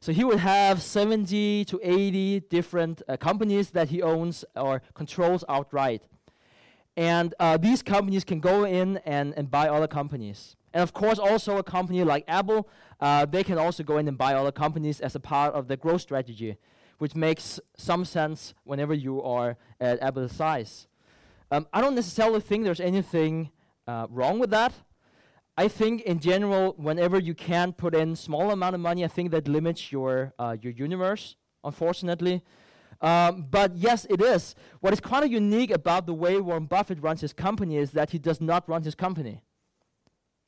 So 0.02 0.12
he 0.12 0.26
would 0.26 0.40
have 0.40 0.82
70 0.82 1.64
to 1.66 1.80
80 1.82 2.42
different 2.42 3.02
uh, 3.08 3.16
companies 3.16 3.70
that 3.70 3.88
he 3.88 4.02
owns 4.02 4.44
or 4.56 4.82
controls 4.94 5.46
outright. 5.48 6.04
And 6.98 7.34
uh, 7.40 7.56
these 7.56 7.82
companies 7.82 8.26
can 8.26 8.42
go 8.42 8.66
in 8.66 8.98
and, 9.06 9.34
and 9.38 9.50
buy 9.50 9.70
other 9.70 9.88
companies. 9.88 10.58
And 10.76 10.84
of 10.84 10.92
course, 10.92 11.18
also 11.18 11.58
a 11.58 11.64
company 11.64 12.04
like 12.04 12.26
Apple, 12.28 12.68
uh, 13.00 13.26
they 13.26 13.46
can 13.46 13.58
also 13.58 13.82
go 13.82 13.98
in 13.98 14.10
and 14.10 14.18
buy 14.18 14.34
other 14.34 14.52
companies 14.52 15.00
as 15.00 15.16
a 15.16 15.22
part 15.22 15.54
of 15.54 15.70
their 15.70 15.78
growth 15.78 16.02
strategy, 16.02 16.58
which 16.98 17.16
makes 17.16 17.62
some 17.78 18.04
sense 18.04 18.54
whenever 18.66 18.94
you 18.94 19.24
are 19.24 19.56
at 19.80 20.04
Apple's 20.04 20.34
size. 20.34 20.88
Um, 21.50 21.66
I 21.72 21.80
don't 21.80 21.96
necessarily 21.96 22.42
think 22.42 22.66
there's 22.66 22.82
anything 22.82 23.52
uh, 23.88 24.08
wrong 24.10 24.38
with 24.38 24.50
that. 24.50 24.74
I 25.58 25.70
think 25.70 26.02
in 26.02 26.20
general, 26.20 26.74
whenever 26.76 27.18
you 27.18 27.34
can 27.34 27.72
put 27.72 27.96
in 27.96 28.18
small 28.18 28.52
amount 28.52 28.76
of 28.76 28.82
money, 28.82 29.06
I 29.06 29.08
think 29.08 29.32
that 29.32 29.48
limits 29.48 29.94
your 29.94 30.34
uh, 30.38 30.58
your 30.62 30.74
universe, 30.74 31.38
unfortunately. 31.64 32.44
Um, 33.00 33.48
but 33.50 33.78
yes, 33.78 34.06
it 34.10 34.22
is. 34.22 34.56
What 34.82 34.92
is 34.92 35.00
kind 35.00 35.24
of 35.24 35.32
unique 35.32 35.72
about 35.72 36.06
the 36.06 36.14
way 36.14 36.42
Warren 36.42 36.66
Buffett 36.66 37.02
runs 37.02 37.22
his 37.22 37.32
company 37.32 37.78
is 37.78 37.92
that 37.92 38.10
he 38.10 38.20
does 38.20 38.42
not 38.42 38.68
run 38.68 38.84
his 38.84 38.96
company. 38.96 39.45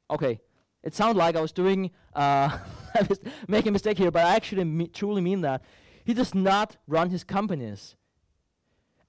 Okay, 0.09 0.39
it 0.83 0.95
sounded 0.95 1.17
like 1.17 1.35
I 1.35 1.41
was 1.41 1.51
doing 1.51 1.91
uh, 2.13 2.57
I 2.95 3.01
was 3.07 3.19
making 3.47 3.69
a 3.69 3.73
mistake 3.73 3.97
here, 3.97 4.11
but 4.11 4.25
I 4.25 4.35
actually 4.35 4.63
me- 4.63 4.87
truly 4.87 5.21
mean 5.21 5.41
that. 5.41 5.63
He 6.03 6.13
does 6.13 6.33
not 6.33 6.77
run 6.87 7.09
his 7.09 7.23
companies. 7.23 7.95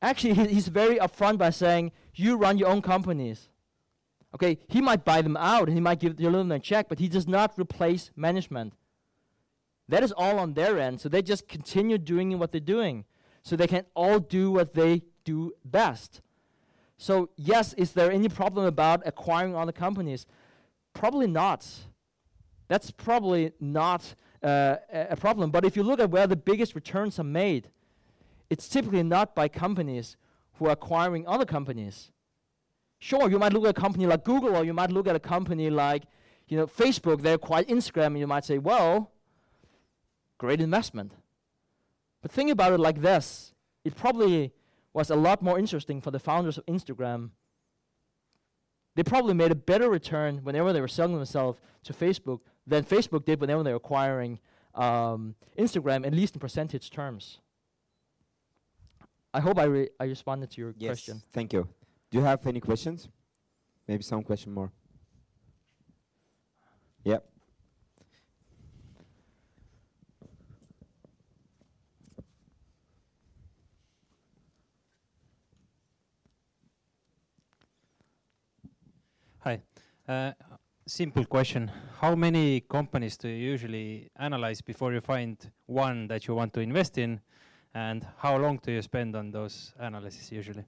Actually, 0.02 0.34
he, 0.34 0.46
he's 0.46 0.68
very 0.68 0.96
upfront 0.96 1.38
by 1.38 1.50
saying 1.50 1.92
You 2.14 2.36
run 2.36 2.58
your 2.58 2.68
own 2.68 2.82
companies. 2.82 3.48
Okay, 4.34 4.58
he 4.68 4.80
might 4.80 5.04
buy 5.04 5.22
them 5.22 5.36
out 5.36 5.68
and 5.68 5.76
he 5.76 5.80
might 5.80 6.00
give 6.00 6.16
them 6.16 6.52
a 6.52 6.58
check, 6.58 6.88
but 6.88 6.98
he 6.98 7.08
does 7.08 7.26
not 7.26 7.58
replace 7.58 8.10
management. 8.14 8.74
That 9.88 10.02
is 10.02 10.12
all 10.12 10.38
on 10.38 10.52
their 10.52 10.78
end. 10.78 11.00
So 11.00 11.08
they 11.08 11.22
just 11.22 11.48
continue 11.48 11.96
doing 11.96 12.38
what 12.38 12.52
they're 12.52 12.60
doing. 12.60 13.04
So 13.42 13.56
they 13.56 13.66
can 13.66 13.86
all 13.94 14.18
do 14.18 14.50
what 14.50 14.74
they 14.74 15.02
do 15.24 15.52
best. 15.64 16.20
So, 16.98 17.30
yes, 17.36 17.72
is 17.74 17.92
there 17.92 18.10
any 18.10 18.28
problem 18.28 18.66
about 18.66 19.02
acquiring 19.06 19.56
other 19.56 19.72
companies? 19.72 20.26
Probably 20.98 21.28
not. 21.28 21.64
That's 22.66 22.90
probably 22.90 23.52
not 23.60 24.16
uh, 24.42 24.78
a 24.90 25.16
problem. 25.16 25.52
But 25.52 25.64
if 25.64 25.76
you 25.76 25.84
look 25.84 26.00
at 26.00 26.10
where 26.10 26.26
the 26.26 26.34
biggest 26.34 26.74
returns 26.74 27.20
are 27.20 27.30
made, 27.44 27.70
it's 28.50 28.68
typically 28.68 29.04
not 29.04 29.32
by 29.32 29.46
companies 29.46 30.16
who 30.54 30.66
are 30.66 30.72
acquiring 30.72 31.24
other 31.28 31.44
companies. 31.44 32.10
Sure, 32.98 33.30
you 33.30 33.38
might 33.38 33.52
look 33.52 33.62
at 33.62 33.70
a 33.70 33.80
company 33.80 34.06
like 34.06 34.24
Google, 34.24 34.56
or 34.56 34.64
you 34.64 34.74
might 34.74 34.90
look 34.90 35.06
at 35.06 35.14
a 35.14 35.20
company 35.20 35.70
like, 35.70 36.02
you 36.48 36.56
know, 36.56 36.66
Facebook. 36.66 37.22
They 37.22 37.32
acquired 37.32 37.68
Instagram, 37.68 38.06
and 38.06 38.18
you 38.18 38.26
might 38.26 38.44
say, 38.44 38.58
well, 38.58 39.12
great 40.36 40.60
investment. 40.60 41.12
But 42.22 42.32
think 42.32 42.50
about 42.50 42.72
it 42.72 42.80
like 42.80 43.02
this: 43.02 43.54
it 43.84 43.94
probably 43.94 44.52
was 44.92 45.10
a 45.10 45.16
lot 45.16 45.42
more 45.42 45.60
interesting 45.60 46.00
for 46.00 46.10
the 46.10 46.18
founders 46.18 46.58
of 46.58 46.66
Instagram. 46.66 47.30
They 48.98 49.04
probably 49.04 49.34
made 49.34 49.52
a 49.52 49.54
better 49.54 49.88
return 49.88 50.38
whenever 50.42 50.72
they 50.72 50.80
were 50.80 50.88
selling 50.88 51.14
themselves 51.14 51.60
to 51.84 51.92
Facebook 51.92 52.40
than 52.66 52.82
Facebook 52.82 53.24
did 53.24 53.40
whenever 53.40 53.62
they 53.62 53.70
were 53.70 53.76
acquiring 53.76 54.40
um, 54.74 55.36
Instagram, 55.56 56.04
at 56.04 56.12
least 56.12 56.34
in 56.34 56.40
percentage 56.40 56.90
terms. 56.90 57.38
I 59.32 59.38
hope 59.38 59.56
I, 59.56 59.66
re 59.66 59.88
I 60.00 60.06
responded 60.06 60.50
to 60.50 60.60
your 60.60 60.74
yes, 60.76 60.88
question. 60.88 61.22
Thank 61.32 61.52
you. 61.52 61.68
Do 62.10 62.18
you 62.18 62.24
have 62.24 62.44
any 62.44 62.58
questions? 62.58 63.08
Maybe 63.86 64.02
some 64.02 64.24
question 64.24 64.52
more. 64.52 64.72
Hi. 79.42 79.60
Uh, 80.08 80.32
simple 80.84 81.24
question. 81.24 81.70
How 82.00 82.16
many 82.16 82.60
companies 82.60 83.16
do 83.16 83.28
you 83.28 83.50
usually 83.50 84.10
analyze 84.16 84.60
before 84.60 84.92
you 84.92 85.00
find 85.00 85.36
one 85.66 86.08
that 86.08 86.26
you 86.26 86.34
want 86.34 86.52
to 86.54 86.60
invest 86.60 86.98
in? 86.98 87.20
And 87.72 88.04
how 88.16 88.36
long 88.36 88.58
do 88.60 88.72
you 88.72 88.82
spend 88.82 89.14
on 89.14 89.30
those 89.30 89.74
analyses 89.78 90.32
usually? 90.32 90.64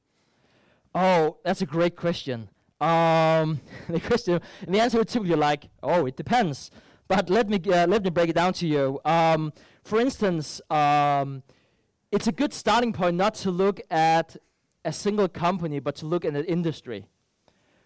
Oh, 0.94 1.38
that's 1.42 1.62
a 1.62 1.66
great 1.66 1.96
question. 1.96 2.48
Um, 2.80 3.60
the 3.88 3.98
question, 3.98 4.40
the 4.68 4.78
answer 4.78 4.98
would 4.98 5.08
typically 5.08 5.34
like, 5.34 5.68
oh, 5.82 6.06
it 6.06 6.16
depends. 6.16 6.70
But 7.08 7.28
let 7.28 7.48
me 7.48 7.60
uh, 7.72 7.88
let 7.88 8.04
me 8.04 8.10
break 8.10 8.28
it 8.28 8.36
down 8.36 8.52
to 8.52 8.68
you. 8.68 9.00
Um, 9.04 9.52
for 9.82 9.98
instance, 9.98 10.60
um, 10.70 11.42
it's 12.12 12.28
a 12.28 12.32
good 12.32 12.52
starting 12.52 12.92
point 12.92 13.16
not 13.16 13.34
to 13.36 13.50
look 13.50 13.80
at 13.90 14.36
a 14.84 14.92
single 14.92 15.26
company, 15.26 15.80
but 15.80 15.96
to 15.96 16.06
look 16.06 16.24
at 16.24 16.36
an 16.36 16.44
industry. 16.44 17.06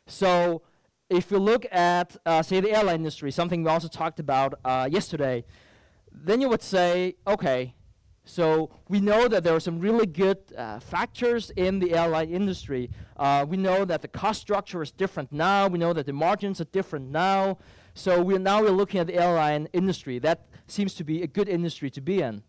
So 0.07 0.61
if 1.15 1.31
you 1.31 1.39
look 1.39 1.65
at, 1.71 2.17
uh, 2.27 2.43
say, 2.43 2.61
the 2.61 2.73
airline 2.73 2.97
industry, 2.97 3.31
something 3.31 3.63
we 3.63 3.71
also 3.71 3.89
talked 3.89 4.19
about 4.19 4.55
uh, 4.65 4.89
yesterday, 4.91 5.45
then 6.13 6.41
you 6.41 6.49
would 6.49 6.63
say, 6.63 7.17
okay, 7.27 7.75
so 8.25 8.71
we 8.89 9.01
know 9.01 9.29
that 9.29 9.45
there 9.45 9.55
are 9.55 9.61
some 9.61 9.79
really 9.79 10.07
good 10.07 10.39
uh, 10.57 10.81
factors 10.81 11.51
in 11.51 11.79
the 11.79 11.95
airline 11.95 12.31
industry. 12.31 12.91
Uh, 13.17 13.45
we 13.47 13.57
know 13.57 13.85
that 13.85 14.01
the 14.03 14.09
cost 14.09 14.41
structure 14.41 14.83
is 14.83 14.91
different 14.91 15.31
now. 15.31 15.69
We 15.69 15.79
know 15.79 15.93
that 15.93 16.07
the 16.07 16.13
margins 16.13 16.61
are 16.61 16.65
different 16.65 17.11
now. 17.11 17.59
So 17.95 18.23
we're 18.23 18.39
now 18.39 18.63
we're 18.63 18.71
looking 18.71 18.99
at 18.99 19.07
the 19.07 19.15
airline 19.15 19.69
industry. 19.73 20.19
That 20.19 20.47
seems 20.67 20.95
to 20.95 21.05
be 21.05 21.23
a 21.23 21.27
good 21.27 21.49
industry 21.49 21.91
to 21.91 22.01
be 22.01 22.23
in. 22.23 22.43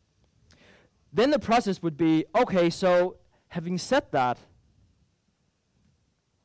Then 1.11 1.30
the 1.30 1.39
process 1.39 1.82
would 1.82 1.97
be, 1.97 2.26
okay, 2.36 2.70
so 2.70 3.18
having 3.49 3.78
said 3.78 4.05
that, 4.11 4.38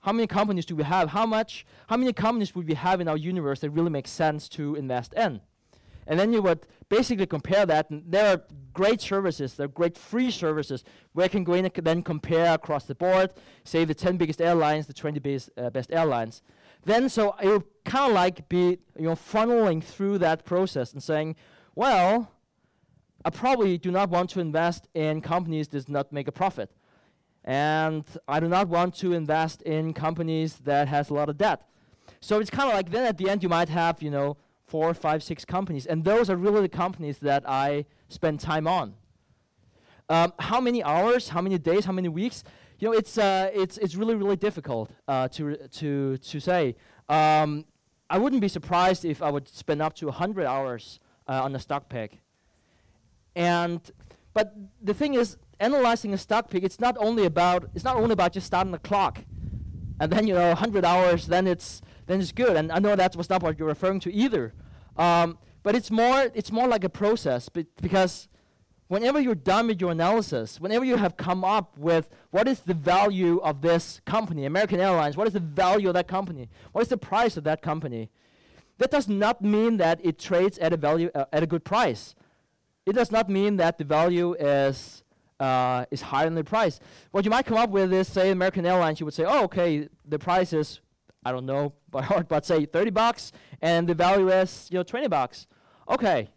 how 0.00 0.12
many 0.12 0.26
companies 0.26 0.64
do 0.64 0.74
we 0.74 0.84
have? 0.84 1.10
How 1.10 1.26
much? 1.26 1.66
How 1.88 1.96
many 1.96 2.12
companies 2.12 2.54
would 2.54 2.66
we 2.66 2.74
have 2.74 3.00
in 3.00 3.08
our 3.08 3.16
universe 3.16 3.60
that 3.60 3.70
really 3.70 3.90
makes 3.90 4.10
sense 4.10 4.48
to 4.50 4.74
invest 4.74 5.12
in? 5.14 5.40
And 6.06 6.18
then 6.18 6.32
you 6.32 6.42
would 6.42 6.66
basically 6.88 7.26
compare 7.26 7.66
that. 7.66 7.90
And 7.90 8.02
there 8.06 8.32
are 8.32 8.42
great 8.72 9.00
services, 9.00 9.54
there 9.54 9.66
are 9.66 9.68
great 9.68 9.98
free 9.98 10.30
services 10.30 10.84
where 11.12 11.26
you 11.26 11.30
can 11.30 11.44
go 11.44 11.52
in 11.52 11.64
and 11.66 11.74
then 11.74 12.02
compare 12.02 12.54
across 12.54 12.84
the 12.84 12.94
board, 12.94 13.32
say 13.64 13.84
the 13.84 13.94
10 13.94 14.16
biggest 14.16 14.40
airlines, 14.40 14.86
the 14.86 14.92
20 14.92 15.20
biggest, 15.20 15.50
uh, 15.58 15.70
best 15.70 15.92
airlines. 15.92 16.42
Then 16.84 17.08
so 17.08 17.34
it 17.42 17.48
would 17.48 17.64
kind 17.84 18.10
of 18.10 18.14
like 18.14 18.48
be 18.48 18.78
you 18.96 19.04
know 19.04 19.14
funneling 19.14 19.84
through 19.84 20.18
that 20.18 20.44
process 20.44 20.92
and 20.92 21.02
saying, 21.02 21.36
well, 21.74 22.32
I 23.24 23.30
probably 23.30 23.76
do 23.76 23.90
not 23.90 24.08
want 24.08 24.30
to 24.30 24.40
invest 24.40 24.88
in 24.94 25.20
companies 25.20 25.68
that 25.68 25.76
does 25.76 25.88
not 25.88 26.10
make 26.10 26.26
a 26.26 26.32
profit. 26.32 26.70
And 27.50 28.04
I 28.28 28.38
do 28.38 28.46
not 28.46 28.68
want 28.68 28.94
to 28.98 29.12
invest 29.12 29.60
in 29.62 29.92
companies 29.92 30.58
that 30.58 30.86
has 30.86 31.10
a 31.10 31.14
lot 31.14 31.28
of 31.28 31.36
debt. 31.36 31.66
So 32.20 32.38
it's 32.38 32.48
kind 32.48 32.68
of 32.68 32.76
like 32.76 32.92
then 32.92 33.04
at 33.04 33.18
the 33.18 33.28
end 33.28 33.42
you 33.42 33.48
might 33.48 33.68
have, 33.68 34.00
you 34.00 34.08
know, 34.08 34.36
four, 34.68 34.94
five, 34.94 35.20
six 35.20 35.44
companies. 35.44 35.84
And 35.84 36.04
those 36.04 36.30
are 36.30 36.36
really 36.36 36.60
the 36.60 36.68
companies 36.68 37.18
that 37.18 37.42
I 37.48 37.86
spend 38.08 38.38
time 38.38 38.68
on. 38.68 38.94
Um, 40.08 40.32
how 40.38 40.60
many 40.60 40.80
hours, 40.84 41.30
how 41.30 41.40
many 41.40 41.58
days, 41.58 41.86
how 41.86 41.92
many 41.92 42.08
weeks? 42.08 42.44
You 42.78 42.86
know, 42.86 42.94
it's, 42.94 43.18
uh, 43.18 43.50
it's, 43.52 43.78
it's 43.78 43.96
really, 43.96 44.14
really 44.14 44.36
difficult 44.36 44.92
uh, 45.08 45.26
to, 45.30 45.56
to, 45.56 46.18
to 46.18 46.38
say. 46.38 46.76
Um, 47.08 47.64
I 48.08 48.18
wouldn't 48.18 48.42
be 48.42 48.48
surprised 48.48 49.04
if 49.04 49.20
I 49.20 49.28
would 49.28 49.48
spend 49.48 49.82
up 49.82 49.94
to 49.94 50.06
100 50.06 50.46
hours 50.46 51.00
uh, 51.26 51.42
on 51.42 51.56
a 51.56 51.58
stock 51.58 51.88
pick. 51.88 52.20
And, 53.34 53.80
but 54.34 54.54
the 54.80 54.94
thing 54.94 55.14
is, 55.14 55.36
analyzing 55.60 56.12
a 56.12 56.18
stock 56.18 56.50
pick, 56.50 56.64
it's 56.64 56.80
not 56.80 56.96
only 56.98 57.24
about 57.24 57.70
it's 57.74 57.84
not 57.84 57.96
only 57.96 58.12
about 58.12 58.32
just 58.32 58.46
starting 58.46 58.72
the 58.72 58.78
clock, 58.78 59.20
and 60.00 60.10
then 60.10 60.26
you 60.26 60.34
know 60.34 60.48
100 60.48 60.84
hours, 60.84 61.26
then 61.26 61.46
it's 61.46 61.82
then 62.06 62.20
it's 62.20 62.32
good. 62.32 62.56
And 62.56 62.72
I 62.72 62.78
know 62.78 62.96
that 62.96 63.14
was 63.14 63.30
not 63.30 63.42
what 63.42 63.58
you're 63.58 63.68
referring 63.68 64.00
to 64.00 64.12
either. 64.12 64.52
Um, 64.96 65.38
but 65.62 65.76
it's 65.76 65.90
more 65.90 66.30
it's 66.34 66.50
more 66.50 66.66
like 66.66 66.84
a 66.84 66.88
process 66.88 67.48
because 67.48 68.28
whenever 68.88 69.20
you're 69.20 69.34
done 69.36 69.68
with 69.68 69.80
your 69.80 69.92
analysis, 69.92 70.58
whenever 70.58 70.84
you 70.84 70.96
have 70.96 71.16
come 71.16 71.44
up 71.44 71.78
with 71.78 72.10
what 72.30 72.48
is 72.48 72.60
the 72.60 72.74
value 72.74 73.38
of 73.38 73.60
this 73.60 74.00
company, 74.04 74.44
American 74.46 74.80
Airlines, 74.80 75.16
what 75.16 75.26
is 75.28 75.32
the 75.32 75.40
value 75.40 75.88
of 75.88 75.94
that 75.94 76.08
company, 76.08 76.48
what 76.72 76.82
is 76.82 76.88
the 76.88 76.96
price 76.96 77.36
of 77.36 77.44
that 77.44 77.62
company, 77.62 78.10
that 78.78 78.90
does 78.90 79.06
not 79.06 79.42
mean 79.42 79.76
that 79.76 80.00
it 80.02 80.18
trades 80.18 80.58
at 80.58 80.72
a 80.72 80.76
value 80.76 81.10
uh, 81.14 81.26
at 81.32 81.42
a 81.42 81.46
good 81.46 81.64
price. 81.64 82.14
It 82.86 82.94
does 82.94 83.12
not 83.12 83.28
mean 83.28 83.58
that 83.58 83.76
the 83.76 83.84
value 83.84 84.34
is 84.34 84.99
uh, 85.40 85.86
is 85.90 86.02
higher 86.02 86.26
than 86.26 86.34
the 86.34 86.44
price. 86.44 86.78
What 87.10 87.24
you 87.24 87.30
might 87.30 87.46
come 87.46 87.56
up 87.56 87.70
with 87.70 87.92
is, 87.92 88.06
say, 88.06 88.30
American 88.30 88.66
Airlines, 88.66 89.00
you 89.00 89.06
would 89.06 89.14
say, 89.14 89.24
oh, 89.26 89.44
okay, 89.44 89.88
the 90.06 90.18
price 90.18 90.52
is, 90.52 90.80
I 91.24 91.32
don't 91.32 91.46
know 91.46 91.72
by 91.90 92.02
heart, 92.02 92.28
but 92.28 92.44
say 92.44 92.66
30 92.66 92.90
bucks, 92.90 93.32
and 93.60 93.88
the 93.88 93.94
value 93.94 94.28
is, 94.28 94.68
you 94.70 94.78
know, 94.78 94.82
20 94.84 95.08
bucks. 95.08 95.46
Okay, 95.88 96.28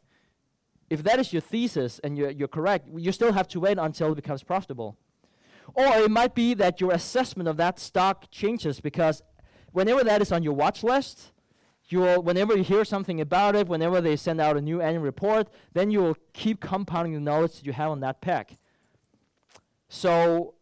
if 0.89 1.03
that 1.03 1.19
is 1.19 1.33
your 1.33 1.41
thesis 1.41 1.99
and 2.03 2.17
you're, 2.17 2.31
you're 2.31 2.47
correct, 2.47 2.87
you 2.95 3.11
still 3.11 3.33
have 3.33 3.47
to 3.49 3.59
wait 3.59 3.77
until 3.77 4.11
it 4.11 4.15
becomes 4.15 4.41
profitable. 4.41 4.97
Or 5.75 5.85
it 5.85 6.11
might 6.11 6.35
be 6.35 6.53
that 6.55 6.81
your 6.81 6.91
assessment 6.91 7.47
of 7.47 7.57
that 7.57 7.79
stock 7.79 8.29
changes 8.31 8.79
because 8.79 9.21
whenever 9.71 10.03
that 10.03 10.21
is 10.21 10.31
on 10.31 10.43
your 10.43 10.53
watch 10.53 10.83
list, 10.83 11.31
you'll, 11.87 12.21
whenever 12.21 12.55
you 12.55 12.63
hear 12.63 12.85
something 12.85 13.19
about 13.21 13.55
it, 13.55 13.67
whenever 13.67 14.01
they 14.01 14.15
send 14.15 14.39
out 14.39 14.57
a 14.57 14.61
new 14.61 14.81
annual 14.81 15.03
report, 15.03 15.47
then 15.73 15.89
you 15.89 15.99
will 15.99 16.17
keep 16.33 16.59
compounding 16.59 17.13
the 17.13 17.19
knowledge 17.19 17.53
that 17.55 17.65
you 17.65 17.73
have 17.73 17.91
on 17.91 17.99
that 18.01 18.21
pack. 18.21 18.57
So 19.93 20.55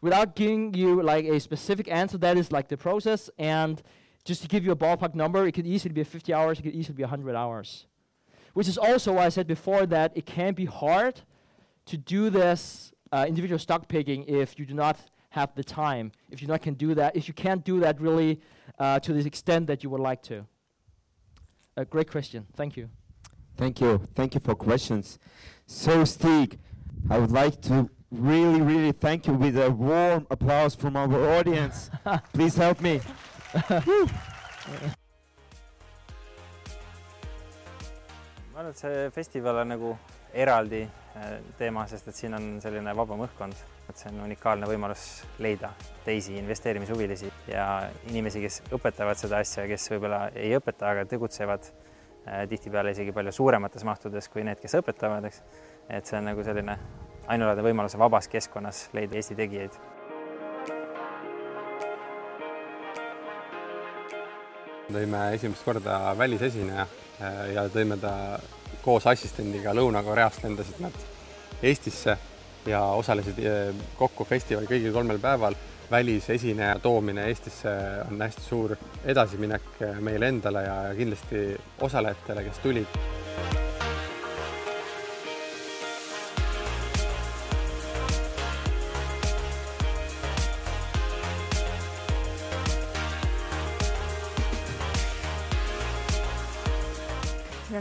without 0.00 0.34
giving 0.34 0.74
you 0.74 1.00
like 1.02 1.24
a 1.24 1.38
specific 1.38 1.88
answer, 1.88 2.18
that 2.18 2.36
is 2.36 2.50
like 2.50 2.66
the 2.66 2.76
process. 2.76 3.30
And 3.38 3.80
just 4.24 4.42
to 4.42 4.48
give 4.48 4.64
you 4.64 4.72
a 4.72 4.76
ballpark 4.76 5.14
number, 5.14 5.46
it 5.46 5.52
could 5.52 5.68
easily 5.68 5.94
be 5.94 6.02
50 6.02 6.34
hours, 6.34 6.58
it 6.58 6.62
could 6.62 6.74
easily 6.74 6.96
be 6.96 7.04
100 7.04 7.36
hours. 7.36 7.86
Which 8.54 8.66
is 8.66 8.76
also 8.76 9.12
why 9.12 9.26
I 9.26 9.28
said 9.28 9.46
before 9.46 9.86
that 9.86 10.10
it 10.16 10.26
can 10.26 10.52
be 10.54 10.64
hard 10.64 11.20
to 11.86 11.96
do 11.96 12.28
this 12.28 12.92
uh, 13.12 13.24
individual 13.28 13.60
stock 13.60 13.86
picking 13.86 14.24
if 14.24 14.58
you 14.58 14.66
do 14.66 14.74
not 14.74 14.98
have 15.30 15.54
the 15.54 15.62
time, 15.62 16.10
if 16.32 16.42
you 16.42 16.48
not 16.48 16.60
can 16.60 16.74
do 16.74 16.92
that, 16.96 17.14
if 17.14 17.28
you 17.28 17.34
can't 17.34 17.64
do 17.64 17.78
that 17.80 18.00
really 18.00 18.40
uh, 18.80 18.98
to 18.98 19.12
the 19.12 19.24
extent 19.24 19.68
that 19.68 19.84
you 19.84 19.90
would 19.90 20.00
like 20.00 20.22
to. 20.24 20.44
A 21.76 21.84
great 21.84 22.10
question. 22.10 22.46
Thank 22.56 22.76
you. 22.76 22.90
Thank 23.56 23.80
you. 23.80 24.02
Thank 24.16 24.34
you 24.34 24.40
for 24.40 24.56
questions. 24.56 25.20
So 25.66 26.04
Stig, 26.04 26.58
I 27.08 27.18
would 27.18 27.30
like 27.30 27.62
to 27.62 27.88
really, 28.12 28.60
really 28.60 28.92
thank 28.92 29.26
you 29.26 29.34
with 29.34 29.56
a 29.56 29.70
warm 29.70 30.26
applause 30.30 30.74
from 30.74 30.96
our 30.96 31.38
audience. 31.38 31.90
Please 32.32 32.56
help 32.56 32.80
me. 32.80 33.00
arvan, 38.62 38.70
et 38.70 38.78
see 38.78 39.10
festival 39.10 39.56
on 39.62 39.68
nagu 39.74 39.92
eraldi 40.32 40.82
äh, 40.82 41.38
teema, 41.58 41.86
sest 41.90 42.08
et 42.08 42.16
siin 42.16 42.34
on 42.36 42.48
selline 42.62 42.94
vabam 42.96 43.24
õhkkond, 43.26 43.58
et 43.90 43.98
see 43.98 44.10
on 44.12 44.22
unikaalne 44.26 44.68
võimalus 44.68 45.22
leida 45.42 45.72
teisi 46.06 46.36
investeerimishuvilisi 46.40 47.30
ja 47.50 47.66
inimesi, 48.10 48.42
kes 48.44 48.62
õpetavad 48.72 49.18
seda 49.20 49.42
asja, 49.42 49.66
kes 49.68 49.90
võib-olla 49.92 50.26
ei 50.38 50.54
õpeta, 50.56 50.92
aga 50.92 51.06
tegutsevad 51.10 51.68
äh, 51.68 52.44
tihtipeale 52.50 52.94
isegi 52.94 53.12
palju 53.12 53.34
suuremates 53.34 53.84
mahtudes 53.84 54.30
kui 54.32 54.46
need, 54.46 54.60
kes 54.62 54.78
õpetavad, 54.80 55.28
eks. 55.28 55.42
et 55.90 56.06
see 56.06 56.18
on 56.20 56.30
nagu 56.30 56.46
selline 56.46 56.78
ainulaadne 57.26 57.62
võimalus 57.62 57.98
vabas 57.98 58.28
keskkonnas 58.28 58.88
leida 58.92 59.16
Eesti 59.16 59.38
tegijaid 59.38 59.78
tõime 64.92 65.22
esimest 65.34 65.64
korda 65.64 66.14
välisesineja 66.18 66.84
äh, 66.84 67.40
ja 67.54 67.66
tõime 67.72 67.96
ta 68.00 68.12
koos 68.82 69.06
assistendiga 69.06 69.74
Lõuna-Koreast 69.76 70.44
lendasid 70.44 70.80
nad 70.82 70.96
Eestisse 71.62 72.16
ja 72.66 72.82
osalesid 72.98 73.38
äh, 73.46 73.84
kokku 73.98 74.26
festivali 74.28 74.70
kõigil 74.70 74.92
kolmel 74.94 75.22
päeval. 75.22 75.54
välisesineja 75.90 76.78
toomine 76.78 77.26
Eestisse 77.28 77.70
on 78.10 78.22
hästi 78.22 78.42
suur 78.42 78.76
edasiminek 79.04 79.82
äh, 79.82 80.00
meile 80.00 80.28
endale 80.28 80.62
ja 80.62 80.76
kindlasti 80.96 81.56
osalejatele, 81.80 82.44
kes 82.44 82.58
tulid 82.58 83.21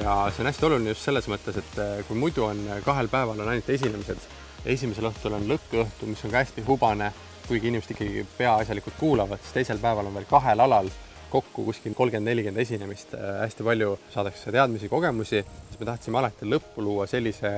ja 0.00 0.14
see 0.30 0.42
on 0.42 0.48
hästi 0.48 0.66
oluline 0.66 0.92
just 0.92 1.04
selles 1.04 1.28
mõttes, 1.30 1.58
et 1.60 1.78
eh, 1.82 2.00
kui 2.08 2.16
muidu 2.18 2.46
on 2.46 2.60
eh, 2.68 2.80
kahel 2.84 3.10
päeval 3.12 3.42
on 3.42 3.50
ainult 3.52 3.68
esinemised, 3.74 4.26
esimesel 4.74 5.10
õhtul 5.10 5.36
on 5.36 5.48
lõkkõhtu, 5.50 6.08
mis 6.08 6.24
on 6.24 6.32
ka 6.32 6.42
hästi 6.42 6.64
hubane, 6.66 7.12
kuigi 7.46 7.68
inimesed 7.68 7.94
ikkagi 7.94 8.26
peaasjalikult 8.38 8.96
kuulavad, 9.00 9.42
siis 9.42 9.58
teisel 9.58 9.80
päeval 9.82 10.08
on 10.08 10.16
veel 10.16 10.28
kahel 10.30 10.64
alal 10.64 10.90
kokku 11.32 11.64
kuskil 11.64 11.94
kolmkümmend, 11.96 12.28
nelikümmend 12.28 12.64
esinemist, 12.64 13.14
eh, 13.16 13.32
hästi 13.42 13.66
palju 13.68 13.96
saadakse 14.14 14.54
teadmisi, 14.54 14.90
kogemusi, 14.92 15.42
siis 15.70 15.80
me 15.80 15.88
tahtsime 15.88 16.22
alati 16.22 16.48
lõppu 16.48 16.84
luua 16.84 17.08
sellise 17.10 17.52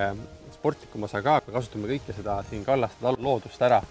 sportlikuma 0.55 1.11
osa 1.11 1.23
ka, 1.23 1.41
kasutame 1.53 1.91
kõike 1.95 2.17
seda 2.17 2.41
siin 2.51 2.65
kallastada 2.67 3.15
loodust 3.19 3.63
ära 3.63 3.83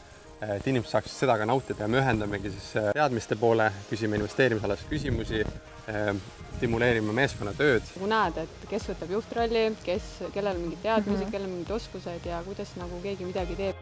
et 0.43 0.65
inimesed 0.67 0.91
saaksid 0.91 1.23
seda 1.23 1.37
ka 1.39 1.45
nautida. 1.47 1.85
Ja 1.85 1.87
me 1.87 2.01
ühendamegi 2.01 2.51
siis 2.51 2.73
äh, 2.79 2.89
teadmiste 2.97 3.37
poole, 3.39 3.69
küsime 3.87 4.17
investeerimisalasi 4.19 4.89
küsimusi, 4.89 5.43
äh, 5.89 6.13
stimuleerime 6.57 7.15
meeskonnatööd. 7.15 7.87
nagu 7.95 8.09
näed, 8.11 8.37
et 8.45 8.67
kes 8.69 8.87
võtab 8.91 9.15
juhtrolli, 9.17 9.65
kes, 9.85 10.09
kellel 10.35 10.55
on 10.57 10.63
mingid 10.67 10.83
teadmised 10.83 11.17
mm, 11.17 11.25
-hmm. 11.25 11.31
kellel 11.31 11.49
on 11.49 11.55
mingid 11.57 11.73
oskused 11.79 12.29
ja 12.29 12.43
kuidas 12.45 12.75
nagu 12.79 13.01
keegi 13.03 13.25
midagi 13.25 13.55
teeb. 13.55 13.75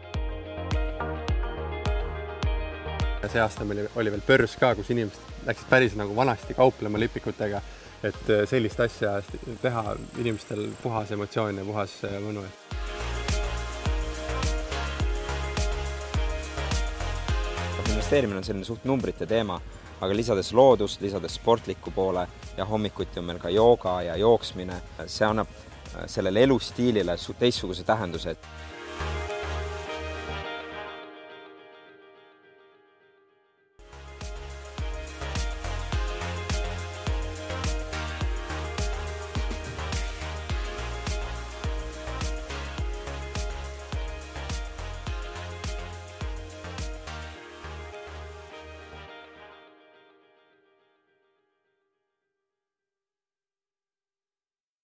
see 3.32 3.40
aasta 3.40 3.64
meil 3.64 3.86
oli 3.96 4.10
veel 4.10 4.22
börs 4.26 4.56
ka, 4.60 4.74
kus 4.74 4.90
inimesed 4.90 5.46
läksid 5.46 5.68
päris 5.70 5.94
nagu 5.96 6.16
vanasti 6.16 6.54
kauplema 6.54 6.98
lipikutega, 6.98 7.62
et 8.02 8.30
äh, 8.30 8.42
sellist 8.48 8.80
asja 8.80 9.22
teha 9.62 9.96
inimestel 10.18 10.68
puhas 10.82 11.10
emotsioon 11.10 11.56
ja 11.56 11.64
puhas 11.64 12.00
mõnu 12.20 12.44
investeerimine 18.12 18.42
on 18.42 18.44
selline 18.44 18.66
suht 18.66 18.84
numbrite 18.84 19.26
teema, 19.26 19.56
aga 20.02 20.16
lisades 20.16 20.52
loodust, 20.52 21.00
lisades 21.00 21.36
sportliku 21.38 21.90
poole 21.94 22.26
ja 22.56 22.66
hommikuti 22.66 23.20
on 23.20 23.28
meil 23.28 23.38
ka 23.38 23.50
jooga 23.54 24.00
ja 24.02 24.16
jooksmine, 24.18 24.80
see 25.06 25.26
annab 25.26 25.50
äh, 25.94 26.06
sellele 26.10 26.42
elustiilile 26.42 27.14
teistsuguse 27.38 27.84
tähenduse, 27.86 28.36